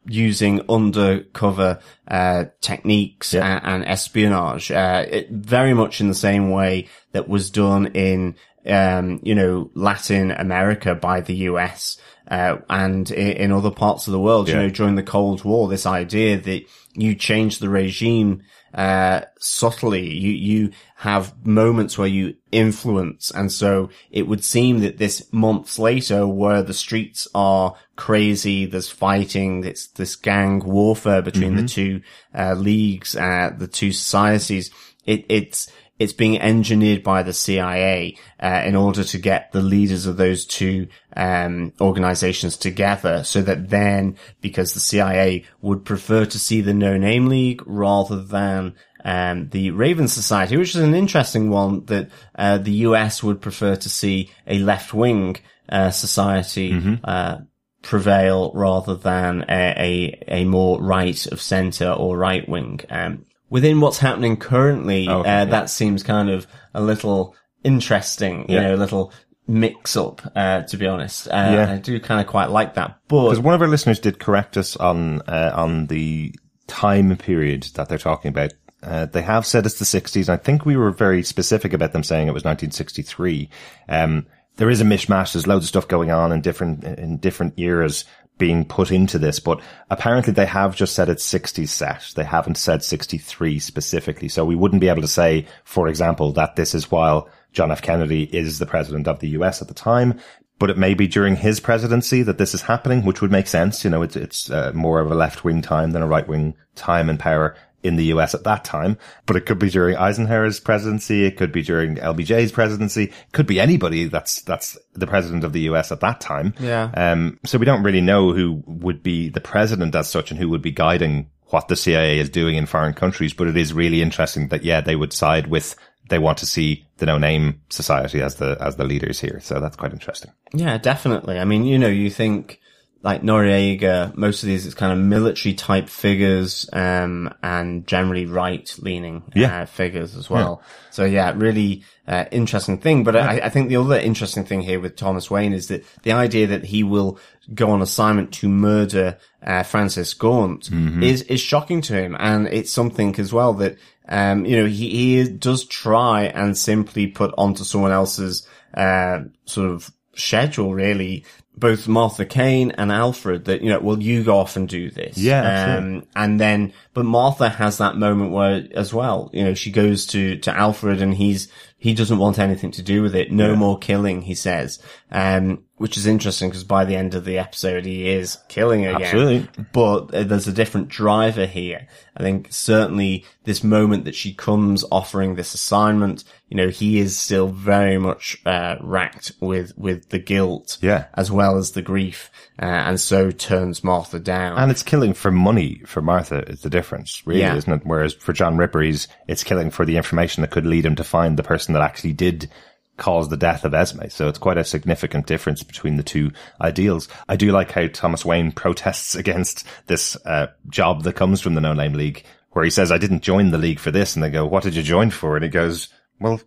using 0.08 0.62
undercover 0.68 1.78
uh, 2.08 2.44
techniques 2.60 3.34
Yeah. 3.34 3.56
and, 3.62 3.82
and 3.82 3.84
espionage. 3.84 4.70
Uh, 4.70 5.04
it, 5.08 5.30
very 5.30 5.74
much 5.74 6.00
in 6.00 6.08
the 6.08 6.14
same 6.14 6.50
way 6.50 6.88
that 7.12 7.28
was 7.28 7.50
done 7.50 7.86
in 7.94 8.34
um, 8.66 9.20
you 9.22 9.34
know, 9.34 9.70
Latin 9.74 10.30
America 10.30 10.94
by 10.94 11.20
the 11.22 11.34
US, 11.36 11.96
uh, 12.30 12.56
and 12.68 13.10
in, 13.10 13.32
in 13.32 13.52
other 13.52 13.70
parts 13.70 14.06
of 14.06 14.12
the 14.12 14.20
world, 14.20 14.48
you 14.48 14.54
know, 14.56 14.68
during 14.68 14.94
the 14.94 15.02
Cold 15.02 15.42
War, 15.44 15.68
this 15.68 15.86
idea 15.86 16.36
that 16.38 16.64
you 16.92 17.14
change 17.14 17.60
the 17.60 17.70
regime, 17.70 18.42
uh, 18.74 19.22
subtly, 19.38 20.14
you, 20.14 20.30
you 20.30 20.70
have 20.96 21.46
moments 21.46 21.96
where 21.96 22.08
you 22.08 22.36
influence. 22.52 23.30
And 23.30 23.50
so 23.50 23.90
it 24.10 24.26
would 24.26 24.44
seem 24.44 24.80
that 24.80 24.98
this 24.98 25.32
months 25.32 25.78
later 25.78 26.26
where 26.26 26.62
the 26.62 26.74
streets 26.74 27.26
are 27.34 27.74
crazy, 27.96 28.66
there's 28.66 28.90
fighting, 28.90 29.64
it's 29.64 29.86
this 29.88 30.16
gang 30.16 30.60
warfare 30.60 31.22
between 31.22 31.56
the 31.56 31.66
two, 31.66 32.02
uh, 32.34 32.54
leagues, 32.54 33.16
uh, 33.16 33.50
the 33.56 33.68
two 33.68 33.92
societies. 33.92 34.70
It, 35.06 35.24
it's, 35.28 35.70
it's 35.98 36.12
being 36.12 36.40
engineered 36.40 37.02
by 37.02 37.22
the 37.22 37.32
CIA 37.32 38.16
uh, 38.40 38.62
in 38.64 38.76
order 38.76 39.02
to 39.04 39.18
get 39.18 39.52
the 39.52 39.60
leaders 39.60 40.06
of 40.06 40.16
those 40.16 40.44
two 40.44 40.88
um, 41.16 41.72
organizations 41.80 42.56
together, 42.56 43.24
so 43.24 43.42
that 43.42 43.70
then, 43.70 44.16
because 44.40 44.74
the 44.74 44.80
CIA 44.80 45.44
would 45.60 45.84
prefer 45.84 46.24
to 46.26 46.38
see 46.38 46.60
the 46.60 46.74
No 46.74 46.96
Name 46.96 47.26
League 47.26 47.62
rather 47.66 48.22
than 48.22 48.74
um, 49.04 49.48
the 49.50 49.70
Raven 49.70 50.08
Society, 50.08 50.56
which 50.56 50.74
is 50.74 50.82
an 50.82 50.94
interesting 50.94 51.50
one 51.50 51.84
that 51.86 52.10
uh, 52.34 52.58
the 52.58 52.72
US 52.72 53.22
would 53.22 53.40
prefer 53.40 53.76
to 53.76 53.88
see 53.88 54.30
a 54.46 54.58
left 54.58 54.94
wing 54.94 55.36
uh, 55.68 55.90
society. 55.90 56.72
Uh, 57.04 57.38
prevail 57.80 58.50
rather 58.54 58.96
than 58.96 59.44
a, 59.48 60.18
a, 60.28 60.40
a 60.40 60.44
more 60.44 60.82
right 60.82 61.26
of 61.26 61.40
center 61.40 61.90
or 61.90 62.18
right 62.18 62.46
wing. 62.48 62.80
Um, 62.90 63.24
within 63.50 63.80
what's 63.80 63.98
happening 63.98 64.36
currently, 64.36 65.08
uh, 65.08 65.22
yeah. 65.22 65.44
that 65.46 65.70
seems 65.70 66.02
kind 66.02 66.30
of 66.30 66.46
a 66.74 66.80
little 66.82 67.34
interesting, 67.64 68.46
you 68.48 68.56
Yeah. 68.56 68.62
know, 68.68 68.74
a 68.74 68.76
little 68.76 69.12
mix 69.46 69.96
up, 69.96 70.20
uh, 70.36 70.62
to 70.62 70.76
be 70.76 70.86
honest. 70.86 71.26
Uh, 71.28 71.50
Yeah. 71.52 71.72
I 71.72 71.76
do 71.78 71.98
kind 72.00 72.20
of 72.20 72.26
quite 72.26 72.50
like 72.50 72.74
that, 72.74 72.98
but 73.08 73.24
Because 73.24 73.40
one 73.40 73.54
of 73.54 73.62
our 73.62 73.68
listeners 73.68 73.98
did 73.98 74.18
correct 74.18 74.56
us 74.56 74.76
on 74.76 75.22
uh, 75.22 75.52
on 75.54 75.86
the 75.86 76.34
time 76.66 77.16
period 77.16 77.64
that 77.74 77.88
they're 77.88 77.98
talking 77.98 78.28
about. 78.28 78.52
Uh, 78.82 79.06
they 79.06 79.22
have 79.22 79.44
said 79.44 79.66
it's 79.66 79.78
the 79.80 79.84
60s. 79.84 80.28
I 80.28 80.36
think 80.36 80.64
we 80.64 80.76
were 80.76 80.90
very 80.92 81.22
specific 81.24 81.72
about 81.72 81.92
them 81.92 82.04
saying 82.04 82.28
it 82.28 82.34
was 82.34 82.44
1963. 82.44 83.48
Um, 83.88 84.26
there 84.56 84.70
is 84.70 84.80
a 84.80 84.84
mishmash. 84.84 85.32
There's 85.32 85.46
loads 85.46 85.64
of 85.64 85.68
stuff 85.68 85.88
going 85.88 86.10
on 86.10 86.30
in 86.30 86.40
different 86.42 86.84
in 86.84 87.16
different 87.18 87.54
eras 87.58 88.04
being 88.38 88.64
put 88.64 88.90
into 88.90 89.18
this, 89.18 89.40
but 89.40 89.60
apparently 89.90 90.32
they 90.32 90.46
have 90.46 90.76
just 90.76 90.94
said 90.94 91.08
it's 91.08 91.24
60 91.24 91.66
set. 91.66 92.12
They 92.14 92.24
haven't 92.24 92.56
said 92.56 92.82
63 92.82 93.58
specifically. 93.58 94.28
So 94.28 94.44
we 94.44 94.54
wouldn't 94.54 94.80
be 94.80 94.88
able 94.88 95.02
to 95.02 95.08
say, 95.08 95.46
for 95.64 95.88
example, 95.88 96.32
that 96.32 96.56
this 96.56 96.74
is 96.74 96.90
while 96.90 97.28
John 97.52 97.70
F. 97.70 97.82
Kennedy 97.82 98.24
is 98.24 98.58
the 98.58 98.66
president 98.66 99.08
of 99.08 99.20
the 99.20 99.28
US 99.30 99.60
at 99.60 99.68
the 99.68 99.74
time, 99.74 100.20
but 100.58 100.70
it 100.70 100.78
may 100.78 100.94
be 100.94 101.06
during 101.06 101.36
his 101.36 101.60
presidency 101.60 102.22
that 102.22 102.38
this 102.38 102.54
is 102.54 102.62
happening, 102.62 103.04
which 103.04 103.20
would 103.20 103.30
make 103.30 103.46
sense. 103.46 103.84
You 103.84 103.90
know, 103.90 104.02
it's, 104.02 104.16
it's 104.16 104.50
uh, 104.50 104.72
more 104.74 105.00
of 105.00 105.10
a 105.10 105.14
left 105.14 105.44
wing 105.44 105.62
time 105.62 105.92
than 105.92 106.02
a 106.02 106.06
right 106.06 106.26
wing 106.26 106.54
time 106.74 107.08
in 107.08 107.18
power 107.18 107.56
in 107.82 107.96
the 107.96 108.06
US 108.06 108.34
at 108.34 108.44
that 108.44 108.64
time, 108.64 108.98
but 109.26 109.36
it 109.36 109.46
could 109.46 109.58
be 109.58 109.70
during 109.70 109.96
Eisenhower's 109.96 110.60
presidency. 110.60 111.24
It 111.24 111.36
could 111.36 111.52
be 111.52 111.62
during 111.62 111.96
LBJ's 111.96 112.52
presidency. 112.52 113.04
It 113.04 113.32
could 113.32 113.46
be 113.46 113.60
anybody 113.60 114.04
that's, 114.04 114.42
that's 114.42 114.76
the 114.94 115.06
president 115.06 115.44
of 115.44 115.52
the 115.52 115.60
US 115.62 115.92
at 115.92 116.00
that 116.00 116.20
time. 116.20 116.54
Yeah. 116.58 116.90
Um, 116.94 117.38
so 117.44 117.58
we 117.58 117.66
don't 117.66 117.82
really 117.82 118.00
know 118.00 118.32
who 118.32 118.62
would 118.66 119.02
be 119.02 119.28
the 119.28 119.40
president 119.40 119.94
as 119.94 120.08
such 120.08 120.30
and 120.30 120.40
who 120.40 120.48
would 120.48 120.62
be 120.62 120.72
guiding 120.72 121.30
what 121.46 121.68
the 121.68 121.76
CIA 121.76 122.18
is 122.18 122.28
doing 122.28 122.56
in 122.56 122.66
foreign 122.66 122.94
countries, 122.94 123.32
but 123.32 123.46
it 123.46 123.56
is 123.56 123.72
really 123.72 124.02
interesting 124.02 124.48
that, 124.48 124.64
yeah, 124.64 124.80
they 124.80 124.96
would 124.96 125.12
side 125.12 125.46
with, 125.46 125.76
they 126.08 126.18
want 126.18 126.38
to 126.38 126.46
see 126.46 126.86
the 126.98 127.06
no 127.06 127.16
name 127.16 127.62
society 127.70 128.20
as 128.20 128.34
the, 128.36 128.56
as 128.60 128.76
the 128.76 128.84
leaders 128.84 129.20
here. 129.20 129.40
So 129.40 129.60
that's 129.60 129.76
quite 129.76 129.92
interesting. 129.92 130.32
Yeah, 130.52 130.78
definitely. 130.78 131.38
I 131.38 131.44
mean, 131.44 131.64
you 131.64 131.78
know, 131.78 131.88
you 131.88 132.10
think, 132.10 132.60
like 133.02 133.22
Noriega, 133.22 134.16
most 134.16 134.42
of 134.42 134.48
these 134.48 134.66
is 134.66 134.74
kind 134.74 134.92
of 134.92 134.98
military 134.98 135.54
type 135.54 135.88
figures, 135.88 136.68
um, 136.72 137.32
and 137.42 137.86
generally 137.86 138.26
right 138.26 138.74
leaning, 138.80 139.22
Yeah. 139.34 139.62
uh, 139.62 139.66
figures 139.66 140.16
as 140.16 140.28
well. 140.28 140.62
So 140.90 141.04
yeah, 141.04 141.32
really, 141.36 141.84
uh, 142.08 142.24
interesting 142.32 142.78
thing. 142.78 143.04
But 143.04 143.14
I, 143.14 143.40
I 143.44 143.48
think 143.50 143.68
the 143.68 143.76
other 143.76 143.96
interesting 143.98 144.44
thing 144.44 144.62
here 144.62 144.80
with 144.80 144.96
Thomas 144.96 145.30
Wayne 145.30 145.52
is 145.52 145.68
that 145.68 145.84
the 146.02 146.10
idea 146.12 146.48
that 146.48 146.64
he 146.64 146.82
will 146.82 147.20
go 147.54 147.70
on 147.70 147.82
assignment 147.82 148.32
to 148.32 148.48
murder, 148.48 149.16
uh, 149.46 149.62
Frances 149.62 150.12
Gaunt 150.14 150.68
is, 151.00 151.22
is 151.22 151.40
shocking 151.40 151.80
to 151.82 151.94
him. 151.94 152.16
And 152.18 152.48
it's 152.48 152.72
something 152.72 153.14
as 153.20 153.32
well 153.32 153.54
that, 153.54 153.76
um, 154.08 154.44
you 154.44 154.56
know, 154.56 154.66
he, 154.66 154.90
he 154.90 155.28
does 155.28 155.64
try 155.64 156.24
and 156.24 156.58
simply 156.58 157.06
put 157.06 157.32
onto 157.38 157.62
someone 157.62 157.92
else's, 157.92 158.46
uh, 158.74 159.20
sort 159.44 159.70
of 159.70 159.90
schedule 160.14 160.74
really 160.74 161.24
both 161.58 161.88
Martha 161.88 162.24
Kane 162.24 162.72
and 162.72 162.92
Alfred 162.92 163.46
that, 163.46 163.62
you 163.62 163.68
know, 163.68 163.80
well, 163.80 164.00
you 164.00 164.22
go 164.24 164.38
off 164.38 164.56
and 164.56 164.68
do 164.68 164.90
this. 164.90 165.18
Yeah. 165.18 165.76
Um, 165.76 166.06
and 166.14 166.40
then, 166.40 166.72
but 166.94 167.04
Martha 167.04 167.48
has 167.48 167.78
that 167.78 167.96
moment 167.96 168.32
where, 168.32 168.66
as 168.74 168.94
well, 168.94 169.30
you 169.32 169.44
know, 169.44 169.54
she 169.54 169.70
goes 169.70 170.06
to, 170.06 170.36
to 170.38 170.56
Alfred 170.56 171.02
and 171.02 171.14
he's, 171.14 171.50
he 171.76 171.94
doesn't 171.94 172.18
want 172.18 172.38
anything 172.38 172.70
to 172.72 172.82
do 172.82 173.02
with 173.02 173.14
it. 173.14 173.32
No 173.32 173.56
more 173.56 173.78
killing, 173.78 174.22
he 174.22 174.34
says. 174.34 174.78
Um, 175.10 175.64
which 175.78 175.96
is 175.96 176.06
interesting 176.06 176.50
because 176.50 176.64
by 176.64 176.84
the 176.84 176.96
end 176.96 177.14
of 177.14 177.24
the 177.24 177.38
episode, 177.38 177.84
he 177.84 178.08
is 178.08 178.38
killing 178.48 178.84
again. 178.86 179.02
Absolutely. 179.02 179.64
But 179.72 180.14
uh, 180.14 180.24
there's 180.24 180.48
a 180.48 180.52
different 180.52 180.88
driver 180.88 181.46
here. 181.46 181.88
I 182.16 182.22
think 182.22 182.48
certainly 182.50 183.24
this 183.44 183.62
moment 183.62 184.04
that 184.04 184.14
she 184.14 184.34
comes 184.34 184.84
offering 184.90 185.34
this 185.34 185.54
assignment, 185.54 186.24
you 186.48 186.56
know, 186.56 186.68
he 186.68 186.98
is 186.98 187.18
still 187.18 187.46
very 187.48 187.96
much, 187.96 188.36
uh, 188.44 188.76
racked 188.80 189.32
with, 189.40 189.76
with 189.78 190.08
the 190.10 190.18
guilt. 190.18 190.78
Yeah. 190.80 191.06
As 191.14 191.30
well 191.30 191.56
as 191.56 191.72
the 191.72 191.82
grief. 191.82 192.30
Uh, 192.60 192.64
and 192.66 193.00
so 193.00 193.30
turns 193.30 193.84
Martha 193.84 194.18
down. 194.18 194.58
And 194.58 194.70
it's 194.70 194.82
killing 194.82 195.14
for 195.14 195.30
money 195.30 195.80
for 195.86 196.02
Martha 196.02 196.42
is 196.48 196.62
the 196.62 196.70
difference, 196.70 197.24
really, 197.24 197.40
Yeah. 197.40 197.54
isn't 197.54 197.72
it? 197.72 197.82
Whereas 197.84 198.14
for 198.14 198.32
John 198.32 198.56
Ripper, 198.56 198.80
he's, 198.80 199.06
it's 199.28 199.44
killing 199.44 199.70
for 199.70 199.84
the 199.84 199.96
information 199.96 200.40
that 200.40 200.50
could 200.50 200.66
lead 200.66 200.84
him 200.84 200.96
to 200.96 201.04
find 201.04 201.38
the 201.38 201.44
person 201.44 201.72
that 201.74 201.82
actually 201.82 202.14
did 202.14 202.50
cause 202.98 203.28
the 203.28 203.36
death 203.36 203.64
of 203.64 203.72
Esme. 203.72 204.08
So 204.08 204.28
it's 204.28 204.38
quite 204.38 204.58
a 204.58 204.64
significant 204.64 205.26
difference 205.26 205.62
between 205.62 205.96
the 205.96 206.02
two 206.02 206.32
ideals. 206.60 207.08
I 207.28 207.36
do 207.36 207.50
like 207.50 207.72
how 207.72 207.86
Thomas 207.86 208.24
Wayne 208.24 208.52
protests 208.52 209.14
against 209.14 209.66
this, 209.86 210.16
uh, 210.26 210.48
job 210.68 211.04
that 211.04 211.16
comes 211.16 211.40
from 211.40 211.54
the 211.54 211.62
No 211.62 211.72
Name 211.72 211.94
League, 211.94 212.24
where 212.50 212.64
he 212.64 212.70
says, 212.70 212.92
I 212.92 212.98
didn't 212.98 213.22
join 213.22 213.50
the 213.50 213.58
league 213.58 213.78
for 213.78 213.90
this. 213.90 214.14
And 214.14 214.22
they 214.22 214.30
go, 214.30 214.44
what 214.44 214.62
did 214.62 214.74
you 214.74 214.82
join 214.82 215.10
for? 215.10 215.36
And 215.36 215.44
he 215.44 215.50
goes, 215.50 215.88
well, 216.20 216.40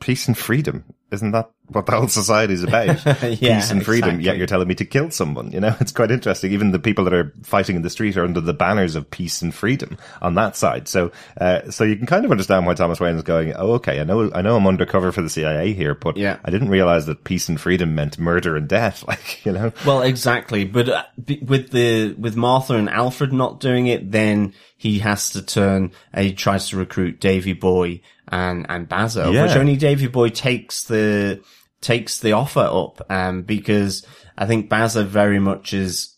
peace 0.00 0.28
and 0.28 0.36
freedom. 0.36 0.84
Isn't 1.10 1.30
that 1.30 1.50
what 1.72 1.86
the 1.86 1.92
whole 1.92 2.08
society 2.08 2.54
is 2.54 2.62
about? 2.62 3.04
Yeah, 3.42 3.58
peace 3.60 3.70
and 3.70 3.84
freedom. 3.84 4.10
exactly. 4.10 4.24
Yet 4.24 4.36
you're 4.36 4.46
telling 4.46 4.68
me 4.68 4.74
to 4.76 4.84
kill 4.84 5.10
someone. 5.10 5.50
You 5.52 5.60
know, 5.60 5.74
it's 5.80 5.92
quite 5.92 6.10
interesting. 6.10 6.52
Even 6.52 6.70
the 6.70 6.78
people 6.78 7.04
that 7.04 7.12
are 7.14 7.32
fighting 7.42 7.76
in 7.76 7.82
the 7.82 7.90
street 7.90 8.16
are 8.16 8.24
under 8.24 8.40
the 8.40 8.52
banners 8.52 8.94
of 8.96 9.10
peace 9.10 9.42
and 9.42 9.54
freedom 9.54 9.96
on 10.20 10.34
that 10.34 10.56
side. 10.56 10.88
So, 10.88 11.12
uh, 11.40 11.70
so 11.70 11.84
you 11.84 11.96
can 11.96 12.06
kind 12.06 12.24
of 12.24 12.30
understand 12.30 12.66
why 12.66 12.74
Thomas 12.74 13.00
Wayne 13.00 13.16
is 13.16 13.22
going, 13.22 13.52
oh, 13.56 13.72
okay, 13.74 14.00
I 14.00 14.04
know, 14.04 14.30
I 14.34 14.42
know 14.42 14.56
I'm 14.56 14.66
undercover 14.66 15.12
for 15.12 15.22
the 15.22 15.30
CIA 15.30 15.72
here, 15.72 15.94
but 15.94 16.16
Yeah. 16.16 16.38
I 16.44 16.50
didn't 16.50 16.68
realize 16.68 17.06
that 17.06 17.24
peace 17.24 17.48
and 17.48 17.60
freedom 17.60 17.94
meant 17.94 18.18
murder 18.18 18.56
and 18.56 18.68
death. 18.68 19.04
Like, 19.12 19.44
you 19.44 19.52
know, 19.52 19.72
Well, 19.86 20.02
exactly. 20.02 20.64
But 20.64 20.88
uh, 20.88 21.04
b- 21.22 21.42
with 21.46 21.70
the 21.70 22.12
with 22.14 22.36
Martha 22.36 22.74
and 22.74 22.88
Alfred 22.88 23.32
not 23.32 23.60
doing 23.60 23.86
it, 23.86 24.10
then 24.10 24.54
he 24.76 24.98
has 25.00 25.30
to 25.30 25.42
turn. 25.42 25.92
Uh, 26.14 26.22
he 26.22 26.32
tries 26.34 26.68
to 26.70 26.76
recruit 26.76 27.20
Davy 27.20 27.52
Boy 27.52 28.00
and 28.28 28.64
and 28.68 28.88
Bazo, 28.88 29.32
Yeah. 29.32 29.42
which 29.46 29.56
only 29.56 29.76
Davy 29.76 30.06
Boy 30.06 30.28
takes 30.30 30.84
the 30.84 31.40
takes 31.82 32.20
the 32.20 32.32
offer 32.32 32.60
up. 32.60 33.04
Um, 33.10 33.42
because 33.42 34.06
I 34.38 34.46
think 34.46 34.70
Bazo 34.70 35.04
very 35.04 35.38
much 35.38 35.74
is. 35.74 36.08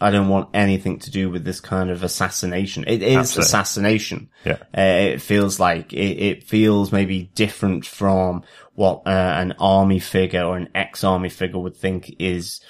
I 0.00 0.12
don't 0.12 0.28
want 0.28 0.50
anything 0.54 1.00
to 1.00 1.10
do 1.10 1.28
with 1.28 1.44
this 1.44 1.60
kind 1.60 1.90
of 1.90 2.04
assassination. 2.04 2.84
It 2.86 3.02
is 3.02 3.16
Absolutely. 3.16 3.46
assassination. 3.46 4.30
Yeah. 4.44 4.58
Uh, 4.72 5.14
it 5.14 5.20
feels 5.20 5.58
like 5.58 5.92
it, 5.92 6.22
it 6.22 6.44
feels 6.44 6.92
maybe 6.92 7.32
different 7.34 7.84
from 7.84 8.44
what 8.74 9.02
uh, 9.06 9.10
an 9.10 9.54
army 9.58 9.98
figure 9.98 10.44
or 10.44 10.56
an 10.56 10.68
ex-army 10.72 11.30
figure 11.30 11.58
would 11.58 11.76
think 11.76 12.14
is 12.20 12.60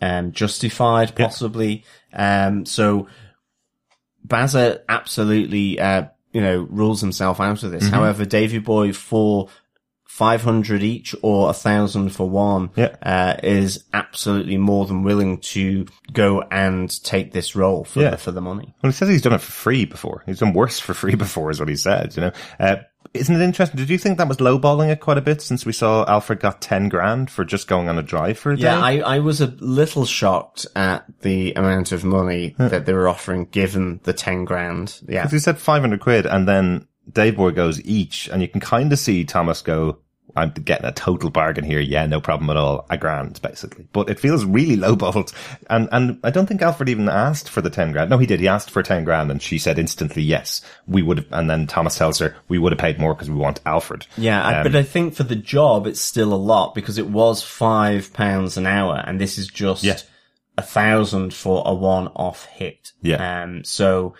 um, 0.00 0.32
justified, 0.32 1.14
possibly. 1.14 1.84
Um, 2.14 2.64
so 2.64 3.08
Bazza 4.26 4.80
absolutely, 4.88 5.78
uh, 5.78 6.04
you 6.32 6.40
know, 6.40 6.66
rules 6.70 7.02
himself 7.02 7.38
out 7.38 7.64
of 7.64 7.70
this. 7.70 7.84
Mm-hmm. 7.84 7.94
However, 7.94 8.24
Davy 8.24 8.60
Boy 8.60 8.94
for 8.94 9.50
500 10.08 10.82
each 10.82 11.14
or 11.22 11.50
a 11.50 11.52
thousand 11.52 12.08
for 12.10 12.28
one, 12.28 12.70
Yeah. 12.74 12.96
uh, 13.02 13.36
is 13.42 13.84
absolutely 13.92 14.56
more 14.56 14.86
than 14.86 15.02
willing 15.04 15.38
to 15.38 15.86
go 16.12 16.42
and 16.50 16.90
take 17.04 17.32
this 17.32 17.54
role 17.54 17.84
for, 17.84 18.00
Yeah. 18.00 18.10
the, 18.10 18.16
for 18.16 18.32
the 18.32 18.40
money. 18.40 18.74
well, 18.82 18.90
he 18.90 18.96
says 18.96 19.08
he's 19.10 19.22
done 19.22 19.34
it 19.34 19.40
for 19.42 19.52
free 19.52 19.84
before. 19.84 20.22
He's 20.26 20.40
done 20.40 20.54
worse 20.54 20.80
for 20.80 20.94
free 20.94 21.14
before 21.26 21.50
is 21.50 21.60
what 21.60 21.68
he 21.68 21.76
said, 21.76 22.16
you 22.16 22.22
know. 22.22 22.32
Uh, 22.58 22.76
isn't 23.14 23.34
it 23.36 23.40
interesting? 23.42 23.76
Did 23.78 23.88
you 23.90 23.96
think 23.98 24.18
that 24.18 24.28
was 24.28 24.38
lowballing 24.38 24.90
it 24.90 25.00
quite 25.00 25.18
a 25.18 25.22
bit 25.22 25.40
since 25.40 25.64
we 25.64 25.72
saw 25.72 26.04
Alfred 26.06 26.40
got 26.40 26.60
10 26.60 26.88
grand 26.88 27.30
for 27.30 27.44
just 27.44 27.68
going 27.68 27.88
on 27.88 27.96
a 27.98 28.02
drive 28.02 28.38
for 28.38 28.52
a 28.52 28.56
day? 28.56 28.64
Yeah, 28.64 28.80
I, 28.80 28.98
I 28.98 29.18
was 29.20 29.40
a 29.40 29.46
little 29.60 30.04
shocked 30.04 30.66
at 30.74 31.04
the 31.20 31.52
amount 31.54 31.92
of 31.92 32.02
money 32.04 32.54
that 32.58 32.86
they 32.86 32.92
were 32.92 33.08
offering 33.08 33.44
given 33.46 34.00
the 34.02 34.12
10 34.12 34.44
grand. 34.44 35.00
Yeah. 35.08 35.20
Because 35.22 35.32
he 35.32 35.38
said 35.38 35.58
500 35.58 36.00
quid 36.00 36.26
and 36.26 36.48
then 36.48 36.87
Dave 37.12 37.36
Boy 37.36 37.50
goes 37.52 37.80
each 37.84 38.28
and 38.28 38.42
you 38.42 38.48
can 38.48 38.60
kind 38.60 38.92
of 38.92 38.98
see 38.98 39.24
Thomas 39.24 39.62
go, 39.62 39.98
I'm 40.36 40.50
getting 40.50 40.86
a 40.86 40.92
total 40.92 41.30
bargain 41.30 41.64
here. 41.64 41.80
Yeah, 41.80 42.06
no 42.06 42.20
problem 42.20 42.48
at 42.50 42.56
all. 42.56 42.86
A 42.90 42.98
grand, 42.98 43.40
basically. 43.42 43.88
But 43.92 44.08
it 44.10 44.20
feels 44.20 44.44
really 44.44 44.76
lowballed. 44.76 45.32
And, 45.70 45.88
and 45.90 46.20
I 46.22 46.30
don't 46.30 46.46
think 46.46 46.62
Alfred 46.62 46.88
even 46.90 47.08
asked 47.08 47.48
for 47.48 47.60
the 47.60 47.70
10 47.70 47.92
grand. 47.92 48.10
No, 48.10 48.18
he 48.18 48.26
did. 48.26 48.38
He 48.38 48.46
asked 48.46 48.70
for 48.70 48.82
10 48.82 49.04
grand 49.04 49.30
and 49.32 49.42
she 49.42 49.58
said 49.58 49.78
instantly, 49.78 50.22
yes, 50.22 50.60
we 50.86 51.02
would 51.02 51.16
have. 51.18 51.26
And 51.32 51.48
then 51.50 51.66
Thomas 51.66 51.96
tells 51.96 52.18
her, 52.20 52.36
we 52.46 52.58
would 52.58 52.72
have 52.72 52.78
paid 52.78 53.00
more 53.00 53.14
because 53.14 53.30
we 53.30 53.36
want 53.36 53.60
Alfred. 53.66 54.06
Yeah, 54.16 54.58
Um, 54.58 54.62
but 54.64 54.76
I 54.76 54.82
think 54.84 55.14
for 55.14 55.24
the 55.24 55.34
job, 55.34 55.86
it's 55.86 56.00
still 56.00 56.32
a 56.32 56.36
lot 56.36 56.74
because 56.74 56.98
it 56.98 57.08
was 57.08 57.42
five 57.42 58.12
pounds 58.12 58.56
an 58.58 58.66
hour 58.66 59.02
and 59.06 59.18
this 59.20 59.38
is 59.38 59.48
just 59.48 59.82
Yeah. 59.82 59.98
a 60.58 60.62
thousand 60.62 61.32
for 61.34 61.62
a 61.66 61.74
one-off 61.74 62.44
hit. 62.44 62.92
Yeah. 63.02 63.42
Um, 63.42 63.64
so 63.64 64.14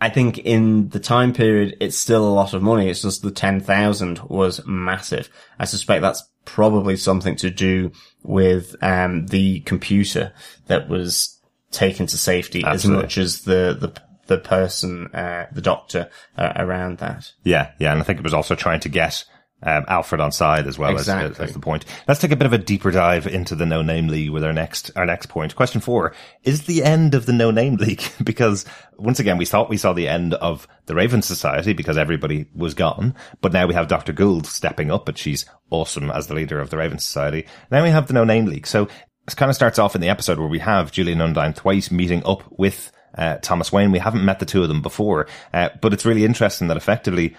I 0.00 0.08
think 0.08 0.38
in 0.38 0.88
the 0.88 1.00
time 1.00 1.32
period, 1.32 1.76
it's 1.80 1.98
still 1.98 2.26
a 2.26 2.32
lot 2.32 2.54
of 2.54 2.62
money. 2.62 2.88
It's 2.88 3.02
just 3.02 3.22
the 3.22 3.30
10,000 3.30 4.20
was 4.20 4.64
massive. 4.66 5.28
I 5.58 5.66
suspect 5.66 6.00
that's 6.00 6.22
probably 6.46 6.96
something 6.96 7.36
to 7.36 7.50
do 7.50 7.92
with, 8.22 8.74
um, 8.82 9.26
the 9.26 9.60
computer 9.60 10.32
that 10.68 10.88
was 10.88 11.38
taken 11.70 12.06
to 12.06 12.16
safety 12.16 12.64
Absolutely. 12.64 12.98
as 12.98 13.02
much 13.02 13.18
as 13.18 13.42
the, 13.42 13.76
the, 13.78 14.02
the 14.26 14.38
person, 14.38 15.08
uh, 15.08 15.46
the 15.52 15.60
doctor 15.60 16.08
uh, 16.38 16.52
around 16.56 16.98
that. 16.98 17.32
Yeah, 17.44 17.72
yeah, 17.78 17.92
and 17.92 18.00
I 18.00 18.04
think 18.04 18.18
it 18.18 18.24
was 18.24 18.34
also 18.34 18.54
trying 18.54 18.80
to 18.80 18.88
get 18.88 19.24
um, 19.62 19.84
Alfred 19.88 20.20
on 20.20 20.32
side 20.32 20.66
as 20.66 20.78
well 20.78 20.94
as, 20.94 21.02
Exactly. 21.02 21.44
as 21.44 21.52
the 21.52 21.58
point. 21.60 21.84
Let's 22.08 22.20
take 22.20 22.32
a 22.32 22.36
bit 22.36 22.46
of 22.46 22.52
a 22.52 22.58
deeper 22.58 22.90
dive 22.90 23.26
into 23.26 23.54
the 23.54 23.66
No 23.66 23.82
Name 23.82 24.08
League 24.08 24.30
with 24.30 24.42
our 24.44 24.52
next 24.52 24.90
our 24.96 25.04
next 25.06 25.26
point. 25.26 25.54
Question 25.56 25.80
four 25.80 26.14
is 26.42 26.62
the 26.66 26.82
end 26.82 27.14
of 27.14 27.26
the 27.26 27.32
No 27.32 27.50
Name 27.50 27.76
League 27.76 28.02
because 28.24 28.64
once 28.96 29.20
again 29.20 29.38
we 29.38 29.44
thought 29.46 29.68
we 29.70 29.76
saw 29.76 29.92
the 29.92 30.08
end 30.08 30.34
of 30.34 30.66
the 30.86 30.94
Raven 30.94 31.22
Society 31.22 31.72
because 31.72 31.96
everybody 31.98 32.46
was 32.54 32.74
gone, 32.74 33.14
but 33.40 33.52
now 33.52 33.66
we 33.66 33.74
have 33.74 33.88
Doctor 33.88 34.12
Gould 34.12 34.46
stepping 34.46 34.90
up, 34.90 35.08
and 35.08 35.18
she's 35.18 35.44
awesome 35.70 36.10
as 36.10 36.26
the 36.26 36.34
leader 36.34 36.58
of 36.60 36.70
the 36.70 36.76
Raven 36.78 36.98
Society. 36.98 37.46
Now 37.70 37.82
we 37.82 37.90
have 37.90 38.06
the 38.06 38.14
No 38.14 38.24
Name 38.24 38.46
League, 38.46 38.66
so 38.66 38.88
it 39.28 39.36
kind 39.36 39.50
of 39.50 39.56
starts 39.56 39.78
off 39.78 39.94
in 39.94 40.00
the 40.00 40.08
episode 40.08 40.38
where 40.38 40.48
we 40.48 40.58
have 40.58 40.90
Julian 40.90 41.20
Undine 41.20 41.52
Thwaites 41.54 41.90
meeting 41.90 42.22
up 42.24 42.42
with 42.50 42.90
uh, 43.16 43.36
Thomas 43.36 43.70
Wayne. 43.72 43.92
We 43.92 43.98
haven't 43.98 44.24
met 44.24 44.38
the 44.38 44.46
two 44.46 44.62
of 44.62 44.68
them 44.68 44.82
before, 44.82 45.26
uh, 45.52 45.68
but 45.80 45.92
it's 45.92 46.06
really 46.06 46.24
interesting 46.24 46.68
that 46.68 46.76
effectively 46.76 47.36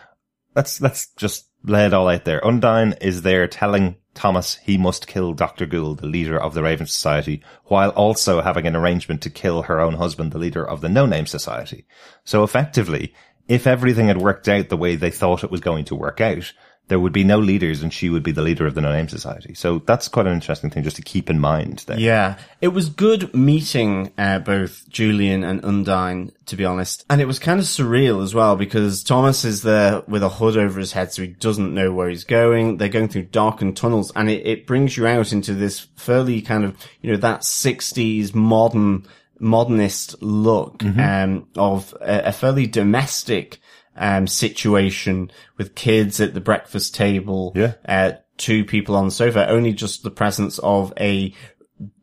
let's 0.55 0.79
let's 0.81 1.07
just 1.17 1.47
lay 1.63 1.85
it 1.85 1.93
all 1.93 2.09
out 2.09 2.25
there. 2.25 2.45
Undine 2.45 2.93
is 3.01 3.21
there 3.21 3.47
telling 3.47 3.95
Thomas, 4.13 4.55
he 4.57 4.77
must 4.77 5.07
kill 5.07 5.33
Dr. 5.33 5.65
Gould, 5.65 5.99
the 5.99 6.07
leader 6.07 6.39
of 6.39 6.53
the 6.53 6.63
Raven 6.63 6.87
Society, 6.87 7.41
while 7.65 7.91
also 7.91 8.41
having 8.41 8.67
an 8.67 8.75
arrangement 8.75 9.21
to 9.21 9.29
kill 9.29 9.63
her 9.63 9.79
own 9.79 9.93
husband, 9.93 10.31
the 10.31 10.37
leader 10.37 10.67
of 10.67 10.81
the 10.81 10.89
No 10.89 11.05
Name 11.05 11.25
Society. 11.25 11.85
So 12.25 12.43
effectively, 12.43 13.13
if 13.47 13.67
everything 13.67 14.07
had 14.07 14.21
worked 14.21 14.47
out 14.49 14.69
the 14.69 14.77
way 14.77 14.95
they 14.95 15.11
thought 15.11 15.43
it 15.43 15.51
was 15.51 15.61
going 15.61 15.85
to 15.85 15.95
work 15.95 16.19
out, 16.19 16.53
there 16.91 16.99
would 16.99 17.13
be 17.13 17.23
no 17.23 17.39
leaders 17.39 17.81
and 17.81 17.93
she 17.93 18.09
would 18.09 18.21
be 18.21 18.33
the 18.33 18.41
leader 18.41 18.67
of 18.67 18.75
the 18.75 18.81
No 18.81 18.91
Name 18.91 19.07
Society. 19.07 19.53
So 19.53 19.79
that's 19.85 20.09
quite 20.09 20.27
an 20.27 20.33
interesting 20.33 20.69
thing 20.69 20.83
just 20.83 20.97
to 20.97 21.01
keep 21.01 21.29
in 21.29 21.39
mind 21.39 21.85
there. 21.87 21.97
Yeah, 21.97 22.37
it 22.59 22.67
was 22.67 22.89
good 22.89 23.33
meeting 23.33 24.11
uh, 24.17 24.39
both 24.39 24.89
Julian 24.89 25.45
and 25.45 25.63
Undine, 25.63 26.33
to 26.47 26.57
be 26.57 26.65
honest, 26.65 27.05
and 27.09 27.21
it 27.21 27.27
was 27.27 27.39
kind 27.39 27.61
of 27.61 27.65
surreal 27.65 28.21
as 28.21 28.35
well 28.35 28.57
because 28.57 29.05
Thomas 29.05 29.45
is 29.45 29.61
there 29.61 30.01
with 30.05 30.21
a 30.21 30.27
hood 30.27 30.57
over 30.57 30.81
his 30.81 30.91
head, 30.91 31.13
so 31.13 31.21
he 31.21 31.29
doesn't 31.29 31.73
know 31.73 31.93
where 31.93 32.09
he's 32.09 32.25
going. 32.25 32.75
They're 32.75 32.89
going 32.89 33.07
through 33.07 33.27
darkened 33.27 33.77
tunnels, 33.77 34.11
and 34.13 34.29
it, 34.29 34.45
it 34.45 34.67
brings 34.67 34.97
you 34.97 35.07
out 35.07 35.31
into 35.31 35.53
this 35.53 35.87
fairly 35.95 36.41
kind 36.41 36.65
of 36.65 36.75
you 36.99 37.09
know 37.09 37.17
that 37.19 37.43
'60s 37.43 38.35
modern 38.35 39.07
modernist 39.39 40.21
look 40.21 40.83
um, 40.83 41.47
of 41.55 41.95
a, 42.01 42.23
a 42.25 42.31
fairly 42.33 42.67
domestic 42.67 43.61
um, 43.95 44.27
situation 44.27 45.31
with 45.57 45.75
kids 45.75 46.19
at 46.19 46.33
the 46.33 46.41
breakfast 46.41 46.95
table. 46.95 47.53
Yeah. 47.55 47.73
Uh, 47.87 48.13
two 48.37 48.65
people 48.65 48.95
on 48.95 49.05
the 49.05 49.11
sofa, 49.11 49.47
only 49.49 49.73
just 49.73 50.03
the 50.03 50.11
presence 50.11 50.57
of 50.59 50.93
a, 50.99 51.33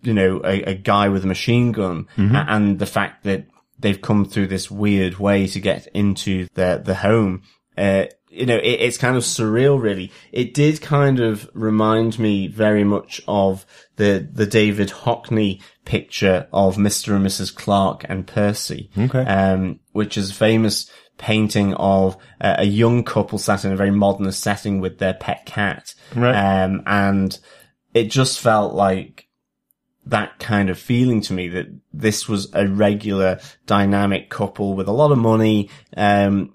you 0.03 0.14
know, 0.14 0.41
a, 0.45 0.62
a 0.62 0.74
guy 0.74 1.09
with 1.09 1.24
a 1.24 1.28
machine 1.28 1.72
gun 1.72 2.07
a- 2.16 2.47
and 2.49 2.78
the 2.78 2.86
fact 2.86 3.24
that 3.24 3.47
they've 3.78 4.01
come 4.01 4.24
through 4.24 4.47
this 4.49 4.70
weird 4.70 5.18
way 5.18 5.47
to 5.49 5.61
get 5.61 5.86
into 5.95 6.47
the, 6.55 6.80
the 6.84 6.95
home. 6.95 7.43
Uh, 7.76 8.07
you 8.30 8.45
know, 8.45 8.57
it, 8.57 8.80
it's 8.80 8.99
kind 8.99 9.16
of 9.16 9.22
surreal, 9.22 9.80
really. 9.80 10.12
It 10.32 10.53
did 10.53 10.80
kind 10.80 11.18
of 11.20 11.49
remind 11.55 12.18
me 12.18 12.47
very 12.49 12.84
much 12.84 13.20
of 13.26 13.64
the, 13.97 14.28
the 14.32 14.47
David 14.47 14.89
Hockney 14.91 15.62
picture 15.84 16.47
of 16.53 16.76
Mr. 16.76 17.16
and 17.16 17.24
Mrs. 17.24 17.55
Clark 17.55 18.05
and 18.09 18.26
Percy. 18.26 18.91
Okay. 18.99 19.24
Um, 19.24 19.80
which 19.93 20.18
is 20.18 20.30
famous 20.32 20.91
painting 21.19 21.75
of 21.75 22.16
uh, 22.41 22.57
a 22.59 22.64
young 22.64 23.05
couple 23.05 23.39
sat 23.39 23.64
in 23.64 23.73
a 23.73 23.77
very 23.77 23.91
modernist 23.91 24.41
setting 24.41 24.81
with 24.81 24.99
their 24.99 25.14
pet 25.14 25.45
cat. 25.45 25.95
Right. 26.14 26.35
Um, 26.35 26.83
and 26.87 27.39
it 27.93 28.11
just 28.11 28.41
felt 28.41 28.75
like 28.75 29.29
that 30.07 30.39
kind 30.39 30.71
of 30.71 30.79
feeling 30.79 31.21
to 31.21 31.33
me 31.35 31.49
that 31.49 31.66
this 31.93 32.29
was 32.29 32.53
a 32.55 32.66
regular 32.66 33.41
dynamic 33.66 34.31
couple 34.31 34.75
with 34.75 34.89
a 34.89 34.93
lot 34.93 35.12
of 35.12 35.19
money, 35.19 35.69
um, 35.97 36.55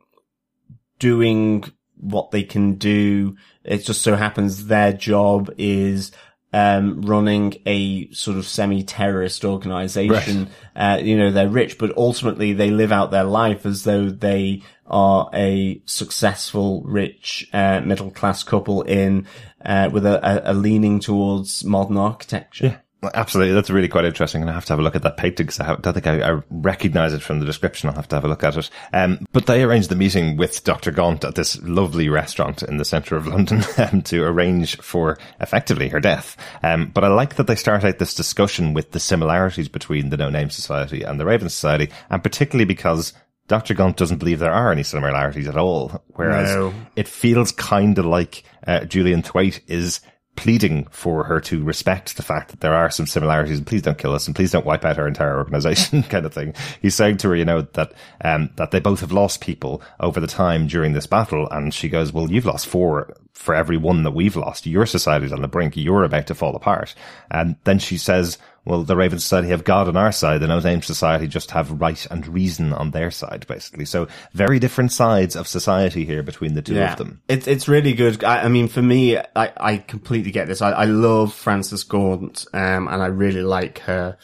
doing 0.98 1.64
what 1.98 2.32
they 2.32 2.44
can 2.44 2.76
do. 2.76 3.36
It 3.64 3.80
just 3.80 4.02
so 4.02 4.16
happens 4.16 4.66
their 4.66 4.92
job 4.92 5.54
is 5.58 6.12
um, 6.54 7.02
running 7.02 7.56
a 7.66 8.10
sort 8.12 8.38
of 8.38 8.46
semi-terrorist 8.46 9.44
organization. 9.44 10.50
Uh, 10.76 11.00
you 11.02 11.18
know, 11.18 11.32
they're 11.32 11.50
rich, 11.50 11.78
but 11.78 11.96
ultimately 11.98 12.54
they 12.54 12.70
live 12.70 12.92
out 12.92 13.12
their 13.12 13.24
life 13.24 13.66
as 13.66 13.84
though 13.84 14.10
they 14.10 14.62
are 14.86 15.30
a 15.34 15.82
successful, 15.86 16.84
rich, 16.84 17.50
uh, 17.54 17.82
middle-class 17.82 18.44
couple 18.44 18.84
in, 18.84 19.28
uh, 19.66 19.90
with 19.92 20.06
a, 20.06 20.52
a, 20.52 20.54
leaning 20.54 21.00
towards 21.00 21.64
modern 21.64 21.98
architecture. 21.98 22.70
Well, 22.70 22.78
Absolutely, 23.14 23.54
that's 23.54 23.70
really 23.70 23.88
quite 23.88 24.06
interesting, 24.06 24.42
and 24.42 24.50
I 24.50 24.54
have 24.54 24.66
to 24.66 24.74
have 24.74 24.80
a 24.80 24.82
look 24.82 24.96
at 24.96 25.04
that 25.04 25.18
painting 25.18 25.46
because 25.46 25.60
I 25.60 25.76
don't 25.76 25.94
think 25.94 26.08
I, 26.08 26.22
I 26.36 26.42
recognise 26.50 27.14
it 27.14 27.22
from 27.22 27.40
the 27.40 27.46
description. 27.46 27.90
I'll 27.90 27.96
have 27.96 28.08
to 28.10 28.16
have 28.16 28.26
a 28.26 28.28
look 28.28 28.44
at 28.44 28.56
it. 28.58 28.70
Um, 28.94 29.26
but 29.32 29.46
they 29.46 29.64
arranged 29.64 29.90
the 29.90 29.96
meeting 29.96 30.38
with 30.38 30.64
Dr. 30.64 30.92
Gaunt 30.92 31.24
at 31.24 31.36
this 31.36 31.62
lovely 31.64 32.10
restaurant 32.10 32.64
in 32.64 32.78
the 32.78 32.86
centre 32.86 33.16
of 33.16 33.28
London 33.34 33.64
um, 33.78 34.02
to 34.04 34.24
arrange 34.24 34.78
for 34.78 35.18
effectively 35.42 35.90
her 35.90 36.00
death. 36.00 36.38
Um, 36.64 36.92
but 36.94 37.04
I 37.04 37.08
like 37.08 37.36
that 37.36 37.48
they 37.48 37.56
start 37.56 37.84
out 37.84 38.00
this 38.00 38.14
discussion 38.16 38.74
with 38.74 38.92
the 38.92 39.00
similarities 39.00 39.70
between 39.70 40.10
the 40.10 40.18
No 40.18 40.30
Name 40.30 40.50
Society 40.50 41.04
and 41.04 41.20
the 41.20 41.26
Raven 41.26 41.50
Society, 41.50 41.92
and 42.10 42.24
particularly 42.24 42.66
because 42.66 43.14
Dr. 43.48 43.74
Gaunt 43.74 43.98
doesn't 43.98 44.20
believe 44.20 44.40
there 44.40 44.54
are 44.54 44.72
any 44.72 44.84
similarities 44.84 45.48
at 45.50 45.58
all, 45.58 46.02
whereas 46.14 46.56
No. 46.56 46.74
it 46.96 47.08
feels 47.10 47.52
kind 47.52 47.98
of 47.98 48.06
like 48.06 48.44
uh, 48.66 48.86
Julian 48.86 49.22
Thwaite 49.22 49.60
is 49.68 50.00
pleading 50.36 50.86
for 50.90 51.24
her 51.24 51.40
to 51.40 51.64
respect 51.64 52.18
the 52.18 52.24
fact 52.24 52.50
that 52.50 52.60
there 52.60 52.74
are 52.74 52.90
some 52.90 53.06
similarities 53.06 53.58
and 53.58 53.68
please 53.68 53.82
don't 53.82 53.98
kill 53.98 54.14
us 54.14 54.26
and 54.26 54.36
please 54.36 54.52
don't 54.52 54.66
wipe 54.66 54.84
out 54.84 54.98
our 54.98 55.08
entire 55.08 55.38
organization 55.38 56.04
kind 56.10 56.26
of 56.26 56.34
thing. 56.34 56.54
He's 56.82 56.96
saying 56.96 57.18
to 57.18 57.30
her, 57.30 57.36
you 57.36 57.46
know, 57.46 57.62
that, 57.74 57.94
um, 58.24 58.50
that 58.56 58.72
they 58.72 58.80
both 58.80 59.02
have 59.02 59.12
lost 59.12 59.42
people 59.42 59.82
over 60.00 60.20
the 60.20 60.28
time 60.28 60.68
during 60.68 60.94
this 60.94 61.08
battle. 61.08 61.48
And 61.50 61.74
she 61.74 61.88
goes, 61.90 62.12
well, 62.12 62.32
you've 62.32 62.46
lost 62.46 62.68
four 62.68 63.14
for 63.34 63.54
every 63.54 63.78
one 63.78 64.04
that 64.04 64.12
we've 64.12 64.36
lost. 64.36 64.66
Your 64.66 64.86
society's 64.86 65.34
on 65.34 65.42
the 65.42 65.48
brink. 65.48 65.76
You're 65.76 66.04
about 66.04 66.28
to 66.28 66.36
fall 66.36 66.56
apart. 66.56 66.96
And 67.30 67.56
then 67.64 67.80
she 67.80 67.98
says, 67.98 68.38
well, 68.66 68.84
the 68.84 68.96
Raven 68.96 69.20
Society 69.20 69.50
have 69.50 69.64
God 69.64 69.88
on 69.88 69.98
our 69.98 70.12
side. 70.12 70.40
The 70.40 70.48
No 70.48 70.60
Name 70.60 70.82
Society 70.82 71.28
just 71.28 71.52
have 71.52 71.82
right 71.82 72.06
and 72.10 72.26
reason 72.28 72.72
on 72.74 72.92
their 72.92 73.12
side, 73.12 73.46
basically. 73.48 73.86
So 73.86 74.08
very 74.34 74.60
different 74.60 74.92
sides 74.92 75.36
of 75.36 75.48
society 75.48 76.06
here 76.06 76.24
between 76.24 76.54
the 76.54 76.62
two 76.62 76.82
of 76.82 76.98
them. 76.98 77.22
It's 77.28 77.48
it's 77.48 77.68
really 77.68 77.94
good. 77.94 78.24
I, 78.24 78.44
I 78.44 78.48
mean, 78.48 78.68
for 78.68 78.82
me, 78.82 79.18
I, 79.18 79.26
I 79.58 79.78
completely 79.78 80.32
get 80.32 80.48
this. 80.48 80.62
I, 80.62 80.72
I 80.72 80.86
love 80.86 81.34
Frances 81.34 81.84
Gaunt, 81.84 82.46
um, 82.54 82.88
and 82.88 83.02
I 83.02 83.08
really 83.08 83.44
like 83.44 83.80
her. 83.80 84.18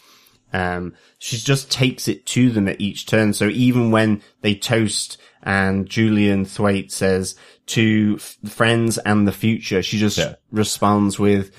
Um, 0.52 0.94
she 1.20 1.38
just 1.38 1.70
takes 1.72 2.08
it 2.08 2.26
to 2.28 2.50
them 2.50 2.68
at 2.68 2.82
each 2.82 3.06
turn. 3.06 3.34
So 3.34 3.50
even 3.50 3.92
when 3.92 4.22
they 4.42 4.56
toast 4.56 5.18
and 5.44 5.88
Julian 5.88 6.44
Thwaite 6.44 6.92
says 6.92 7.36
to 7.68 8.16
f- 8.20 8.38
friends 8.52 8.98
and 8.98 9.28
the 9.28 9.32
future, 9.32 9.84
she 9.84 10.00
just 10.00 10.18
Yeah. 10.18 10.36
responds 10.52 11.20
with 11.20 11.52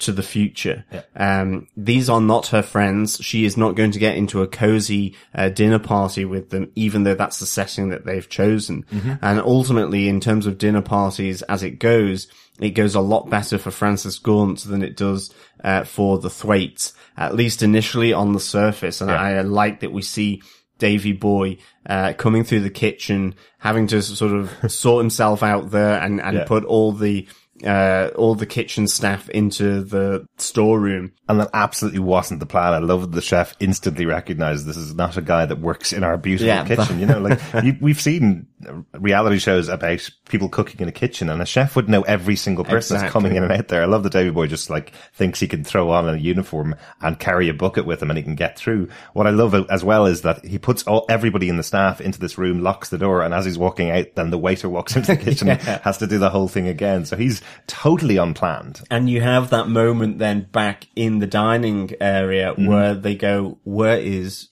to 0.00 0.12
the 0.12 0.22
future. 0.22 0.84
Um, 1.16 1.68
these 1.76 2.08
are 2.08 2.20
not 2.20 2.48
her 2.48 2.62
friends. 2.62 3.18
She 3.22 3.44
is 3.44 3.56
not 3.56 3.74
going 3.76 3.90
to 3.92 3.98
get 3.98 4.16
into 4.16 4.42
a 4.42 4.46
cozy 4.48 5.14
uh, 5.34 5.48
dinner 5.50 5.78
party 5.78 6.24
with 6.24 6.50
them, 6.50 6.70
even 6.74 7.04
though 7.04 7.14
that's 7.14 7.38
the 7.38 7.46
setting 7.46 7.90
that 7.90 8.04
they've 8.04 8.28
chosen. 8.28 8.84
And 9.22 9.40
ultimately, 9.40 10.08
in 10.08 10.20
terms 10.20 10.46
of 10.46 10.58
dinner 10.58 10.82
parties 10.82 11.42
as 11.42 11.62
it 11.62 11.78
goes, 11.78 12.28
it 12.60 12.70
goes 12.70 12.94
a 12.94 13.00
lot 13.00 13.30
better 13.30 13.56
for 13.58 13.70
Frances 13.70 14.18
Gaunt 14.18 14.60
than 14.64 14.82
it 14.82 14.96
does 14.96 15.32
uh, 15.64 15.84
for 15.84 16.18
the 16.18 16.28
Thwaites, 16.30 16.92
at 17.16 17.34
least 17.34 17.62
initially 17.62 18.12
on 18.12 18.32
the 18.32 18.40
surface. 18.40 19.00
And 19.00 19.10
I 19.10 19.40
like 19.42 19.80
that 19.80 19.92
we 19.92 20.02
see 20.02 20.42
Davy 20.78 21.12
Boy 21.12 21.58
uh, 21.86 22.12
coming 22.16 22.44
through 22.44 22.60
the 22.60 22.70
kitchen, 22.70 23.34
having 23.58 23.86
to 23.88 24.02
sort 24.02 24.32
of 24.32 24.50
sort 24.72 25.02
himself 25.02 25.42
out 25.42 25.70
there 25.70 26.00
and, 26.00 26.20
and 26.20 26.36
Yeah. 26.38 26.44
put 26.44 26.64
all 26.64 26.92
the 26.92 27.26
uh, 27.64 28.10
all 28.16 28.34
the 28.34 28.46
kitchen 28.46 28.88
staff 28.88 29.28
into 29.30 29.82
the 29.82 30.26
storeroom. 30.38 31.12
And 31.28 31.40
that 31.40 31.50
absolutely 31.54 32.00
wasn't 32.00 32.40
the 32.40 32.46
plan. 32.46 32.72
I 32.72 32.78
love 32.78 33.02
that 33.02 33.12
the 33.12 33.20
chef 33.20 33.54
instantly 33.60 34.06
recognized 34.06 34.66
this 34.66 34.76
is 34.76 34.94
not 34.94 35.16
a 35.16 35.22
guy 35.22 35.46
that 35.46 35.60
works 35.60 35.92
in 35.92 36.02
our 36.04 36.16
beautiful 36.16 36.48
Yeah, 36.48 36.64
kitchen. 36.64 36.98
You 36.98 37.06
know, 37.06 37.20
like 37.20 37.40
you, 37.64 37.76
we've 37.80 38.00
seen 38.00 38.46
reality 38.92 39.38
shows 39.38 39.68
about 39.68 40.10
people 40.30 40.48
cooking 40.48 40.80
in 40.80 40.88
a 40.88 40.92
kitchen 40.92 41.28
and 41.28 41.42
a 41.42 41.46
chef 41.46 41.76
would 41.76 41.88
know 41.88 42.02
every 42.02 42.36
single 42.36 42.64
person 42.64 42.98
that's 42.98 43.12
coming 43.12 43.36
in 43.36 43.42
and 43.42 43.52
out 43.52 43.68
there. 43.68 43.82
I 43.82 43.86
love 43.86 44.02
that 44.04 44.12
Davy 44.12 44.30
Boy 44.30 44.46
just 44.46 44.70
like 44.70 44.92
thinks 45.12 45.40
he 45.40 45.48
can 45.48 45.64
throw 45.64 45.90
on 45.90 46.08
a 46.08 46.16
uniform 46.16 46.74
and 47.00 47.18
carry 47.18 47.48
a 47.48 47.54
bucket 47.54 47.86
with 47.86 48.02
him 48.02 48.10
and 48.10 48.16
he 48.16 48.22
can 48.22 48.34
get 48.34 48.58
through. 48.58 48.88
What 49.12 49.26
I 49.26 49.30
love 49.30 49.54
as 49.70 49.84
well 49.84 50.06
is 50.06 50.22
that 50.22 50.44
he 50.44 50.58
puts 50.58 50.84
all, 50.84 51.06
everybody 51.08 51.48
in 51.48 51.56
the 51.56 51.62
staff 51.62 52.00
into 52.00 52.20
this 52.20 52.38
room, 52.38 52.62
locks 52.62 52.90
the 52.90 52.98
door, 52.98 53.22
and 53.22 53.34
as 53.34 53.44
he's 53.44 53.58
walking 53.58 53.90
out, 53.90 54.14
then 54.14 54.30
the 54.30 54.38
waiter 54.38 54.68
walks 54.68 54.96
into 54.96 55.16
the 55.16 55.22
kitchen 55.24 55.48
and 55.48 55.60
has 55.60 55.98
to 55.98 56.06
do 56.06 56.18
the 56.18 56.30
whole 56.30 56.48
thing 56.48 56.68
again. 56.68 57.04
So 57.04 57.16
he's 57.16 57.42
totally 57.66 58.16
unplanned. 58.16 58.82
And 58.90 59.10
you 59.10 59.20
have 59.20 59.50
that 59.50 59.68
moment 59.68 60.18
then 60.18 60.42
back 60.52 60.86
in 60.94 61.18
the 61.18 61.26
dining 61.26 61.92
area 62.00 62.52
mm-hmm. 62.52 62.66
where 62.66 62.94
they 62.94 63.16
go, 63.16 63.58
where 63.64 63.98
is 63.98 64.49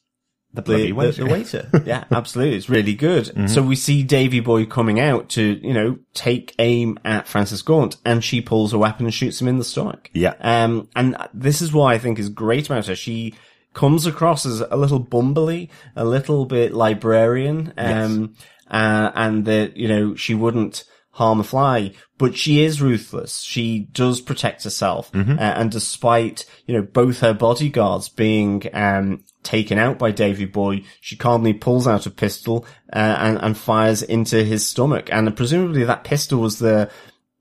The 0.59 0.63
the, 0.63 0.77
bloody 0.77 0.87
the, 0.87 0.93
waiter. 0.93 1.25
the 1.25 1.31
waiter? 1.31 1.83
yeah, 1.87 2.05
absolutely. 2.11 2.57
It's 2.57 2.69
really 2.69 2.95
good. 2.95 3.49
So 3.49 3.63
we 3.63 3.77
see 3.77 4.03
Davy 4.03 4.41
Boy 4.41 4.67
coming 4.67 5.01
out 5.01 5.29
to, 5.31 5.43
you 5.43 5.73
know, 5.73 5.99
take 6.15 6.55
aim 6.59 6.99
at 7.05 7.29
Frances 7.29 7.63
Gaunt 7.63 7.97
and 8.05 8.23
she 8.25 8.41
pulls 8.41 8.73
a 8.73 8.79
weapon 8.79 9.07
and 9.07 9.15
shoots 9.15 9.41
him 9.41 9.49
in 9.49 9.59
the 9.59 9.65
stomach. 9.65 10.11
Yeah. 10.13 10.35
Um, 10.41 10.89
and 10.97 11.17
this 11.33 11.63
is 11.63 11.73
what 11.73 11.87
I 11.87 11.99
think 11.99 12.19
is 12.19 12.29
great 12.29 12.67
about 12.67 12.87
her. 12.87 12.97
She 12.97 13.35
comes 13.75 14.07
across 14.07 14.45
as 14.45 14.61
a 14.61 14.77
little 14.77 15.05
bumbly, 15.05 15.69
a 15.95 16.05
little 16.05 16.45
bit 16.47 16.75
librarian, 16.75 17.73
um, 17.77 18.35
uh, 18.71 19.13
and 19.15 19.45
that, 19.45 19.77
you 19.77 19.89
know, 19.89 20.15
she 20.15 20.35
wouldn't 20.35 20.85
harm 21.13 21.41
a 21.41 21.45
fly, 21.45 21.93
but 22.17 22.37
she 22.37 22.65
is 22.65 22.83
ruthless. 22.83 23.41
She 23.41 23.81
does 23.93 24.21
protect 24.21 24.65
herself. 24.65 25.11
Uh, 25.39 25.43
and 25.43 25.71
despite, 25.71 26.45
you 26.67 26.75
know, 26.75 26.83
both 26.83 27.21
her 27.21 27.35
bodyguards 27.35 28.09
being, 28.09 28.63
um, 28.73 29.25
taken 29.49 29.79
out 29.79 29.99
by 29.99 30.11
Davy 30.11 30.45
Boy, 30.45 30.83
she 31.01 31.17
calmly 31.17 31.55
pulls 31.55 31.89
out 31.89 32.05
a 32.07 32.11
pistol, 32.11 32.67
uh, 32.93 33.17
and, 33.19 33.39
and 33.43 33.57
fires 33.57 34.03
into 34.03 34.45
his 34.45 34.67
stomach. 34.67 35.09
And 35.11 35.35
presumably 35.35 35.85
that 35.85 36.05
pistol 36.05 36.41
was 36.41 36.59
the, 36.59 36.91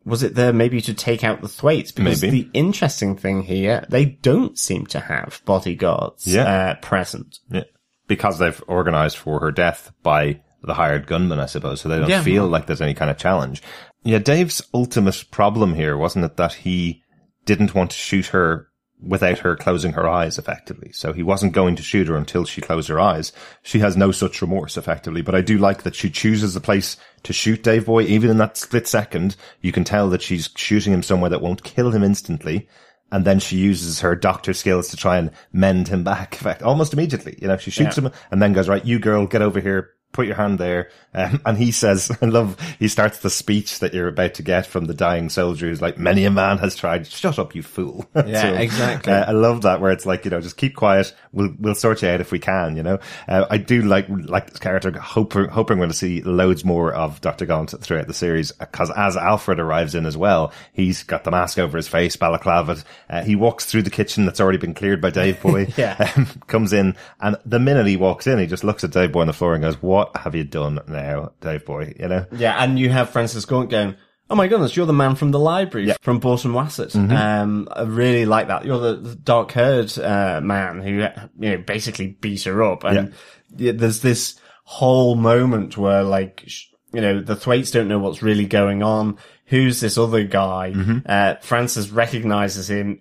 was 0.06 0.24
it 0.24 0.34
there 0.36 0.54
maybe 0.54 0.80
to 0.82 0.94
take 0.94 1.26
out 1.26 1.42
the 1.42 1.50
Thwaites? 1.50 1.92
Because 1.92 2.22
Maybe. 2.24 2.44
the 2.44 2.50
interesting 2.54 3.18
thing 3.18 3.42
here, 3.44 3.86
they 3.90 4.06
don't 4.06 4.58
seem 4.58 4.86
to 4.88 5.02
have 5.02 5.42
bodyguards 5.44 6.26
Yeah. 6.26 6.44
uh, 6.44 6.76
present. 6.76 7.40
Yeah. 7.52 7.64
Because 8.08 8.40
they've 8.40 8.64
organized 8.68 9.18
for 9.18 9.42
her 9.42 9.52
death 9.52 9.92
by 10.02 10.40
the 10.64 10.76
hired 10.76 11.08
gunman, 11.08 11.42
I 11.42 11.46
suppose, 11.46 11.82
so 11.82 11.90
they 11.90 12.00
don't 12.00 12.10
Yeah. 12.10 12.24
feel 12.24 12.48
like 12.48 12.68
there's 12.68 12.82
any 12.82 12.94
kind 12.94 13.12
of 13.12 13.18
challenge. 13.18 13.62
Yeah, 14.04 14.20
Dave's 14.20 14.62
ultimate 14.74 15.26
problem 15.30 15.74
here 15.76 15.98
wasn't 15.98 16.24
it 16.24 16.38
that 16.38 16.54
he 16.54 17.04
didn't 17.46 17.76
want 17.76 17.92
to 17.92 17.98
shoot 17.98 18.28
her 18.28 18.70
without 19.02 19.40
her 19.40 19.56
closing 19.56 19.94
her 19.94 20.08
eyes 20.08 20.38
effectively. 20.38 20.92
So 20.92 21.14
he 21.14 21.22
wasn't 21.24 21.54
going 21.54 21.76
to 21.76 21.84
shoot 21.84 22.08
her 22.08 22.16
until 22.18 22.46
she 22.46 22.62
closed 22.62 22.90
her 22.90 23.00
eyes. 23.00 23.32
She 23.62 23.80
has 23.80 23.96
no 23.96 24.12
such 24.12 24.42
remorse 24.42 24.76
effectively, 24.78 25.22
but 25.22 25.36
I 25.36 25.42
do 25.42 25.58
like 25.58 25.84
that 25.84 25.96
she 25.96 26.10
chooses 26.10 26.56
a 26.56 26.62
place 26.62 26.98
to 27.24 27.34
shoot 27.34 27.64
Dave 27.64 27.86
Boy. 27.86 28.04
Even 28.04 28.30
in 28.32 28.38
that 28.38 28.58
split 28.58 28.88
second, 28.88 29.36
you 29.62 29.72
can 29.72 29.84
tell 29.84 30.10
that 30.10 30.22
she's 30.24 30.50
shooting 30.56 30.94
him 30.94 31.04
somewhere 31.04 31.30
that 31.30 31.42
won't 31.42 31.64
kill 31.64 31.92
him 31.92 32.04
instantly. 32.04 32.68
And 33.12 33.24
then 33.24 33.40
she 33.40 33.56
uses 33.58 34.02
her 34.02 34.16
doctor 34.16 34.54
skills 34.54 34.90
to 34.90 34.98
try 34.98 35.18
and 35.18 35.32
mend 35.54 35.88
him 35.88 36.04
back, 36.04 36.34
in 36.34 36.40
fact, 36.40 36.62
almost 36.64 36.92
immediately. 36.92 37.38
You 37.42 37.48
know, 37.48 37.58
she 37.58 37.72
shoots 37.72 37.98
Yeah. 37.98 38.06
him 38.06 38.12
and 38.32 38.42
then 38.42 38.54
goes, 38.54 38.68
right, 38.68 38.84
you 38.84 39.00
girl, 39.00 39.28
get 39.28 39.42
over 39.42 39.62
here, 39.62 39.92
put 40.14 40.26
your 40.26 40.36
hand 40.36 40.60
there. 40.60 40.90
Um, 41.14 41.42
and 41.46 41.58
he 41.58 41.72
says, 41.72 42.12
I 42.22 42.26
love, 42.26 42.60
he 42.80 42.88
starts 42.88 43.20
the 43.20 43.30
speech 43.30 43.80
that 43.80 43.94
you're 43.94 44.08
about 44.08 44.36
to 44.36 44.44
get 44.44 44.66
from 44.66 44.86
the 44.86 44.94
dying 44.94 45.30
soldier 45.30 45.68
who's 45.68 45.82
like, 45.82 45.98
many 45.98 46.26
a 46.26 46.32
man 46.32 46.58
has 46.58 46.76
tried. 46.76 47.08
Shut 47.08 47.40
up, 47.40 47.56
you 47.56 47.64
fool. 47.64 48.06
Yeah, 48.28 48.60
exactly. 48.60 49.14
uh, 49.14 49.26
I 49.26 49.32
love 49.32 49.62
that 49.62 49.80
where 49.80 49.92
it's 49.92 50.06
like, 50.06 50.26
you 50.26 50.32
know, 50.32 50.42
just 50.42 50.58
keep 50.58 50.76
quiet. 50.76 51.16
We'll, 51.32 51.54
we'll 51.60 51.76
sort 51.76 52.02
you 52.02 52.10
out 52.10 52.20
if 52.20 52.32
we 52.32 52.40
can, 52.40 52.76
you 52.76 52.84
know. 52.84 53.00
Uh, 53.28 53.46
I 53.50 53.58
do 53.58 53.84
like, 53.84 54.08
like 54.10 54.50
this 54.50 54.60
character, 54.60 54.92
hoping, 55.00 55.46
hoping 55.46 55.78
we're 55.78 55.84
going 55.86 55.92
to 55.92 55.98
see 55.98 56.22
loads 56.22 56.66
more 56.66 56.94
of 56.94 57.22
Dr. 57.22 57.46
Gaunt 57.46 57.74
throughout 57.80 58.08
the 58.08 58.14
series, 58.14 58.52
because 58.52 58.92
as 58.92 59.16
Alfred 59.16 59.60
arrives 59.60 59.96
in 59.96 60.06
as 60.06 60.18
well, 60.18 60.52
he's 60.74 61.04
got 61.04 61.24
the 61.24 61.32
mask 61.32 61.58
over 61.58 61.78
his 61.78 61.88
face, 61.88 62.16
balaclava. 62.16 62.78
Uh, 63.10 63.24
he 63.24 63.36
walks 63.36 63.66
through 63.66 63.84
the 63.84 63.90
kitchen 63.90 64.26
that's 64.26 64.42
already 64.42 64.58
been 64.58 64.74
cleared 64.74 65.00
by 65.00 65.10
Dave 65.10 65.42
Boy. 65.42 65.72
Yeah. 65.78 66.12
um, 66.18 66.26
comes 66.48 66.74
in, 66.74 66.96
and 67.22 67.38
the 67.46 67.60
minute 67.60 67.86
he 67.86 67.98
walks 67.98 68.28
in, 68.28 68.40
he 68.40 68.48
just 68.48 68.64
looks 68.64 68.84
at 68.84 68.92
Dave 68.92 69.12
Boy 69.12 69.22
on 69.22 69.28
the 69.28 69.34
floor 69.34 69.54
and 69.54 69.64
goes, 69.64 69.82
what 69.82 69.97
have 70.16 70.36
you 70.36 70.44
done 70.44 70.80
now, 70.88 71.32
Dave 71.42 71.66
Boy? 71.66 71.94
You 72.00 72.08
know? 72.08 72.26
Yeah, 72.32 72.62
and 72.62 72.78
you 72.78 72.90
have 72.90 73.10
Frances 73.10 73.46
Gaunt 73.46 73.70
going, 73.70 73.96
Oh 74.30 74.36
my 74.36 74.48
goodness, 74.48 74.76
you're 74.76 74.86
the 74.86 74.94
man 74.94 75.16
from 75.16 75.32
the 75.32 75.40
library 75.40 75.94
from 76.02 76.20
Borton 76.20 76.52
Wassett. 76.52 76.92
Mm-hmm. 76.92 77.16
Um, 77.16 77.68
I 77.72 77.84
really 77.84 78.26
like 78.26 78.50
that. 78.50 78.66
You're 78.66 78.80
the, 78.80 78.96
the 78.96 79.16
dark 79.16 79.52
haired, 79.52 79.98
uh, 79.98 80.42
man 80.42 80.82
who, 80.82 81.08
you 81.40 81.52
know, 81.52 81.58
basically 81.58 82.08
beat 82.08 82.44
her 82.44 82.62
up. 82.62 82.84
And 82.84 83.14
yeah, 83.56 83.72
there's 83.74 84.02
this 84.02 84.38
whole 84.64 85.16
moment 85.16 85.78
where 85.78 86.04
like, 86.04 86.46
you 86.92 87.00
know, 87.00 87.22
the 87.22 87.38
Thwaites 87.38 87.72
don't 87.72 87.88
know 87.88 88.00
what's 88.00 88.22
really 88.22 88.46
going 88.46 88.84
on. 88.84 89.18
Who's 89.46 89.80
this 89.80 89.98
other 89.98 90.26
guy? 90.26 90.74
Mm-hmm. 90.76 90.98
Uh, 91.06 91.36
Frances 91.36 91.90
recognizes 91.90 92.70
him. 92.70 93.00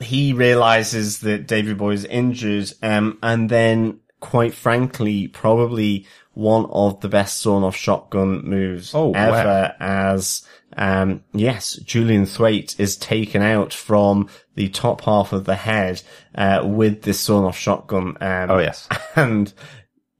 He 0.00 0.34
realizes 0.34 1.20
that 1.20 1.46
David 1.46 1.78
Boy 1.78 1.92
is 1.92 2.04
injured. 2.04 2.70
Um, 2.82 3.18
and 3.22 3.48
then 3.48 4.00
quite 4.20 4.54
frankly, 4.54 5.28
probably 5.28 6.06
one 6.34 6.66
of 6.70 7.00
the 7.00 7.08
best 7.08 7.38
sawn 7.40 7.64
off 7.64 7.76
shotgun 7.76 8.44
moves 8.44 8.94
Oh, 8.94 9.08
wow. 9.08 9.28
ever 9.32 9.74
as, 9.80 10.46
um, 10.76 11.24
yes, 11.32 11.74
Julian 11.76 12.26
Thwaite 12.26 12.78
is 12.78 12.96
taken 12.96 13.42
out 13.42 13.72
from 13.72 14.28
the 14.54 14.68
top 14.68 15.00
half 15.02 15.32
of 15.32 15.44
the 15.44 15.56
head, 15.56 16.02
uh, 16.34 16.62
with 16.64 17.02
this 17.02 17.18
sawn 17.20 17.44
off 17.44 17.58
shotgun. 17.58 18.16
Um, 18.20 18.50
Oh, 18.50 18.58
yes. 18.58 18.88
and 19.16 19.52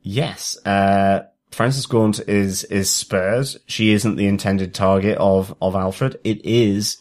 yes, 0.02 0.58
uh, 0.66 1.24
Frances 1.50 1.86
Gaunt 1.86 2.20
is, 2.28 2.64
is 2.64 2.90
spared. 2.90 3.48
She 3.66 3.92
isn't 3.92 4.16
the 4.16 4.26
intended 4.26 4.74
target 4.74 5.18
of, 5.18 5.54
of 5.62 5.74
Alfred. 5.74 6.18
It 6.24 6.44
is, 6.44 6.98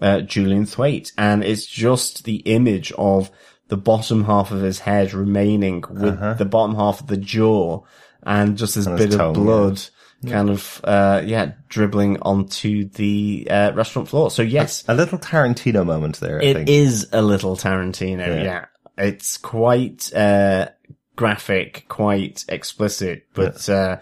uh, 0.00 0.20
Julian 0.20 0.66
Thwaite. 0.66 1.12
And 1.18 1.42
it's 1.42 1.66
just 1.66 2.24
the 2.24 2.36
image 2.36 2.92
of 2.92 3.30
the 3.68 3.76
bottom 3.76 4.24
half 4.24 4.50
of 4.50 4.60
his 4.62 4.78
head 4.80 5.12
remaining 5.14 5.84
with 5.90 6.38
the 6.38 6.44
bottom 6.44 6.74
half 6.74 7.00
of 7.00 7.06
the 7.06 7.16
jaw 7.16 7.82
and 8.22 8.56
just 8.58 8.74
this 8.74 8.86
Uh-huh. 8.86 8.96
And 8.96 9.10
bit 9.10 9.16
tongue, 9.16 9.28
of 9.28 9.34
blood 9.34 9.82
kind 10.26 10.50
of, 10.50 10.80
uh, 10.84 11.22
yeah, 11.24 11.52
dribbling 11.68 12.18
onto 12.22 12.88
the, 12.88 13.46
uh, 13.50 13.72
restaurant 13.74 14.08
floor. 14.08 14.30
So 14.30 14.42
yes, 14.42 14.84
A 14.88 14.94
little 14.94 15.18
Tarantino 15.18 15.86
moment 15.86 16.18
there, 16.18 16.40
I 16.40 16.44
it 16.44 16.54
think. 16.54 16.68
is 16.68 17.06
a 17.12 17.22
little 17.22 17.56
Tarantino. 17.56 18.26
Yeah. 18.26 18.42
Yeah. 18.42 18.64
It's 18.96 19.36
quite, 19.36 20.12
uh, 20.12 20.70
graphic, 21.14 21.84
quite 21.88 22.44
explicit, 22.48 23.26
but, 23.34 23.68
uh, 23.68 23.98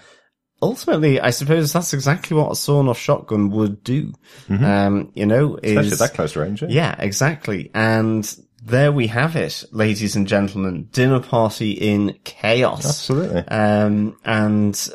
ultimately, 0.62 1.21
I 1.21 1.31
suppose 1.31 1.73
that's 1.73 1.93
exactly 1.93 2.35
what 2.37 2.51
a 2.51 2.57
sawn 2.57 2.89
off 2.89 2.99
shotgun 2.99 3.51
would 3.51 3.85
do. 3.85 4.14
Um, 4.49 5.12
you 5.14 5.27
know, 5.27 5.51
Mm-hmm. 5.51 5.67
Especially 5.67 5.87
is, 5.89 5.93
at 6.01 6.09
that 6.11 6.14
close 6.14 6.35
range. 6.37 6.62
Yeah. 6.62 6.69
yeah, 6.71 6.95
exactly. 6.99 7.71
And 7.75 8.25
there 8.67 8.93
we 8.93 9.07
have 9.07 9.37
it, 9.37 9.64
ladies 9.71 10.17
and 10.17 10.27
gentlemen. 10.27 10.89
Dinner 10.93 11.21
party 11.21 11.73
in 11.73 12.19
chaos. 12.25 12.85
Absolutely. 12.85 13.47
Um, 13.49 14.19
and 14.25 14.89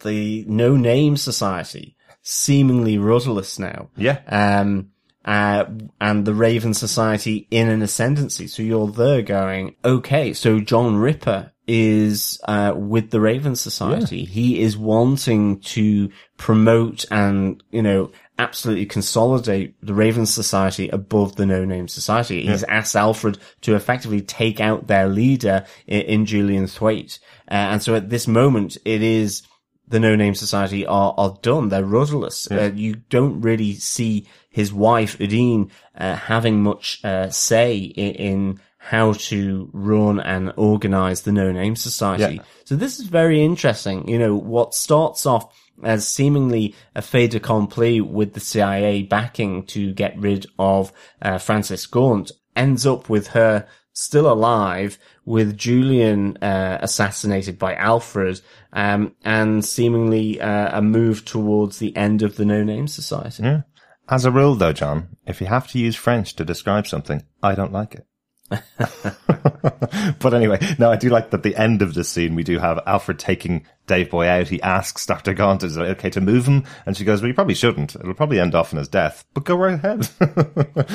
the 0.00 0.44
No 0.48 0.76
Name 0.76 1.16
Society, 1.16 1.96
seemingly 2.22 2.98
rudderless 2.98 3.58
now. 3.58 3.90
Yeah. 3.96 4.20
Um, 4.28 4.90
uh, 5.24 5.66
and 6.00 6.24
the 6.24 6.32
Raven 6.34 6.72
Society 6.72 7.46
in 7.50 7.68
an 7.68 7.82
ascendancy. 7.82 8.46
So 8.46 8.62
you're 8.62 8.88
there 8.88 9.22
going, 9.22 9.76
okay, 9.84 10.32
so 10.32 10.60
John 10.60 10.96
Ripper 10.96 11.52
is, 11.68 12.40
uh, 12.48 12.72
with 12.74 13.10
the 13.10 13.20
Raven 13.20 13.54
Society. 13.54 14.24
He 14.24 14.60
is 14.60 14.76
wanting 14.76 15.60
to 15.60 16.10
promote 16.38 17.04
and, 17.10 17.62
you 17.70 17.82
know, 17.82 18.10
absolutely 18.38 18.86
consolidate 18.86 19.74
the 19.82 19.94
Raven 19.94 20.24
Society 20.24 20.88
above 20.88 21.36
the 21.36 21.44
No 21.44 21.64
Name 21.64 21.86
Society. 21.88 22.46
He's 22.46 22.64
asked 22.64 22.96
Alfred 22.96 23.38
to 23.62 23.74
effectively 23.74 24.22
take 24.22 24.60
out 24.60 24.86
their 24.86 25.08
leader 25.08 25.66
in, 25.86 26.02
in 26.02 26.26
Julian 26.26 26.66
Thwaite. 26.66 27.18
Uh, 27.50 27.54
and 27.54 27.82
so 27.82 27.94
at 27.94 28.08
this 28.08 28.26
moment, 28.26 28.78
it 28.84 29.02
is, 29.02 29.42
the 29.88 30.00
No 30.00 30.14
Name 30.16 30.34
Society 30.34 30.86
are, 30.86 31.14
are 31.16 31.36
done. 31.42 31.68
They're 31.68 31.84
rudderless. 31.84 32.50
Uh, 32.50 32.70
you 32.74 32.96
don't 33.08 33.40
really 33.40 33.74
see 33.74 34.26
his 34.50 34.72
wife, 34.72 35.18
Udine, 35.18 35.70
uh, 35.96 36.14
having 36.14 36.62
much, 36.62 37.04
uh, 37.04 37.30
say 37.30 37.76
in, 37.76 38.14
in 38.14 38.60
how 38.88 39.12
to 39.12 39.68
run 39.74 40.18
and 40.18 40.50
organize 40.56 41.20
the 41.20 41.30
No 41.30 41.52
Name 41.52 41.76
Society. 41.76 42.36
Yeah. 42.36 42.42
So 42.64 42.74
this 42.74 42.98
is 42.98 43.06
very 43.06 43.44
interesting. 43.44 44.08
You 44.08 44.18
know, 44.18 44.34
what 44.34 44.72
starts 44.72 45.26
off 45.26 45.54
as 45.82 46.08
seemingly 46.08 46.74
a 46.94 47.02
fait 47.02 47.34
accompli 47.34 48.00
with 48.00 48.32
the 48.32 48.40
CIA 48.40 49.02
backing 49.02 49.66
to 49.66 49.92
get 49.92 50.18
rid 50.18 50.46
of, 50.58 50.90
uh, 51.20 51.36
Frances 51.36 51.84
Gaunt 51.84 52.32
ends 52.56 52.86
up 52.86 53.10
with 53.10 53.28
her 53.28 53.68
still 53.92 54.32
alive 54.32 54.98
with 55.26 55.58
Julian 55.58 56.38
uh, 56.38 56.78
assassinated 56.80 57.58
by 57.58 57.74
Alfred 57.74 58.40
um, 58.72 59.14
and 59.22 59.62
seemingly 59.62 60.40
uh, 60.40 60.78
a 60.78 60.80
move 60.80 61.26
towards 61.26 61.78
the 61.78 61.94
end 61.94 62.22
of 62.22 62.36
the 62.36 62.46
No 62.46 62.64
Name 62.64 62.88
Society. 62.88 63.42
Yeah. 63.42 63.62
As 64.08 64.24
a 64.24 64.30
rule, 64.30 64.54
though, 64.54 64.72
John, 64.72 65.18
if 65.26 65.42
you 65.42 65.46
have 65.48 65.68
to 65.68 65.78
use 65.78 65.94
French 65.94 66.34
to 66.36 66.44
describe 66.46 66.86
something, 66.86 67.22
I 67.42 67.54
don't 67.54 67.72
like 67.72 67.94
it. 67.94 68.06
but 70.18 70.34
anyway, 70.34 70.58
no, 70.78 70.90
I 70.90 70.96
do 70.96 71.10
like 71.10 71.30
that 71.30 71.42
the 71.42 71.56
end 71.56 71.82
of 71.82 71.94
this 71.94 72.08
scene, 72.08 72.34
we 72.34 72.42
do 72.42 72.58
have 72.58 72.80
Alfred 72.86 73.18
taking 73.18 73.66
Dave 73.86 74.10
Boy 74.10 74.26
out. 74.26 74.48
He 74.48 74.62
asks 74.62 75.04
Dr. 75.04 75.34
Gaunt, 75.34 75.62
is 75.62 75.76
it 75.76 75.82
okay 75.82 76.10
to 76.10 76.20
move 76.20 76.46
him? 76.46 76.64
And 76.86 76.96
she 76.96 77.04
goes, 77.04 77.20
well, 77.20 77.28
you 77.28 77.34
probably 77.34 77.54
shouldn't. 77.54 77.94
It'll 77.94 78.14
probably 78.14 78.40
end 78.40 78.54
off 78.54 78.72
in 78.72 78.78
his 78.78 78.88
death, 78.88 79.24
but 79.34 79.44
go 79.44 79.56
right 79.56 79.74
ahead. 79.74 80.08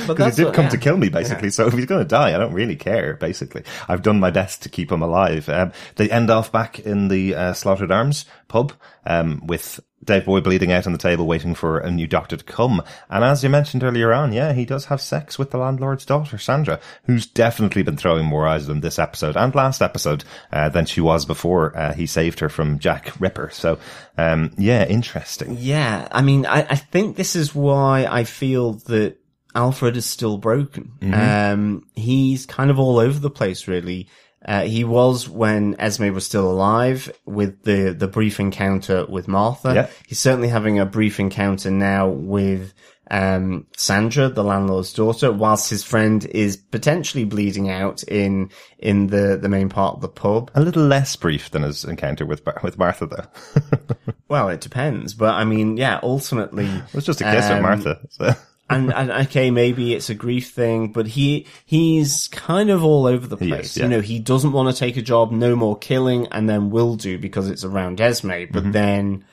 Because 0.07 0.37
he 0.37 0.43
did 0.43 0.45
what- 0.47 0.55
come 0.55 0.65
yeah. 0.65 0.71
to 0.71 0.77
kill 0.77 0.97
me, 0.97 1.09
basically. 1.09 1.49
So 1.49 1.67
if 1.67 1.73
he's 1.73 1.85
going 1.85 2.01
to 2.01 2.07
die, 2.07 2.33
I 2.33 2.37
don't 2.37 2.53
really 2.53 2.75
care, 2.75 3.15
basically. 3.15 3.63
I've 3.87 4.01
done 4.01 4.19
my 4.19 4.31
best 4.31 4.63
to 4.63 4.69
keep 4.69 4.91
him 4.91 5.01
alive. 5.01 5.47
Um, 5.49 5.71
they 5.95 6.09
end 6.09 6.29
off 6.29 6.51
back 6.51 6.79
in 6.79 7.07
the 7.07 7.35
uh, 7.35 7.53
Slaughtered 7.53 7.91
Arms 7.91 8.25
pub 8.47 8.73
um, 9.05 9.45
with 9.45 9.79
Dave 10.03 10.25
Boy 10.25 10.41
bleeding 10.41 10.71
out 10.71 10.85
on 10.85 10.91
the 10.91 10.97
table, 10.97 11.25
waiting 11.25 11.55
for 11.55 11.79
a 11.79 11.91
new 11.91 12.07
doctor 12.07 12.37
to 12.37 12.43
come. 12.43 12.81
And 13.09 13.23
as 13.23 13.43
you 13.43 13.49
mentioned 13.49 13.83
earlier 13.83 14.13
on, 14.13 14.33
yeah, 14.33 14.53
he 14.53 14.65
does 14.65 14.85
have 14.85 15.01
sex 15.01 15.37
with 15.39 15.51
the 15.51 15.57
landlord's 15.57 16.05
daughter, 16.05 16.37
Sandra, 16.37 16.79
who's 17.05 17.25
definitely 17.25 17.83
been 17.83 17.97
throwing 17.97 18.25
more 18.25 18.47
eyes 18.47 18.65
at 18.65 18.71
him 18.71 18.81
this 18.81 18.99
episode 18.99 19.35
and 19.37 19.53
last 19.55 19.81
episode 19.81 20.23
uh, 20.51 20.69
than 20.69 20.85
she 20.85 21.01
was 21.01 21.25
before 21.25 21.75
uh, 21.77 21.93
he 21.93 22.05
saved 22.05 22.39
her 22.39 22.49
from 22.49 22.79
Jack 22.79 23.13
Ripper. 23.19 23.49
So, 23.51 23.79
um, 24.17 24.51
yeah, 24.57 24.85
interesting. 24.85 25.57
Yeah, 25.59 26.07
I 26.11 26.21
mean, 26.21 26.45
I, 26.45 26.61
I 26.69 26.75
think 26.75 27.15
this 27.15 27.35
is 27.35 27.55
why 27.55 28.05
I 28.05 28.23
feel 28.23 28.73
that 28.85 29.17
Alfred 29.55 29.97
is 29.97 30.05
still 30.05 30.37
broken. 30.37 30.93
Um, 31.13 31.85
he's 31.93 32.45
kind 32.45 32.71
of 32.71 32.79
all 32.79 32.97
over 32.97 33.19
the 33.19 33.29
place, 33.29 33.67
really. 33.67 34.07
Uh, 34.45 34.63
he 34.63 34.83
was 34.83 35.29
when 35.29 35.75
Esme 35.79 36.13
was 36.13 36.25
still 36.25 36.49
alive 36.49 37.11
with 37.25 37.63
the, 37.63 37.95
the 37.97 38.07
brief 38.07 38.39
encounter 38.39 39.05
with 39.05 39.27
Martha. 39.27 39.73
Yeah. 39.73 39.89
He's 40.07 40.19
certainly 40.19 40.49
having 40.49 40.79
a 40.79 40.85
brief 40.85 41.19
encounter 41.19 41.71
now 41.71 42.09
with, 42.09 42.73
um, 43.11 43.67
Sandra, 43.77 44.29
the 44.29 44.43
landlord's 44.43 44.91
daughter, 44.91 45.31
whilst 45.31 45.69
his 45.69 45.83
friend 45.83 46.25
is 46.25 46.57
potentially 46.57 47.25
bleeding 47.25 47.69
out 47.69 48.03
in, 48.03 48.49
in 48.79 49.07
the, 49.07 49.37
the 49.41 49.49
main 49.49 49.69
part 49.69 49.95
of 49.95 50.01
the 50.01 50.09
pub. 50.09 50.51
A 50.55 50.61
little 50.61 50.83
less 50.83 51.15
brief 51.15 51.51
than 51.51 51.61
his 51.61 51.85
encounter 51.85 52.25
with 52.25 52.41
with 52.63 52.77
Martha, 52.77 53.05
though. 53.05 53.93
Well, 54.29 54.49
it 54.49 54.61
depends, 54.61 55.13
but 55.13 55.35
I 55.35 55.43
mean, 55.43 55.77
yeah, 55.77 55.99
ultimately. 56.01 56.65
it 56.65 56.93
was 56.95 57.05
just 57.05 57.21
a 57.21 57.23
kiss 57.23 57.47
with 57.49 57.57
um, 57.57 57.61
Martha. 57.61 57.99
So. 58.09 58.33
And, 58.75 58.93
and 58.93 59.11
okay, 59.27 59.51
maybe 59.51 59.93
it's 59.93 60.09
a 60.09 60.13
grief 60.15 60.51
thing, 60.51 60.91
but 60.91 61.07
he 61.07 61.47
he's 61.65 62.27
kind 62.29 62.69
of 62.69 62.83
all 62.83 63.05
over 63.05 63.25
the 63.27 63.37
place. 63.37 63.71
is, 63.71 63.77
yeah. 63.77 63.83
You 63.83 63.89
know, 63.89 64.01
he 64.01 64.19
doesn't 64.19 64.51
want 64.51 64.73
to 64.75 64.79
take 64.79 64.97
a 64.97 65.01
job, 65.01 65.31
no 65.31 65.55
more 65.55 65.77
killing, 65.77 66.27
and 66.27 66.49
then 66.49 66.69
will 66.69 66.95
do 66.95 67.17
because 67.17 67.49
it's 67.49 67.63
around 67.63 68.01
Esme. 68.01 68.29
But 68.51 68.63
Mm-hmm. 68.63 68.71
then 68.71 69.25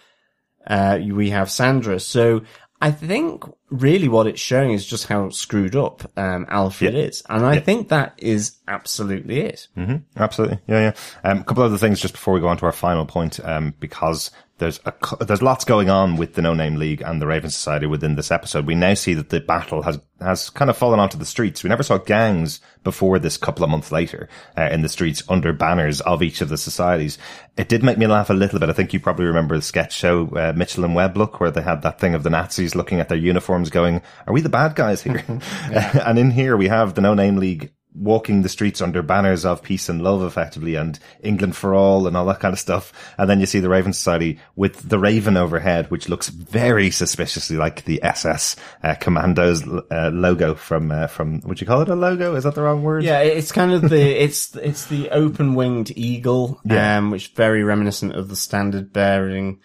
uh, 0.66 0.99
we 1.11 1.30
have 1.30 1.51
Sandra, 1.51 1.99
so 2.01 2.43
I 2.82 2.91
think 2.91 3.45
really 3.70 4.09
what 4.09 4.26
it's 4.26 4.41
showing 4.41 4.72
is 4.72 4.86
just 4.86 5.07
how 5.07 5.28
screwed 5.30 5.76
up 5.76 6.11
um, 6.18 6.47
Alfred 6.49 6.95
Yeah. 6.95 7.01
is, 7.01 7.22
and 7.28 7.45
I 7.45 7.59
think 7.61 7.88
that 7.88 8.14
is 8.18 8.57
absolutely 8.68 9.41
it. 9.41 9.68
Absolutely. 10.16 10.59
Yeah, 10.66 10.93
yeah. 11.24 11.30
Um, 11.30 11.38
a 11.41 11.45
couple 11.45 11.62
other 11.62 11.78
things 11.78 12.01
just 12.01 12.14
before 12.14 12.32
we 12.34 12.41
go 12.41 12.49
on 12.49 12.57
to 12.59 12.66
our 12.66 12.72
final 12.72 13.05
point, 13.07 13.38
um, 13.45 13.74
because 13.80 14.30
there's 14.61 14.78
a, 14.84 14.92
there's 15.24 15.42
lots 15.42 15.64
going 15.64 15.90
on 15.90 16.16
with 16.16 16.34
the 16.34 16.42
No 16.42 16.54
Name 16.54 16.76
League 16.76 17.02
and 17.02 17.20
the 17.20 17.26
Raven 17.26 17.50
Society 17.50 17.86
within 17.86 18.14
this 18.14 18.30
episode. 18.30 18.66
We 18.66 18.76
now 18.76 18.94
see 18.94 19.14
that 19.14 19.30
the 19.30 19.40
battle 19.40 19.82
has, 19.82 19.98
has 20.20 20.50
kind 20.50 20.70
of 20.70 20.76
fallen 20.76 21.00
onto 21.00 21.18
the 21.18 21.24
streets. 21.24 21.64
We 21.64 21.68
never 21.68 21.82
saw 21.82 21.98
gangs 21.98 22.61
before 22.84 23.18
this 23.18 23.36
couple 23.36 23.64
of 23.64 23.70
months 23.70 23.90
later, 23.90 24.28
uh, 24.56 24.68
in 24.70 24.82
the 24.82 24.88
streets 24.88 25.22
under 25.28 25.52
banners 25.52 26.00
of 26.02 26.22
each 26.22 26.40
of 26.40 26.48
the 26.48 26.56
societies. 26.56 27.18
It 27.56 27.68
did 27.68 27.82
make 27.82 27.98
me 27.98 28.06
laugh 28.06 28.30
a 28.30 28.34
little 28.34 28.61
bit. 28.61 28.68
I 28.68 28.72
think 28.72 28.92
you 28.92 29.00
probably 29.00 29.26
remember 29.26 29.56
the 29.56 29.62
sketch 29.62 29.92
show, 29.92 30.28
uh, 30.28 30.52
Mitchell 30.54 30.84
and 30.84 30.94
Webb 30.94 31.16
look, 31.16 31.40
where 31.40 31.50
they 31.50 31.62
had 31.62 31.82
that 31.82 31.98
thing 31.98 32.14
of 32.14 32.22
the 32.22 32.30
Nazis 32.30 32.76
looking 32.76 33.00
at 33.00 33.08
their 33.08 33.18
uniforms 33.18 33.70
going, 33.70 34.02
are 34.26 34.32
we 34.32 34.40
the 34.40 34.48
bad 34.48 34.76
guys 34.76 35.02
here? 35.02 35.24
and 35.72 36.18
in 36.18 36.30
here 36.30 36.56
we 36.56 36.68
have 36.68 36.94
the 36.94 37.00
No 37.00 37.14
Name 37.14 37.36
League 37.36 37.72
walking 37.95 38.43
the 38.43 38.49
streets 38.49 38.80
under 38.80 39.03
banners 39.03 39.45
of 39.45 39.62
peace 39.62 39.88
and 39.88 40.01
love 40.03 40.22
effectively 40.22 40.76
and 40.76 40.99
England 41.22 41.57
for 41.57 41.74
all 41.74 42.07
and 42.07 42.16
all 42.16 42.24
that 42.26 42.38
kind 42.41 42.53
of 42.53 42.59
stuff. 42.59 42.93
And 43.18 43.28
then 43.28 43.41
you 43.41 43.47
see 43.47 43.59
the 43.61 43.68
Raven 43.68 43.93
Society 43.93 44.38
with 44.57 44.88
the 44.88 44.99
Raven 44.99 45.36
overhead, 45.36 45.91
which 45.91 46.09
looks 46.09 46.28
very 46.28 46.91
suspiciously 46.91 47.57
like 47.57 47.84
the 47.84 48.03
SS 48.03 48.57
uh, 48.84 48.95
Commandos 48.95 49.66
uh, 49.91 50.11
logo 50.12 50.55
from, 50.55 50.91
uh, 50.93 51.09
from, 51.09 51.41
would 51.41 51.61
you 51.61 51.66
call 51.66 51.82
it 51.82 51.88
a 51.88 51.97
logo? 51.97 52.36
Is 52.36 52.45
that 52.45 52.55
the 52.55 52.62
wrong 52.62 52.82
word? 52.82 53.03
Yeah, 53.03 53.20
it's 53.22 53.53
kind 53.53 53.72
of 53.72 53.88
the 53.88 54.01
it's 54.22 54.55
it's 54.57 54.86
the 54.86 55.11
open 55.11 55.55
winged 55.55 55.93
eagle, 55.97 56.61
Yeah. 56.64 56.99
um, 56.99 57.11
which 57.11 57.28
very 57.34 57.62
reminiscent 57.64 58.14
of 58.14 58.28
the 58.28 58.36
standard 58.36 58.93
bearing. 58.93 59.61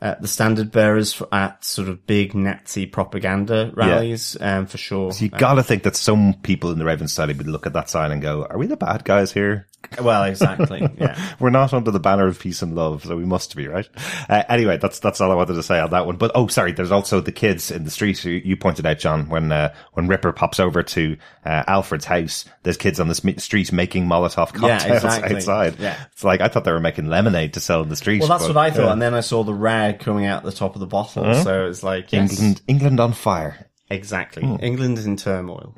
Uh, 0.00 0.14
the 0.20 0.28
standard 0.28 0.72
bearers 0.72 1.12
for, 1.12 1.28
at 1.30 1.62
sort 1.62 1.88
of 1.88 2.06
big 2.06 2.34
Nazi 2.34 2.86
propaganda 2.86 3.70
rallies, 3.74 4.36
um, 4.40 4.66
for 4.66 4.78
sure. 4.78 5.12
So 5.12 5.24
You 5.24 5.30
gotta 5.30 5.62
think 5.62 5.82
that 5.82 5.94
some 5.94 6.34
people 6.42 6.70
in 6.70 6.78
the 6.78 6.86
Raven 6.86 7.06
Society 7.06 7.34
would 7.34 7.46
look 7.46 7.66
at 7.66 7.74
that 7.74 7.90
sign 7.90 8.10
and 8.10 8.22
go, 8.22 8.46
are 8.48 8.56
we 8.56 8.66
the 8.66 8.76
bad 8.78 9.04
guys 9.04 9.32
here? 9.32 9.66
Well, 10.02 10.24
exactly. 10.24 10.86
Yeah. 10.98 11.34
We're 11.40 11.50
not 11.50 11.72
under 11.72 11.90
the 11.90 12.00
banner 12.00 12.26
of 12.26 12.38
peace 12.38 12.62
and 12.62 12.74
love, 12.74 13.04
so 13.04 13.16
we 13.16 13.24
must 13.24 13.54
be, 13.56 13.66
right? 13.66 13.88
Uh, 14.28 14.42
anyway, 14.48 14.76
that's 14.76 15.00
that's 15.00 15.20
all 15.20 15.32
I 15.32 15.34
wanted 15.34 15.54
to 15.54 15.62
say 15.62 15.80
on 15.80 15.90
that 15.90 16.06
one. 16.06 16.16
But 16.16 16.32
oh, 16.34 16.46
sorry, 16.46 16.72
there's 16.72 16.92
also 16.92 17.20
the 17.20 17.32
kids 17.32 17.70
in 17.70 17.84
the 17.84 17.90
street. 17.90 18.22
You, 18.24 18.32
you 18.44 18.56
pointed 18.56 18.86
out, 18.86 18.98
John, 18.98 19.28
when 19.28 19.50
uh, 19.50 19.74
when 19.94 20.06
Ripper 20.06 20.32
pops 20.32 20.60
over 20.60 20.82
to 20.82 21.16
uh, 21.44 21.64
Alfred's 21.66 22.04
house, 22.04 22.44
there's 22.62 22.76
kids 22.76 23.00
on 23.00 23.08
the 23.08 23.14
street 23.38 23.72
making 23.72 24.06
Molotov 24.06 24.52
Yeah, 24.54 24.78
cocktails 24.78 25.04
exactly. 25.04 25.36
outside. 25.36 25.78
Yeah. 25.78 26.04
It's 26.12 26.24
like 26.24 26.40
I 26.40 26.48
thought 26.48 26.64
they 26.64 26.72
were 26.72 26.80
making 26.80 27.06
lemonade 27.06 27.54
to 27.54 27.60
sell 27.60 27.82
in 27.82 27.88
the 27.88 27.96
street. 27.96 28.20
Well, 28.20 28.28
that's 28.28 28.46
but, 28.46 28.54
what 28.54 28.64
I 28.64 28.70
thought, 28.70 28.88
uh, 28.88 28.92
and 28.92 29.02
then 29.02 29.14
I 29.14 29.20
saw 29.20 29.42
the 29.44 29.54
rag 29.54 29.98
coming 30.00 30.26
out 30.26 30.42
the 30.42 30.52
top 30.52 30.74
of 30.74 30.80
the 30.80 30.86
bottle, 30.86 31.34
so 31.42 31.66
it's 31.66 31.82
like 31.82 32.12
yes, 32.12 32.32
England, 32.32 32.62
England 32.68 33.00
on 33.00 33.12
fire. 33.12 33.66
exactly. 33.88 34.44
England 34.60 34.98
is 34.98 35.06
in 35.06 35.16
turmoil. 35.16 35.74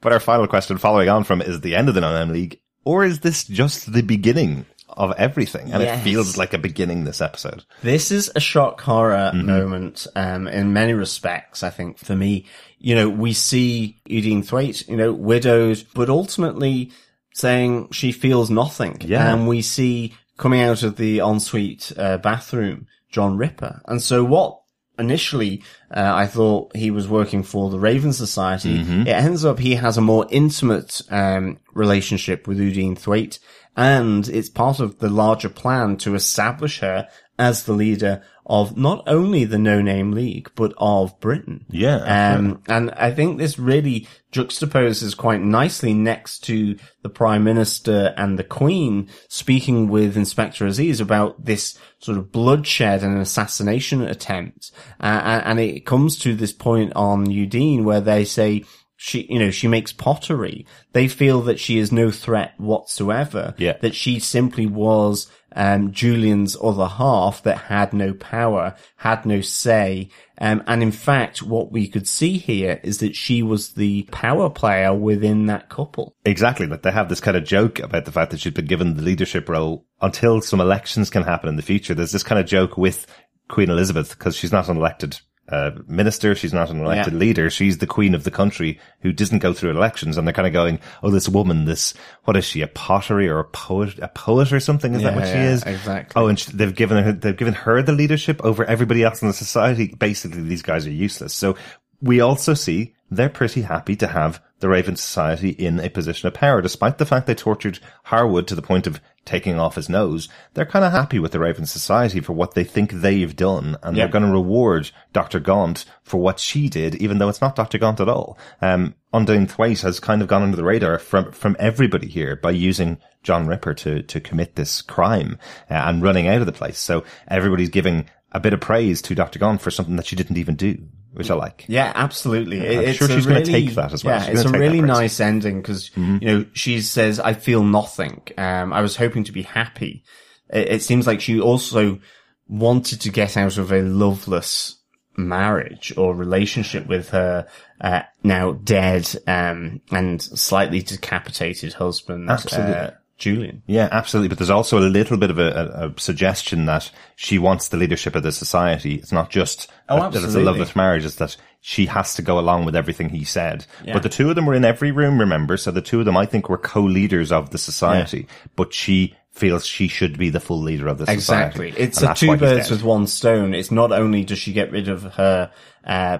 But 0.00 0.12
our 0.12 0.20
final 0.20 0.46
question, 0.46 0.78
following 0.78 1.08
on 1.08 1.24
from, 1.24 1.42
is 1.42 1.60
the 1.60 1.74
end 1.74 1.88
of 1.88 1.94
the 1.96 2.00
Non 2.00 2.32
League, 2.32 2.60
or 2.84 3.04
is 3.04 3.20
this 3.20 3.44
just 3.44 3.92
the 3.92 4.02
beginning 4.02 4.66
of 4.88 5.12
everything? 5.18 5.70
And 5.72 5.82
Yes. 5.82 6.00
it 6.00 6.02
feels 6.04 6.36
like 6.36 6.54
a 6.54 6.58
beginning 6.58 7.04
this 7.04 7.20
episode. 7.20 7.64
This 7.82 8.10
is 8.10 8.30
a 8.34 8.40
shock 8.40 8.80
horror 8.80 9.32
moment, 9.34 10.06
um, 10.16 10.48
in 10.48 10.72
many 10.72 10.94
respects, 10.94 11.62
I 11.62 11.70
think, 11.70 11.98
for 11.98 12.16
me. 12.16 12.46
You 12.78 12.94
know, 12.94 13.08
we 13.08 13.32
see 13.32 14.00
Edine 14.08 14.42
Thwaite, 14.42 14.88
you 14.88 14.96
know, 14.96 15.12
widowed, 15.12 15.84
but 15.94 16.08
ultimately 16.08 16.90
saying 17.34 17.88
she 17.92 18.12
feels 18.12 18.50
nothing. 18.50 18.98
Yeah. 19.04 19.32
And 19.32 19.46
we 19.46 19.62
see 19.62 20.14
coming 20.38 20.60
out 20.62 20.82
of 20.82 20.96
the 20.96 21.18
ensuite, 21.20 21.92
uh, 21.98 22.16
bathroom, 22.18 22.86
John 23.10 23.36
Ripper. 23.36 23.80
And 23.86 24.00
so 24.02 24.24
what 24.24 24.60
initially, 24.98 25.62
uh, 25.90 26.12
I 26.14 26.26
thought 26.26 26.74
he 26.76 26.90
was 26.90 27.06
working 27.08 27.42
for 27.42 27.70
the 27.70 27.78
Raven 27.78 28.12
Society. 28.12 28.74
It 29.02 29.08
ends 29.08 29.44
up 29.44 29.58
he 29.58 29.74
has 29.76 29.96
a 29.96 30.02
more 30.02 30.26
intimate, 30.30 31.02
um, 31.10 31.58
relationship 31.74 32.46
with 32.46 32.58
Udine 32.58 32.96
Thwaite. 32.98 33.38
And 33.76 34.28
it's 34.28 34.48
part 34.48 34.80
of 34.80 34.98
the 34.98 35.08
larger 35.08 35.48
plan 35.48 35.96
to 35.98 36.14
establish 36.16 36.80
her 36.80 37.08
as 37.38 37.62
the 37.62 37.72
leader 37.72 38.22
of 38.44 38.76
not 38.76 39.04
only 39.06 39.44
the 39.44 39.58
No 39.58 39.80
Name 39.80 40.10
League, 40.10 40.50
but 40.56 40.72
of 40.78 41.18
Britain. 41.20 41.64
Yeah, 41.70 41.98
Um, 42.34 42.62
and 42.66 42.90
I 42.92 43.12
think 43.12 43.38
this 43.38 43.58
really 43.58 44.08
juxtaposes 44.32 45.16
quite 45.16 45.40
nicely 45.40 45.94
next 45.94 46.40
to 46.44 46.76
the 47.02 47.08
Prime 47.08 47.44
Minister 47.44 48.14
and 48.16 48.38
the 48.38 48.44
Queen 48.44 49.08
speaking 49.28 49.88
with 49.88 50.16
Inspector 50.16 50.64
Aziz 50.64 51.00
about 51.00 51.44
this 51.44 51.78
sort 51.98 52.18
of 52.18 52.30
bloodshed 52.30 53.02
and 53.02 53.18
assassination 53.18 54.02
attempt. 54.02 54.70
Uh, 55.00 55.20
and 55.24 55.58
and 55.58 55.60
it 55.60 55.86
comes 55.86 56.18
to 56.20 56.34
this 56.34 56.52
point 56.52 56.92
on 56.94 57.26
Udine 57.26 57.84
where 57.84 58.00
they 58.00 58.24
say, 58.24 58.64
she, 58.96 59.26
you 59.30 59.38
know, 59.38 59.50
she 59.50 59.68
makes 59.68 59.92
pottery. 59.92 60.66
They 60.92 61.08
feel 61.08 61.40
that 61.42 61.60
she 61.60 61.78
is 61.78 61.92
no 61.92 62.10
threat 62.10 62.54
whatsoever. 62.58 63.54
Yeah. 63.56 63.76
That 63.80 63.94
she 63.94 64.18
simply 64.18 64.66
was, 64.66 65.30
um, 65.58 65.90
Julian's 65.90 66.56
other 66.62 66.86
half 66.86 67.42
that 67.42 67.58
had 67.58 67.92
no 67.92 68.14
power, 68.14 68.76
had 68.96 69.26
no 69.26 69.40
say. 69.40 70.08
Um, 70.40 70.62
and 70.68 70.84
in 70.84 70.92
fact, 70.92 71.42
what 71.42 71.72
we 71.72 71.88
could 71.88 72.06
see 72.06 72.38
here 72.38 72.80
is 72.84 72.98
that 72.98 73.16
she 73.16 73.42
was 73.42 73.72
the 73.72 74.04
power 74.12 74.48
player 74.48 74.94
within 74.94 75.46
that 75.46 75.68
couple. 75.68 76.14
Exactly. 76.24 76.66
That 76.66 76.84
they 76.84 76.92
have 76.92 77.08
this 77.08 77.20
kind 77.20 77.36
of 77.36 77.44
joke 77.44 77.80
about 77.80 78.04
the 78.04 78.12
fact 78.12 78.30
that 78.30 78.38
she's 78.38 78.54
been 78.54 78.66
given 78.66 78.94
the 78.94 79.02
leadership 79.02 79.48
role 79.48 79.84
until 80.00 80.40
some 80.40 80.60
elections 80.60 81.10
can 81.10 81.24
happen 81.24 81.48
in 81.48 81.56
the 81.56 81.62
future. 81.62 81.92
There's 81.92 82.12
this 82.12 82.22
kind 82.22 82.40
of 82.40 82.46
joke 82.46 82.78
with 82.78 83.06
Queen 83.48 83.68
Elizabeth 83.68 84.10
because 84.10 84.36
she's 84.36 84.52
not 84.52 84.68
an 84.68 84.76
elected 84.76 85.18
uh, 85.48 85.70
minister. 85.86 86.34
She's 86.34 86.52
not 86.52 86.70
an 86.70 86.80
elected 86.80 87.14
Yeah. 87.14 87.18
leader. 87.18 87.50
She's 87.50 87.78
the 87.78 87.86
queen 87.86 88.14
of 88.14 88.24
the 88.24 88.30
country 88.30 88.78
who 89.00 89.12
doesn't 89.12 89.38
go 89.38 89.52
through 89.52 89.70
elections. 89.70 90.16
And 90.18 90.26
they're 90.26 90.34
kind 90.34 90.46
of 90.46 90.52
going, 90.52 90.78
Oh, 91.02 91.10
this 91.10 91.28
woman, 91.28 91.64
this, 91.64 91.94
what 92.24 92.36
is 92.36 92.44
she? 92.44 92.60
A 92.62 92.66
pottery 92.66 93.28
or 93.28 93.38
a 93.38 93.44
poet, 93.44 93.98
a 94.00 94.08
poet 94.08 94.52
or 94.52 94.60
something? 94.60 94.94
Is 94.94 95.02
that 95.02 95.14
what 95.14 95.26
she 95.26 95.34
is? 95.38 95.62
exactly. 95.62 96.20
Oh, 96.20 96.26
and 96.28 96.38
sh 96.38 96.46
they've 96.46 96.74
given 96.74 97.02
her, 97.02 97.12
they've 97.12 97.36
given 97.36 97.54
her 97.54 97.82
the 97.82 97.92
leadership 97.92 98.44
over 98.44 98.64
everybody 98.64 99.02
else 99.02 99.22
in 99.22 99.28
the 99.28 99.34
society. 99.34 99.94
Basically, 99.98 100.42
these 100.42 100.62
guys 100.62 100.86
are 100.86 100.90
useless. 100.90 101.32
So 101.34 101.56
we 102.00 102.20
also 102.20 102.54
see 102.54 102.94
they're 103.10 103.28
pretty 103.28 103.62
happy 103.62 103.96
to 103.96 104.06
have 104.06 104.40
the 104.60 104.68
Raven 104.68 104.96
Society 104.96 105.50
in 105.50 105.80
a 105.80 105.88
position 105.88 106.26
of 106.26 106.34
power, 106.34 106.60
despite 106.60 106.98
the 106.98 107.06
fact 107.06 107.26
they 107.26 107.34
tortured 107.34 107.78
Harwood 108.04 108.46
to 108.48 108.54
the 108.54 108.62
point 108.62 108.86
of 108.86 109.00
taking 109.28 109.60
off 109.60 109.74
his 109.76 109.88
nose. 109.88 110.28
They're 110.54 110.64
kind 110.66 110.84
of 110.84 110.90
happy 110.92 111.18
with 111.18 111.32
the 111.32 111.38
Raven 111.38 111.66
Society 111.66 112.20
for 112.20 112.32
what 112.32 112.54
they 112.54 112.64
think 112.64 112.90
they've 112.90 113.36
done, 113.36 113.76
and 113.82 113.96
Yeah. 113.96 114.04
they're 114.04 114.12
going 114.12 114.24
to 114.24 114.32
reward 114.32 114.90
Dr. 115.12 115.38
Gaunt 115.38 115.84
for 116.02 116.16
what 116.16 116.40
she 116.40 116.68
did, 116.68 116.94
even 116.96 117.18
though 117.18 117.28
it's 117.28 117.40
not 117.40 117.54
Dr. 117.54 117.78
Gaunt 117.78 118.00
at 118.00 118.08
all. 118.08 118.38
Um, 118.60 118.94
Undine 119.12 119.46
Thwaite 119.46 119.82
has 119.82 120.00
kind 120.00 120.22
of 120.22 120.28
gone 120.28 120.42
under 120.42 120.56
the 120.56 120.64
radar 120.64 120.98
from, 120.98 121.30
from 121.32 121.54
everybody 121.58 122.08
here 122.08 122.36
by 122.36 122.50
using 122.50 122.98
John 123.22 123.46
Ripper 123.46 123.74
to, 123.74 124.02
to 124.02 124.20
commit 124.20 124.56
this 124.56 124.80
crime 124.82 125.38
uh, 125.70 125.74
and 125.74 126.02
running 126.02 126.26
out 126.26 126.40
of 126.40 126.46
the 126.46 126.52
place. 126.52 126.78
So 126.78 127.04
everybody's 127.28 127.68
giving 127.70 128.08
a 128.32 128.40
bit 128.40 128.52
of 128.52 128.60
praise 128.60 129.00
to 129.02 129.14
Dr. 129.14 129.38
Gaunt 129.38 129.60
for 129.60 129.70
something 129.70 129.96
that 129.96 130.06
she 130.06 130.16
didn't 130.16 130.36
even 130.38 130.54
do, 130.56 130.78
which 131.18 131.30
I 131.30 131.34
like. 131.34 131.64
Yeah, 131.68 131.92
absolutely. 131.94 132.60
It- 132.60 132.78
I'm 132.78 132.84
it's 132.84 132.98
sure 132.98 133.08
she's 133.08 133.26
gonna 133.26 133.44
take 133.44 133.74
that 133.74 133.92
as 133.92 134.04
well. 134.04 134.20
Yeah, 134.20 134.26
She's 134.30 134.40
it's 134.40 134.50
a 134.50 134.58
really 134.58 134.80
nice 134.80 135.18
ending 135.20 135.60
because 135.60 135.90
you 135.96 136.20
know 136.20 136.46
she 136.52 136.80
says, 136.80 137.18
"I 137.18 137.34
feel 137.34 137.64
nothing. 137.64 138.22
Um, 138.38 138.72
I 138.72 138.80
was 138.80 138.96
hoping 138.96 139.24
to 139.24 139.32
be 139.32 139.42
happy." 139.42 140.04
It, 140.48 140.68
it 140.68 140.82
seems 140.82 141.06
like 141.06 141.20
she 141.20 141.40
also 141.40 141.98
wanted 142.46 143.00
to 143.02 143.10
get 143.10 143.36
out 143.36 143.58
of 143.58 143.72
a 143.72 143.82
loveless 143.82 144.76
marriage 145.16 145.92
or 145.96 146.14
relationship 146.14 146.86
with 146.86 147.08
her 147.10 147.46
uh, 147.80 148.02
now 148.22 148.52
dead 148.52 149.12
um, 149.26 149.80
and 149.90 150.22
slightly 150.22 150.80
decapitated 150.80 151.72
husband, 151.74 152.30
Absolutely. 152.30 152.74
uh, 152.74 152.90
Julian. 153.18 153.62
Yeah, 153.66 153.88
absolutely. 153.90 154.28
But 154.28 154.38
there's 154.38 154.48
also 154.50 154.78
a 154.78 154.88
little 154.88 155.16
bit 155.16 155.30
of 155.30 155.38
a, 155.38 155.50
a, 155.50 155.88
a 155.88 156.00
suggestion 156.00 156.66
that 156.66 156.90
she 157.16 157.38
wants 157.38 157.68
the 157.68 157.76
leadership 157.76 158.14
of 158.14 158.22
the 158.22 158.30
society. 158.32 158.94
It's 158.94 159.12
not 159.12 159.28
just 159.28 159.68
Oh, 159.88 159.96
that, 160.00 160.12
that 160.12 160.22
it's 160.24 160.34
a 160.36 160.40
loveless 160.40 160.76
marriage. 160.76 161.04
It's 161.04 161.16
that 161.16 161.36
she 161.60 161.86
has 161.86 162.14
to 162.14 162.22
go 162.22 162.38
along 162.38 162.64
with 162.64 162.76
everything 162.76 163.08
he 163.08 163.24
said. 163.24 163.66
Yeah. 163.84 163.94
But 163.94 164.04
the 164.04 164.08
two 164.08 164.30
of 164.30 164.36
them 164.36 164.46
were 164.46 164.54
in 164.54 164.64
every 164.64 164.92
room, 164.92 165.18
remember? 165.18 165.56
So 165.56 165.72
the 165.72 165.82
two 165.82 165.98
of 165.98 166.06
them, 166.06 166.16
I 166.16 166.26
think, 166.26 166.48
were 166.48 166.58
co-leaders 166.58 167.32
of 167.32 167.50
the 167.50 167.58
society. 167.58 168.28
But 168.54 168.72
she 168.72 169.16
feels 169.32 169.66
she 169.66 169.88
should 169.88 170.16
be 170.18 170.30
the 170.30 170.40
full 170.40 170.60
leader 170.62 170.86
of 170.86 170.98
the 170.98 171.10
Exactly. 171.10 171.70
society. 171.72 171.82
Exactly. 171.82 171.84
It's 171.84 172.02
And 172.02 172.10
a 172.10 172.14
two 172.14 172.36
birds 172.36 172.70
with 172.70 172.82
one 172.84 173.06
stone. 173.08 173.52
It's 173.54 173.70
not 173.72 173.90
only 173.92 174.24
does 174.24 174.38
she 174.38 174.52
get 174.52 174.70
rid 174.70 174.88
of 174.88 175.02
her 175.14 175.50
uh, 175.84 176.18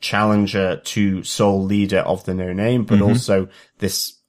challenger 0.00 0.76
to 0.84 1.22
sole 1.22 1.62
leader 1.64 2.00
of 2.00 2.24
the 2.24 2.34
no 2.34 2.52
name, 2.52 2.84
Mm-hmm. 2.84 2.98
but 2.98 3.02
also 3.08 3.48
this 3.78 4.20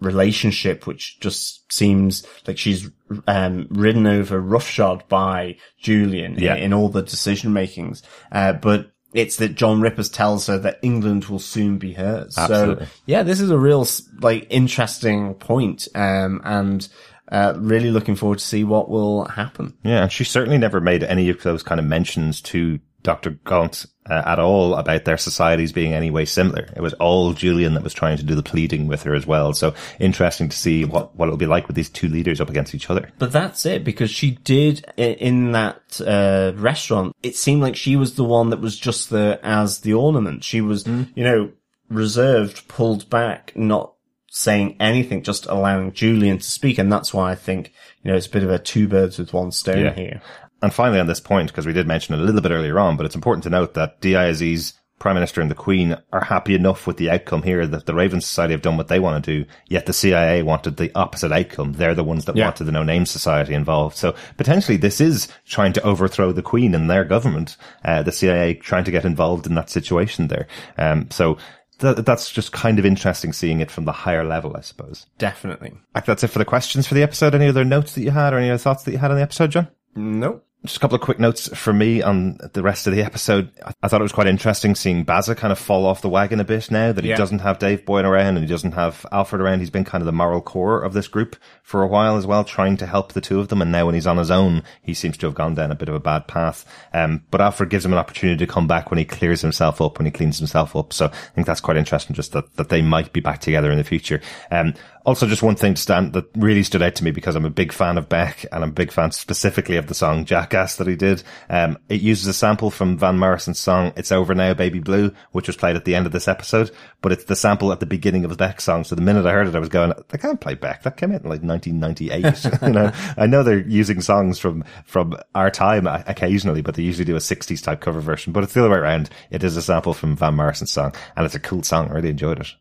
relationship 0.00 0.86
which 0.86 1.18
just 1.20 1.70
seems 1.72 2.24
like 2.46 2.58
she's 2.58 2.90
um, 3.26 3.66
ridden 3.70 4.06
over 4.06 4.40
roughshod 4.40 5.02
by 5.08 5.56
Julian 5.80 6.34
in- 6.36 6.42
Yeah. 6.42 6.54
in, 6.56 6.72
all 6.72 6.88
the 6.88 7.02
decision 7.02 7.52
makings. 7.52 8.02
Uh, 8.30 8.52
but 8.52 8.92
it's 9.14 9.36
that 9.36 9.54
John 9.54 9.80
Rippers 9.80 10.10
tells 10.10 10.46
her 10.48 10.58
that 10.58 10.78
England 10.82 11.24
will 11.26 11.38
soon 11.38 11.78
be 11.78 11.94
hers. 11.94 12.36
Absolutely. 12.36 12.86
So 12.86 12.92
yeah, 13.06 13.22
this 13.22 13.40
is 13.40 13.50
a 13.50 13.58
real 13.58 13.86
like 14.20 14.46
interesting 14.50 15.34
point, 15.34 15.88
um, 15.94 16.42
and 16.44 16.86
uh, 17.32 17.54
really 17.56 17.90
looking 17.90 18.16
forward 18.16 18.38
to 18.38 18.44
see 18.44 18.64
what 18.64 18.90
will 18.90 19.24
happen. 19.24 19.74
Yeah, 19.82 20.02
and 20.04 20.12
she 20.12 20.24
certainly 20.24 20.58
never 20.58 20.80
made 20.80 21.02
any 21.02 21.30
of 21.30 21.42
those 21.42 21.62
kind 21.62 21.78
of 21.80 21.86
mentions 21.86 22.40
to 22.42 22.78
Dr. 23.02 23.30
Gaunt 23.44 23.86
uh, 24.08 24.22
at 24.26 24.38
all 24.38 24.74
about 24.74 25.04
their 25.04 25.16
societies 25.18 25.72
being 25.72 25.92
any 25.94 26.10
way 26.10 26.24
similar. 26.24 26.68
It 26.74 26.80
was 26.80 26.94
all 26.94 27.32
Julian 27.32 27.74
that 27.74 27.84
was 27.84 27.94
trying 27.94 28.16
to 28.16 28.24
do 28.24 28.34
the 28.34 28.42
pleading 28.42 28.88
with 28.88 29.02
her 29.04 29.14
as 29.14 29.26
well. 29.26 29.52
So 29.52 29.74
interesting 30.00 30.48
to 30.48 30.56
see 30.56 30.84
what, 30.84 31.14
what 31.14 31.26
it'll 31.26 31.36
be 31.36 31.46
like 31.46 31.66
with 31.68 31.76
these 31.76 31.90
two 31.90 32.08
leaders 32.08 32.40
up 32.40 32.50
against 32.50 32.74
each 32.74 32.90
other. 32.90 33.10
But 33.18 33.32
that's 33.32 33.66
it 33.66 33.84
because 33.84 34.10
she 34.10 34.32
did 34.32 34.84
in 34.96 35.52
that 35.52 36.00
uh, 36.00 36.52
restaurant. 36.56 37.14
It 37.22 37.36
seemed 37.36 37.62
like 37.62 37.76
she 37.76 37.96
was 37.96 38.14
the 38.16 38.24
one 38.24 38.50
that 38.50 38.60
was 38.60 38.76
just 38.78 39.10
there 39.10 39.38
as 39.44 39.80
the 39.80 39.94
ornament. 39.94 40.42
She 40.42 40.60
was, 40.60 40.86
you 40.86 41.24
know, 41.24 41.52
reserved, 41.88 42.68
pulled 42.68 43.08
back, 43.08 43.52
not 43.54 43.94
saying 44.30 44.76
anything, 44.80 45.22
just 45.22 45.46
allowing 45.46 45.92
Julian 45.92 46.38
to 46.38 46.44
speak. 46.44 46.78
And 46.78 46.92
that's 46.92 47.14
why 47.14 47.30
I 47.30 47.34
think, 47.34 47.72
you 48.02 48.10
know, 48.10 48.16
it's 48.16 48.26
a 48.26 48.30
bit 48.30 48.42
of 48.42 48.50
a 48.50 48.58
two 48.58 48.86
birds 48.88 49.18
with 49.18 49.32
one 49.32 49.52
stone 49.52 49.84
Yeah. 49.86 49.94
here. 49.94 50.22
And 50.62 50.72
finally, 50.74 51.00
on 51.00 51.06
this 51.06 51.20
point, 51.20 51.48
because 51.50 51.66
we 51.66 51.72
did 51.72 51.86
mention 51.86 52.14
it 52.14 52.20
a 52.20 52.24
little 52.24 52.40
bit 52.40 52.52
earlier 52.52 52.78
on, 52.78 52.96
but 52.96 53.06
it's 53.06 53.14
important 53.14 53.44
to 53.44 53.50
note 53.50 53.74
that 53.74 54.00
Diaz's 54.00 54.74
Prime 54.98 55.14
Minister 55.14 55.40
and 55.40 55.48
the 55.48 55.54
Queen 55.54 55.96
are 56.12 56.24
happy 56.24 56.56
enough 56.56 56.84
with 56.88 56.96
the 56.96 57.08
outcome 57.10 57.44
here 57.44 57.64
that 57.64 57.86
the 57.86 57.94
Raven 57.94 58.20
Society 58.20 58.52
have 58.54 58.62
done 58.62 58.76
what 58.76 58.88
they 58.88 58.98
want 58.98 59.24
to 59.24 59.44
do, 59.44 59.48
yet 59.68 59.86
the 59.86 59.92
CIA 59.92 60.42
wanted 60.42 60.76
the 60.76 60.90
opposite 60.96 61.30
outcome. 61.30 61.74
They're 61.74 61.94
the 61.94 62.02
ones 62.02 62.24
that 62.24 62.34
Yeah. 62.34 62.46
wanted 62.46 62.64
the 62.64 62.72
No 62.72 62.82
Name 62.82 63.06
Society 63.06 63.54
involved. 63.54 63.96
So 63.96 64.16
potentially 64.36 64.76
this 64.76 65.00
is 65.00 65.28
trying 65.46 65.72
to 65.74 65.82
overthrow 65.84 66.32
the 66.32 66.42
Queen 66.42 66.74
and 66.74 66.90
their 66.90 67.04
government, 67.04 67.56
uh, 67.84 68.02
the 68.02 68.10
CIA 68.10 68.54
trying 68.54 68.82
to 68.82 68.90
get 68.90 69.04
involved 69.04 69.46
in 69.46 69.54
that 69.54 69.70
situation 69.70 70.26
there. 70.26 70.48
Um, 70.76 71.06
so 71.12 71.38
th- 71.78 71.98
that's 71.98 72.32
just 72.32 72.50
kind 72.50 72.80
of 72.80 72.84
interesting 72.84 73.32
seeing 73.32 73.60
it 73.60 73.70
from 73.70 73.84
the 73.84 73.92
higher 73.92 74.24
level, 74.24 74.56
I 74.56 74.62
suppose. 74.62 75.06
Definitely. 75.18 75.74
Like 75.94 76.06
that's 76.06 76.24
it 76.24 76.28
for 76.28 76.40
the 76.40 76.44
questions 76.44 76.88
for 76.88 76.94
the 76.94 77.04
episode. 77.04 77.36
Any 77.36 77.46
other 77.46 77.64
notes 77.64 77.94
that 77.94 78.02
you 78.02 78.10
had 78.10 78.34
or 78.34 78.38
any 78.38 78.50
other 78.50 78.58
thoughts 78.58 78.82
that 78.82 78.90
you 78.90 78.98
had 78.98 79.12
on 79.12 79.16
the 79.16 79.22
episode, 79.22 79.52
John? 79.52 79.68
Nope. 79.94 80.44
Just 80.64 80.78
a 80.78 80.80
couple 80.80 80.96
of 80.96 81.00
quick 81.02 81.20
notes 81.20 81.46
for 81.56 81.72
me 81.72 82.02
on 82.02 82.36
the 82.52 82.62
rest 82.64 82.88
of 82.88 82.92
the 82.92 83.00
episode. 83.02 83.48
I- 83.64 83.72
I 83.84 83.86
thought 83.88 84.00
it 84.00 84.02
was 84.04 84.12
quite 84.12 84.26
interesting 84.26 84.74
seeing 84.74 85.04
Bazza 85.04 85.36
kind 85.36 85.52
of 85.52 85.58
fall 85.58 85.86
off 85.86 86.00
the 86.02 86.08
wagon 86.08 86.40
a 86.40 86.44
bit 86.44 86.68
now 86.68 86.90
that 86.90 87.04
he 87.04 87.10
Yeah. 87.10 87.16
doesn't 87.16 87.38
have 87.38 87.60
Dave 87.60 87.86
Boy 87.86 88.00
around 88.00 88.36
and 88.36 88.40
he 88.40 88.46
doesn't 88.46 88.72
have 88.72 89.06
Alfred 89.12 89.40
around. 89.40 89.60
He's 89.60 89.70
been 89.70 89.84
kind 89.84 90.02
of 90.02 90.06
the 90.06 90.12
moral 90.12 90.40
core 90.40 90.82
of 90.82 90.94
this 90.94 91.06
group 91.06 91.36
for 91.62 91.82
a 91.82 91.86
while 91.86 92.16
as 92.16 92.26
well, 92.26 92.42
trying 92.42 92.76
to 92.78 92.86
help 92.86 93.12
the 93.12 93.20
two 93.20 93.38
of 93.38 93.48
them. 93.48 93.62
And 93.62 93.70
now 93.70 93.86
when 93.86 93.94
he's 93.94 94.06
on 94.06 94.16
his 94.16 94.32
own, 94.32 94.64
he 94.82 94.94
seems 94.94 95.16
to 95.18 95.26
have 95.26 95.34
gone 95.36 95.54
down 95.54 95.70
a 95.70 95.76
bit 95.76 95.88
of 95.88 95.94
a 95.94 96.00
bad 96.00 96.26
path. 96.26 96.64
Um, 96.92 97.22
but 97.30 97.40
Alfred 97.40 97.70
gives 97.70 97.84
him 97.84 97.92
an 97.92 97.98
opportunity 98.00 98.44
to 98.44 98.52
come 98.52 98.66
back 98.66 98.90
when 98.90 98.98
he 98.98 99.04
clears 99.04 99.42
himself 99.42 99.80
up, 99.80 99.98
when 99.98 100.06
he 100.06 100.10
cleans 100.12 100.38
himself 100.38 100.74
up. 100.74 100.92
So 100.92 101.06
I 101.06 101.34
think 101.36 101.46
that's 101.46 101.60
quite 101.60 101.76
interesting 101.76 102.16
just 102.16 102.32
that, 102.32 102.56
that 102.56 102.68
they 102.68 102.82
might 102.82 103.12
be 103.12 103.20
back 103.20 103.40
together 103.40 103.70
in 103.70 103.78
the 103.78 103.84
future. 103.84 104.20
Um, 104.50 104.74
also 105.08 105.26
just 105.26 105.42
one 105.42 105.56
thing 105.56 105.72
to 105.72 105.80
stand 105.80 106.12
that 106.12 106.28
really 106.36 106.62
stood 106.62 106.82
out 106.82 106.94
to 106.94 107.02
me 107.02 107.10
because 107.10 107.34
I'm 107.34 107.46
a 107.46 107.50
big 107.50 107.72
fan 107.72 107.96
of 107.96 108.10
Beck 108.10 108.44
and 108.52 108.62
I'm 108.62 108.68
a 108.68 108.74
big 108.74 108.92
fan 108.92 109.10
specifically 109.10 109.76
of 109.76 109.86
the 109.86 109.94
song 109.94 110.26
Jackass 110.26 110.76
that 110.76 110.86
he 110.86 110.96
did. 110.96 111.22
Um, 111.48 111.78
it 111.88 112.02
uses 112.02 112.26
a 112.26 112.34
sample 112.34 112.70
from 112.70 112.98
Van 112.98 113.18
Morrison's 113.18 113.58
song 113.58 113.94
It's 113.96 114.12
Over 114.12 114.34
Now 114.34 114.52
Baby 114.52 114.80
Blue, 114.80 115.10
which 115.32 115.46
was 115.46 115.56
played 115.56 115.76
at 115.76 115.86
the 115.86 115.94
end 115.94 116.04
of 116.04 116.12
this 116.12 116.28
episode, 116.28 116.70
but 117.00 117.10
it's 117.10 117.24
the 117.24 117.36
sample 117.36 117.72
at 117.72 117.80
the 117.80 117.86
beginning 117.86 118.24
of 118.24 118.30
the 118.30 118.36
Beck 118.36 118.60
song. 118.60 118.84
So 118.84 118.94
the 118.94 119.00
minute 119.00 119.24
I 119.24 119.32
heard 119.32 119.48
it, 119.48 119.54
I 119.54 119.60
was 119.60 119.70
going, 119.70 119.94
they 120.08 120.18
can't 120.18 120.42
play 120.42 120.52
Beck. 120.52 120.82
That 120.82 120.98
came 120.98 121.12
out 121.12 121.22
in 121.22 121.30
like 121.30 121.42
1998. 121.42 122.62
you 122.68 122.68
know, 122.74 122.92
I 123.16 123.26
know 123.26 123.42
they're 123.42 123.66
using 123.66 124.02
songs 124.02 124.38
from, 124.38 124.62
from 124.84 125.16
our 125.34 125.50
time 125.50 125.86
occasionally, 125.86 126.60
but 126.60 126.74
they 126.74 126.82
usually 126.82 127.06
do 127.06 127.16
a 127.16 127.20
60s 127.20 127.62
type 127.62 127.80
cover 127.80 128.02
version, 128.02 128.34
but 128.34 128.44
it's 128.44 128.52
the 128.52 128.60
other 128.60 128.68
way 128.68 128.76
around. 128.76 129.08
It 129.30 129.42
is 129.42 129.56
a 129.56 129.62
sample 129.62 129.94
from 129.94 130.16
Van 130.16 130.34
Morrison's 130.34 130.70
song 130.70 130.94
and 131.16 131.24
it's 131.24 131.34
a 131.34 131.40
cool 131.40 131.62
song. 131.62 131.88
I 131.88 131.94
really 131.94 132.10
enjoyed 132.10 132.40
it. 132.40 132.52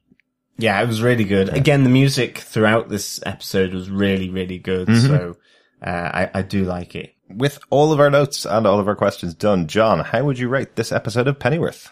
Yeah, 0.58 0.82
it 0.82 0.88
was 0.88 1.02
really 1.02 1.24
good. 1.24 1.50
Again, 1.50 1.84
the 1.84 1.90
music 1.90 2.40
throughout 2.40 2.90
this 2.90 3.20
episode 3.26 3.74
was 3.74 3.90
really, 3.90 4.30
really 4.30 4.58
good. 4.58 4.88
So, 5.02 5.38
uh, 5.86 5.90
I, 5.90 6.30
I 6.34 6.42
do 6.42 6.66
like 6.66 6.96
it. 6.96 7.14
With 7.30 7.60
all 7.70 7.92
of 7.92 8.00
our 8.00 8.10
notes 8.10 8.46
and 8.46 8.66
all 8.66 8.80
of 8.80 8.88
our 8.88 8.96
questions 8.96 9.34
done, 9.34 9.68
John, 9.68 10.00
how 10.00 10.24
would 10.24 10.40
you 10.40 10.48
rate 10.48 10.76
this 10.76 10.92
episode 10.92 11.28
of 11.28 11.40
Pennyworth? 11.40 11.92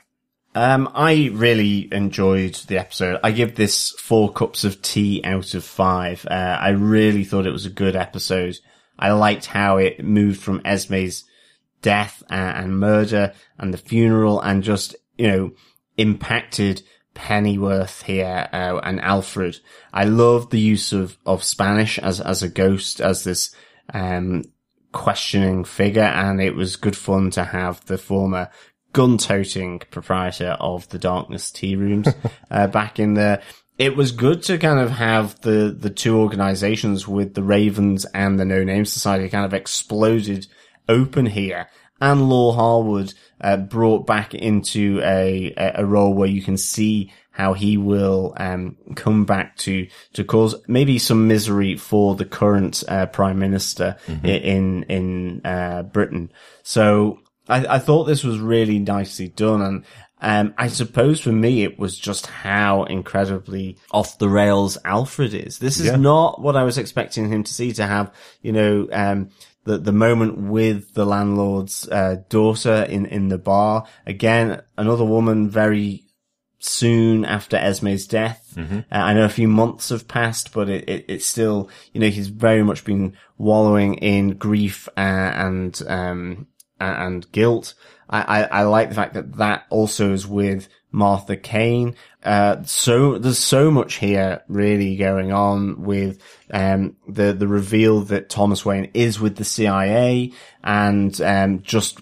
Um, 0.55 0.89
I 0.95 1.29
really 1.33 1.89
enjoyed 1.91 2.55
the 2.67 2.77
episode. 2.77 3.19
I 3.21 3.31
give 3.31 3.55
this 3.55 3.91
four 3.91 4.31
cups 4.31 4.63
of 4.63 4.81
tea 4.81 5.21
out 5.23 5.53
of 5.53 5.65
five. 5.65 6.25
Uh, 6.25 6.57
I 6.59 6.69
really 6.69 7.25
thought 7.25 7.45
it 7.45 7.51
was 7.51 7.65
a 7.65 7.69
good 7.69 7.95
episode. 7.97 8.57
I 8.97 9.11
liked 9.11 9.45
how 9.47 9.77
it 9.77 10.03
moved 10.03 10.41
from 10.41 10.61
Esme's 10.61 11.25
death 11.81 12.23
and, 12.29 12.57
and 12.57 12.79
murder 12.79 13.33
and 13.59 13.73
the 13.73 13.77
funeral 13.77 14.39
and 14.39 14.63
just, 14.63 14.95
you 15.17 15.27
know, 15.27 15.51
impacted 15.97 16.81
Pennyworth 17.15 18.03
here, 18.03 18.47
uh, 18.53 18.79
and 18.83 19.01
Alfred. 19.01 19.59
I 19.91 20.03
love 20.03 20.51
the 20.51 20.59
use 20.59 20.93
of, 20.93 21.17
of 21.25 21.43
Spanish 21.43 21.97
as, 21.97 22.21
as 22.21 22.43
a 22.43 22.49
ghost, 22.49 23.01
as 23.01 23.23
this, 23.23 23.55
um, 23.93 24.43
questioning 24.91 25.63
figure. 25.63 26.03
And 26.03 26.41
it 26.41 26.55
was 26.55 26.75
good 26.75 26.95
fun 26.95 27.31
to 27.31 27.43
have 27.43 27.83
the 27.85 27.97
former 27.97 28.49
gun-toting 28.93 29.79
proprietor 29.91 30.55
of 30.59 30.87
the 30.89 30.99
Darkness 30.99 31.51
Tea 31.51 31.75
Rooms, 31.75 32.07
uh, 32.51 32.67
back 32.67 32.99
in 32.99 33.13
there. 33.13 33.41
It 33.77 33.97
was 33.97 34.13
good 34.13 34.41
to 34.43 34.57
kind 34.57 34.79
of 34.79 34.91
have 34.91 35.39
the, 35.41 35.75
the 35.77 35.89
two 35.89 36.17
organizations 36.17 37.07
with 37.07 37.33
the 37.33 37.43
Ravens 37.43 38.05
and 38.05 38.39
the 38.39 38.45
No 38.45 38.63
Name 38.63 38.85
Society 38.85 39.27
kind 39.27 39.45
of 39.45 39.53
exploded 39.53 40.47
open 40.87 41.25
here. 41.25 41.67
And 41.99 42.29
Lord 42.29 42.55
Harwood, 42.55 43.13
uh, 43.41 43.57
brought 43.57 44.05
back 44.07 44.33
into 44.33 44.99
a, 45.03 45.53
a 45.57 45.85
role 45.85 46.13
where 46.13 46.29
you 46.29 46.41
can 46.41 46.57
see 46.57 47.11
how 47.31 47.53
he 47.53 47.75
will, 47.77 48.33
um, 48.37 48.77
come 48.95 49.25
back 49.25 49.57
to, 49.57 49.87
to 50.13 50.23
cause 50.23 50.55
maybe 50.69 50.97
some 50.97 51.27
misery 51.27 51.75
for 51.75 52.15
the 52.15 52.23
current, 52.23 52.81
uh, 52.87 53.05
prime 53.07 53.37
minister 53.39 53.97
i- 54.07 54.27
in, 54.27 54.83
in, 54.83 55.41
uh, 55.43 55.83
Britain. 55.83 56.31
So 56.63 57.19
I, 57.49 57.75
I 57.75 57.79
thought 57.79 58.05
this 58.05 58.23
was 58.23 58.39
really 58.39 58.79
nicely 58.79 59.27
done. 59.27 59.61
And, 59.61 59.85
um, 60.21 60.53
I 60.57 60.69
suppose 60.69 61.19
for 61.19 61.33
me, 61.33 61.63
it 61.63 61.77
was 61.77 61.99
just 61.99 62.25
how 62.27 62.83
incredibly 62.85 63.77
off 63.91 64.17
the 64.17 64.29
rails 64.29 64.77
Alfred 64.85 65.33
is. 65.33 65.59
This 65.59 65.77
is 65.79 65.87
Yeah. 65.87 65.97
not 65.97 66.41
what 66.41 66.55
I 66.55 66.63
was 66.63 66.77
expecting 66.77 67.29
him 67.29 67.43
to 67.43 67.53
see 67.53 67.73
to 67.73 67.85
have, 67.85 68.13
you 68.41 68.53
know, 68.53 68.87
um, 68.93 69.29
the, 69.65 69.77
the 69.77 69.91
moment 69.91 70.37
with 70.37 70.93
the 70.93 71.05
landlord's, 71.05 71.87
uh, 71.89 72.17
daughter 72.29 72.83
in, 72.89 73.05
in 73.05 73.27
the 73.27 73.37
bar. 73.37 73.85
Again, 74.05 74.61
another 74.77 75.05
woman 75.05 75.49
very 75.49 76.03
soon 76.59 77.25
after 77.25 77.57
Esme's 77.57 78.07
death. 78.07 78.53
Uh, 78.91 78.95
I 78.95 79.13
know 79.13 79.25
a 79.25 79.29
few 79.29 79.47
months 79.47 79.89
have 79.89 80.07
passed, 80.07 80.53
but 80.53 80.69
it, 80.69 80.87
it, 80.89 81.05
it's 81.07 81.25
still, 81.25 81.69
you 81.93 81.99
know, 82.01 82.09
he's 82.09 82.29
very 82.29 82.63
much 82.63 82.85
been 82.85 83.17
wallowing 83.37 83.95
in 83.95 84.37
grief 84.37 84.87
uh, 84.97 85.01
and, 85.01 85.79
um, 85.87 86.47
and 86.79 87.31
guilt. 87.31 87.73
I, 88.09 88.21
I, 88.21 88.43
I 88.43 88.61
like 88.63 88.89
the 88.89 88.95
fact 88.95 89.13
that 89.15 89.37
that 89.37 89.65
also 89.69 90.13
is 90.13 90.25
with 90.25 90.67
Martha 90.95 91.35
Kane. 91.35 91.95
Uh, 92.23 92.63
so 92.63 93.17
there's 93.19 93.37
so 93.37 93.69
much 93.69 93.95
here 93.95 94.41
really 94.47 94.95
going 94.95 95.31
on 95.33 95.83
with, 95.83 96.19
um, 96.51 96.95
the, 97.07 97.33
the 97.33 97.47
reveal 97.47 98.01
that 98.01 98.29
Thomas 98.29 98.65
Wayne 98.65 98.89
is 98.93 99.19
with 99.19 99.35
the 99.35 99.43
CIA 99.43 100.31
and, 100.63 101.19
um, 101.21 101.61
just 101.61 101.99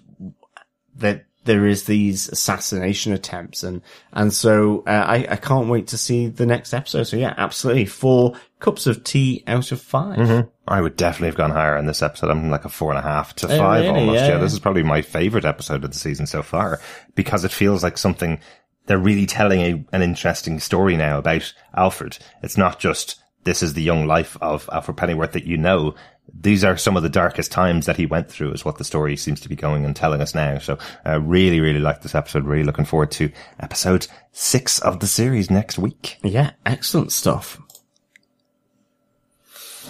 that 0.98 1.26
there 1.46 1.66
is 1.66 1.84
these 1.84 2.30
assassination 2.30 3.12
attempts 3.12 3.64
and 3.64 3.82
and 4.14 4.32
so 4.32 4.82
uh, 4.88 4.91
I 4.91 5.28
I 5.30 5.36
can't 5.36 5.68
wait 5.68 5.88
to 5.88 5.98
see 5.98 6.28
the 6.28 6.46
next 6.46 6.74
episode. 6.74 7.04
So 7.04 7.18
yeah, 7.18 7.34
absolutely 7.36 7.86
four 7.86 8.36
cups 8.60 8.88
of 8.88 9.04
tea 9.04 9.44
out 9.46 9.74
of 9.74 9.82
5 9.82 10.48
I 10.70 10.80
would 10.80 10.96
definitely 10.96 11.28
have 11.28 11.36
gone 11.36 11.52
higher 11.52 11.76
in 11.76 11.86
this 11.86 12.02
episode. 12.02 12.30
I'm 12.30 12.50
like 12.50 12.64
a 12.64 12.70
four 12.70 12.91
and 12.91 13.00
a 13.00 13.02
half 13.02 13.36
to 13.38 13.48
Oh, 13.48 13.58
five 13.58 13.84
really? 13.84 14.00
almost. 14.00 14.22
Yeah. 14.22 14.28
Yeah. 14.30 14.38
this 14.38 14.54
is 14.54 14.60
probably 14.60 14.84
my 14.84 15.02
favorite 15.02 15.44
episode 15.44 15.84
of 15.84 15.91
the 15.91 16.00
season 16.00 16.28
so 16.28 16.44
far 16.44 16.80
because 17.16 17.44
it 17.44 17.52
feels 17.52 17.84
like 17.84 17.98
something 17.98 18.39
they're 18.86 18.98
really 18.98 19.26
telling 19.26 19.62
a, 19.62 19.86
an 19.92 20.02
interesting 20.02 20.60
story 20.60 20.98
now 20.98 21.18
about 21.18 21.54
Alfred. 21.76 22.18
It's 22.42 22.58
not 22.58 22.80
just 22.80 23.22
this 23.44 23.62
is 23.64 23.74
the 23.74 23.82
young 23.82 24.06
life 24.08 24.38
of 24.42 24.70
Alfred 24.72 24.98
Pennyworth 24.98 25.34
that 25.34 25.46
you 25.46 25.58
know. 25.58 25.96
These 26.34 26.64
are 26.64 26.78
some 26.78 26.96
of 26.96 27.04
the 27.04 27.10
darkest 27.10 27.52
times 27.52 27.86
that 27.86 27.98
he 27.98 28.06
went 28.06 28.30
through 28.30 28.54
is 28.54 28.64
what 28.64 28.78
the 28.78 28.86
story 28.86 29.18
seems 29.18 29.42
to 29.42 29.50
be 29.50 29.58
going 29.58 29.84
and 29.84 29.94
telling 29.94 30.22
us 30.22 30.34
now. 30.34 30.58
So 30.58 30.78
I 31.04 31.16
really, 31.16 31.60
really 31.60 31.82
like 31.82 32.02
this 32.02 32.16
episode. 32.16 32.46
Really 32.46 32.64
looking 32.64 32.86
forward 32.86 33.12
to 33.12 33.30
episode 33.60 34.08
six 34.32 34.80
of 34.80 35.02
the 35.02 35.08
series 35.08 35.52
next 35.52 35.78
week. 35.78 36.18
Yeah, 36.24 36.52
excellent 36.66 37.12
stuff. 37.12 37.60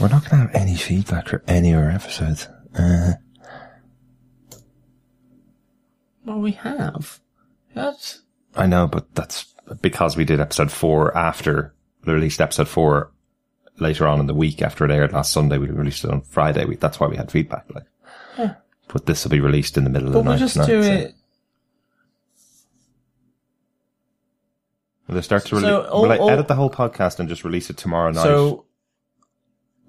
We're 0.01 0.07
not 0.07 0.27
going 0.27 0.47
to 0.47 0.47
have 0.47 0.55
any 0.55 0.75
feedback 0.75 1.27
for 1.27 1.43
any 1.47 1.71
of 1.71 1.83
our 1.83 1.91
episodes. 1.91 2.47
Uh, 2.75 3.13
Well, 6.25 6.39
we 6.39 6.53
have. 6.53 7.19
That's 7.75 8.21
I 8.55 8.67
know, 8.67 8.87
but 8.87 9.13
that's 9.15 9.53
because 9.81 10.15
we 10.17 10.25
did 10.25 10.39
episode 10.39 10.71
four 10.71 11.15
after 11.17 11.73
we 12.05 12.13
released 12.13 12.41
episode 12.41 12.67
four 12.67 13.11
later 13.79 14.07
on 14.07 14.19
in 14.19 14.27
the 14.27 14.33
week 14.33 14.61
after 14.61 14.85
it 14.85 14.91
aired 14.91 15.13
last 15.13 15.31
Sunday. 15.31 15.57
We 15.57 15.67
released 15.67 16.03
it 16.03 16.11
on 16.11 16.21
Friday. 16.21 16.65
We, 16.65 16.75
that's 16.75 16.99
why 16.99 17.07
we 17.07 17.15
had 17.17 17.31
feedback. 17.31 17.65
Like, 17.73 18.55
but 18.87 19.05
this 19.05 19.23
will 19.23 19.31
be 19.31 19.39
released 19.39 19.77
in 19.77 19.83
the 19.85 19.89
middle 19.89 20.07
of 20.09 20.13
the 20.13 20.19
but 20.19 20.25
we'll 20.25 20.33
night. 20.33 20.39
just 20.39 20.53
tonight, 20.53 20.67
do 20.67 20.83
so- 20.83 20.91
it. 20.91 21.15
Will 25.07 25.15
they 25.15 25.21
start 25.21 25.43
to 25.43 25.47
So 25.49 25.55
release? 25.57 25.71
all- 25.71 25.85
oh, 25.89 26.01
will 26.03 26.11
I 26.11 26.17
all- 26.17 26.29
oh. 26.29 26.33
edit 26.33 26.47
the 26.47 26.55
whole 26.55 26.69
podcast 26.69 27.19
and 27.19 27.27
just 27.27 27.43
release 27.43 27.69
it 27.69 27.77
tomorrow 27.77 28.11
night? 28.11 28.23
So 28.23 28.65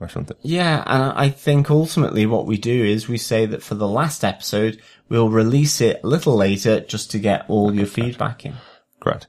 or 0.04 0.08
something. 0.08 0.36
Yeah, 0.42 0.82
and 0.86 1.02
I 1.18 1.30
think 1.30 1.70
ultimately 1.70 2.26
what 2.26 2.46
we 2.46 2.58
do 2.58 2.84
is 2.84 3.08
we 3.08 3.18
say 3.18 3.46
that 3.46 3.62
for 3.62 3.74
the 3.74 3.88
last 3.88 4.24
episode, 4.24 4.80
we'll 5.08 5.30
release 5.30 5.80
it 5.80 6.00
a 6.04 6.06
little 6.06 6.36
later 6.36 6.80
just 6.80 7.10
to 7.12 7.18
get 7.18 7.44
all 7.48 7.74
your 7.74 7.86
feedback 7.86 8.44
in. 8.44 8.54
Great. 9.00 9.26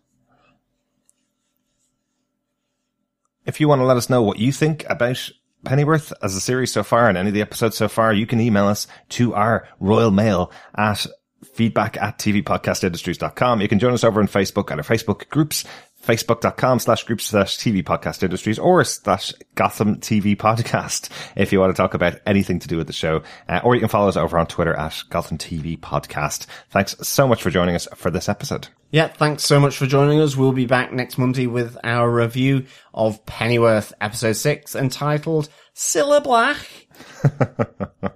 If 3.45 3.59
you 3.59 3.67
want 3.67 3.79
to 3.79 3.85
let 3.85 3.97
us 3.97 4.09
know 4.09 4.23
what 4.23 4.39
you 4.39 4.51
think 4.51 4.85
about 4.89 5.29
Pennyworth 5.63 6.13
as 6.21 6.35
a 6.35 6.41
series 6.41 6.71
so 6.71 6.83
far 6.83 7.09
and 7.09 7.17
any 7.17 7.29
of 7.29 7.33
the 7.33 7.41
episodes 7.41 7.77
so 7.77 7.87
far, 7.87 8.13
you 8.13 8.25
can 8.25 8.39
email 8.39 8.65
us 8.65 8.87
to 9.09 9.33
our 9.33 9.67
Royal 9.79 10.11
Mail 10.11 10.51
at 10.75 11.05
feedback 11.53 11.97
at 11.97 12.17
tvpodcastindustries.com. 12.17 13.61
You 13.61 13.67
can 13.67 13.79
join 13.79 13.93
us 13.93 14.03
over 14.03 14.19
on 14.19 14.27
Facebook 14.27 14.71
at 14.71 14.77
our 14.77 14.83
Facebook 14.83 15.29
groups, 15.29 15.63
facebook.com 16.05 16.79
slash 16.79 17.03
groups 17.03 17.25
slash 17.25 17.57
TV 17.57 17.83
podcast 17.83 18.23
industries 18.23 18.59
or 18.59 18.83
slash 18.83 19.33
Gotham 19.55 19.97
TV 19.97 20.35
podcast 20.35 21.09
if 21.35 21.51
you 21.51 21.59
want 21.59 21.75
to 21.75 21.81
talk 21.81 21.93
about 21.93 22.19
anything 22.25 22.59
to 22.59 22.67
do 22.67 22.77
with 22.77 22.87
the 22.87 22.93
show. 22.93 23.23
Uh, 23.49 23.61
or 23.63 23.75
you 23.75 23.79
can 23.81 23.89
follow 23.89 24.07
us 24.07 24.17
over 24.17 24.37
on 24.37 24.47
Twitter 24.47 24.73
at 24.73 25.03
Gotham 25.09 25.37
TV 25.37 25.79
podcast. 25.79 26.45
Thanks 26.69 26.95
so 27.01 27.27
much 27.27 27.41
for 27.41 27.49
joining 27.49 27.75
us 27.75 27.87
for 27.95 28.11
this 28.11 28.29
episode. 28.29 28.67
Yeah, 28.91 29.07
thanks 29.07 29.43
so 29.43 29.59
much 29.59 29.77
for 29.77 29.87
joining 29.87 30.21
us. 30.21 30.37
We'll 30.37 30.51
be 30.53 30.67
back 30.67 30.93
next 30.93 31.17
Monday 31.17 31.47
with 31.47 31.77
our 31.83 32.09
review 32.09 32.65
of 32.93 33.25
Pennyworth 33.25 33.91
episode 33.99 34.33
six 34.33 34.75
entitled 34.75 35.49
Cilla 35.75 36.23
Black. 36.23 36.87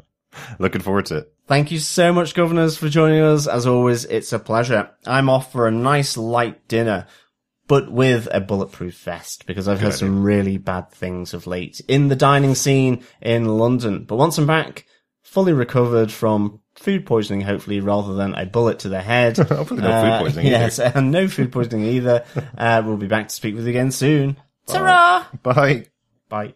Looking 0.59 0.81
forward 0.81 1.07
to 1.07 1.17
it. 1.17 1.33
Thank 1.47 1.71
you 1.71 1.79
so 1.79 2.13
much, 2.13 2.35
governors, 2.35 2.77
for 2.77 2.89
joining 2.89 3.21
us. 3.21 3.47
As 3.47 3.65
always, 3.65 4.05
it's 4.05 4.31
a 4.33 4.39
pleasure. 4.39 4.91
I'm 5.05 5.29
off 5.29 5.51
for 5.51 5.67
a 5.67 5.71
nice 5.71 6.15
light 6.15 6.67
dinner, 6.67 7.07
but 7.69 7.91
with 7.91 8.27
a 8.31 8.41
bulletproof 8.41 8.97
vest 8.97 9.45
because 9.45 9.67
I've 9.67 9.79
heard 9.79 9.93
some 9.93 10.23
really 10.23 10.57
bad 10.57 10.89
things 10.91 11.35
of 11.35 11.45
late 11.45 11.79
in 11.87 12.07
the 12.07 12.15
dining 12.15 12.55
scene 12.55 13.03
in 13.21 13.45
London. 13.45 14.05
But 14.05 14.15
once 14.15 14.39
I'm 14.39 14.47
back, 14.47 14.85
fully 15.21 15.53
recovered 15.53 16.11
from 16.11 16.61
food 16.73 17.05
poisoning, 17.05 17.41
hopefully, 17.41 17.79
rather 17.79 18.15
than 18.15 18.33
a 18.33 18.47
bullet 18.47 18.79
to 18.79 18.89
the 18.89 19.01
head. 19.01 19.37
Hopefully 19.37 19.81
no 19.81 20.01
food 20.01 20.19
poisoning 20.25 20.47
either. 20.47 20.57
Yes, 20.57 20.79
and 20.79 21.11
no 21.11 21.27
food 21.27 21.51
poisoning 21.53 21.85
either. 21.85 22.25
uh, 22.57 22.81
we'll 22.83 22.97
be 22.97 23.07
back 23.07 23.27
to 23.27 23.35
speak 23.35 23.53
with 23.53 23.65
you 23.65 23.69
again 23.69 23.91
soon. 23.91 24.37
Ta-ra! 24.67 25.27
Bye. 25.43 25.85
Bye. 26.27 26.55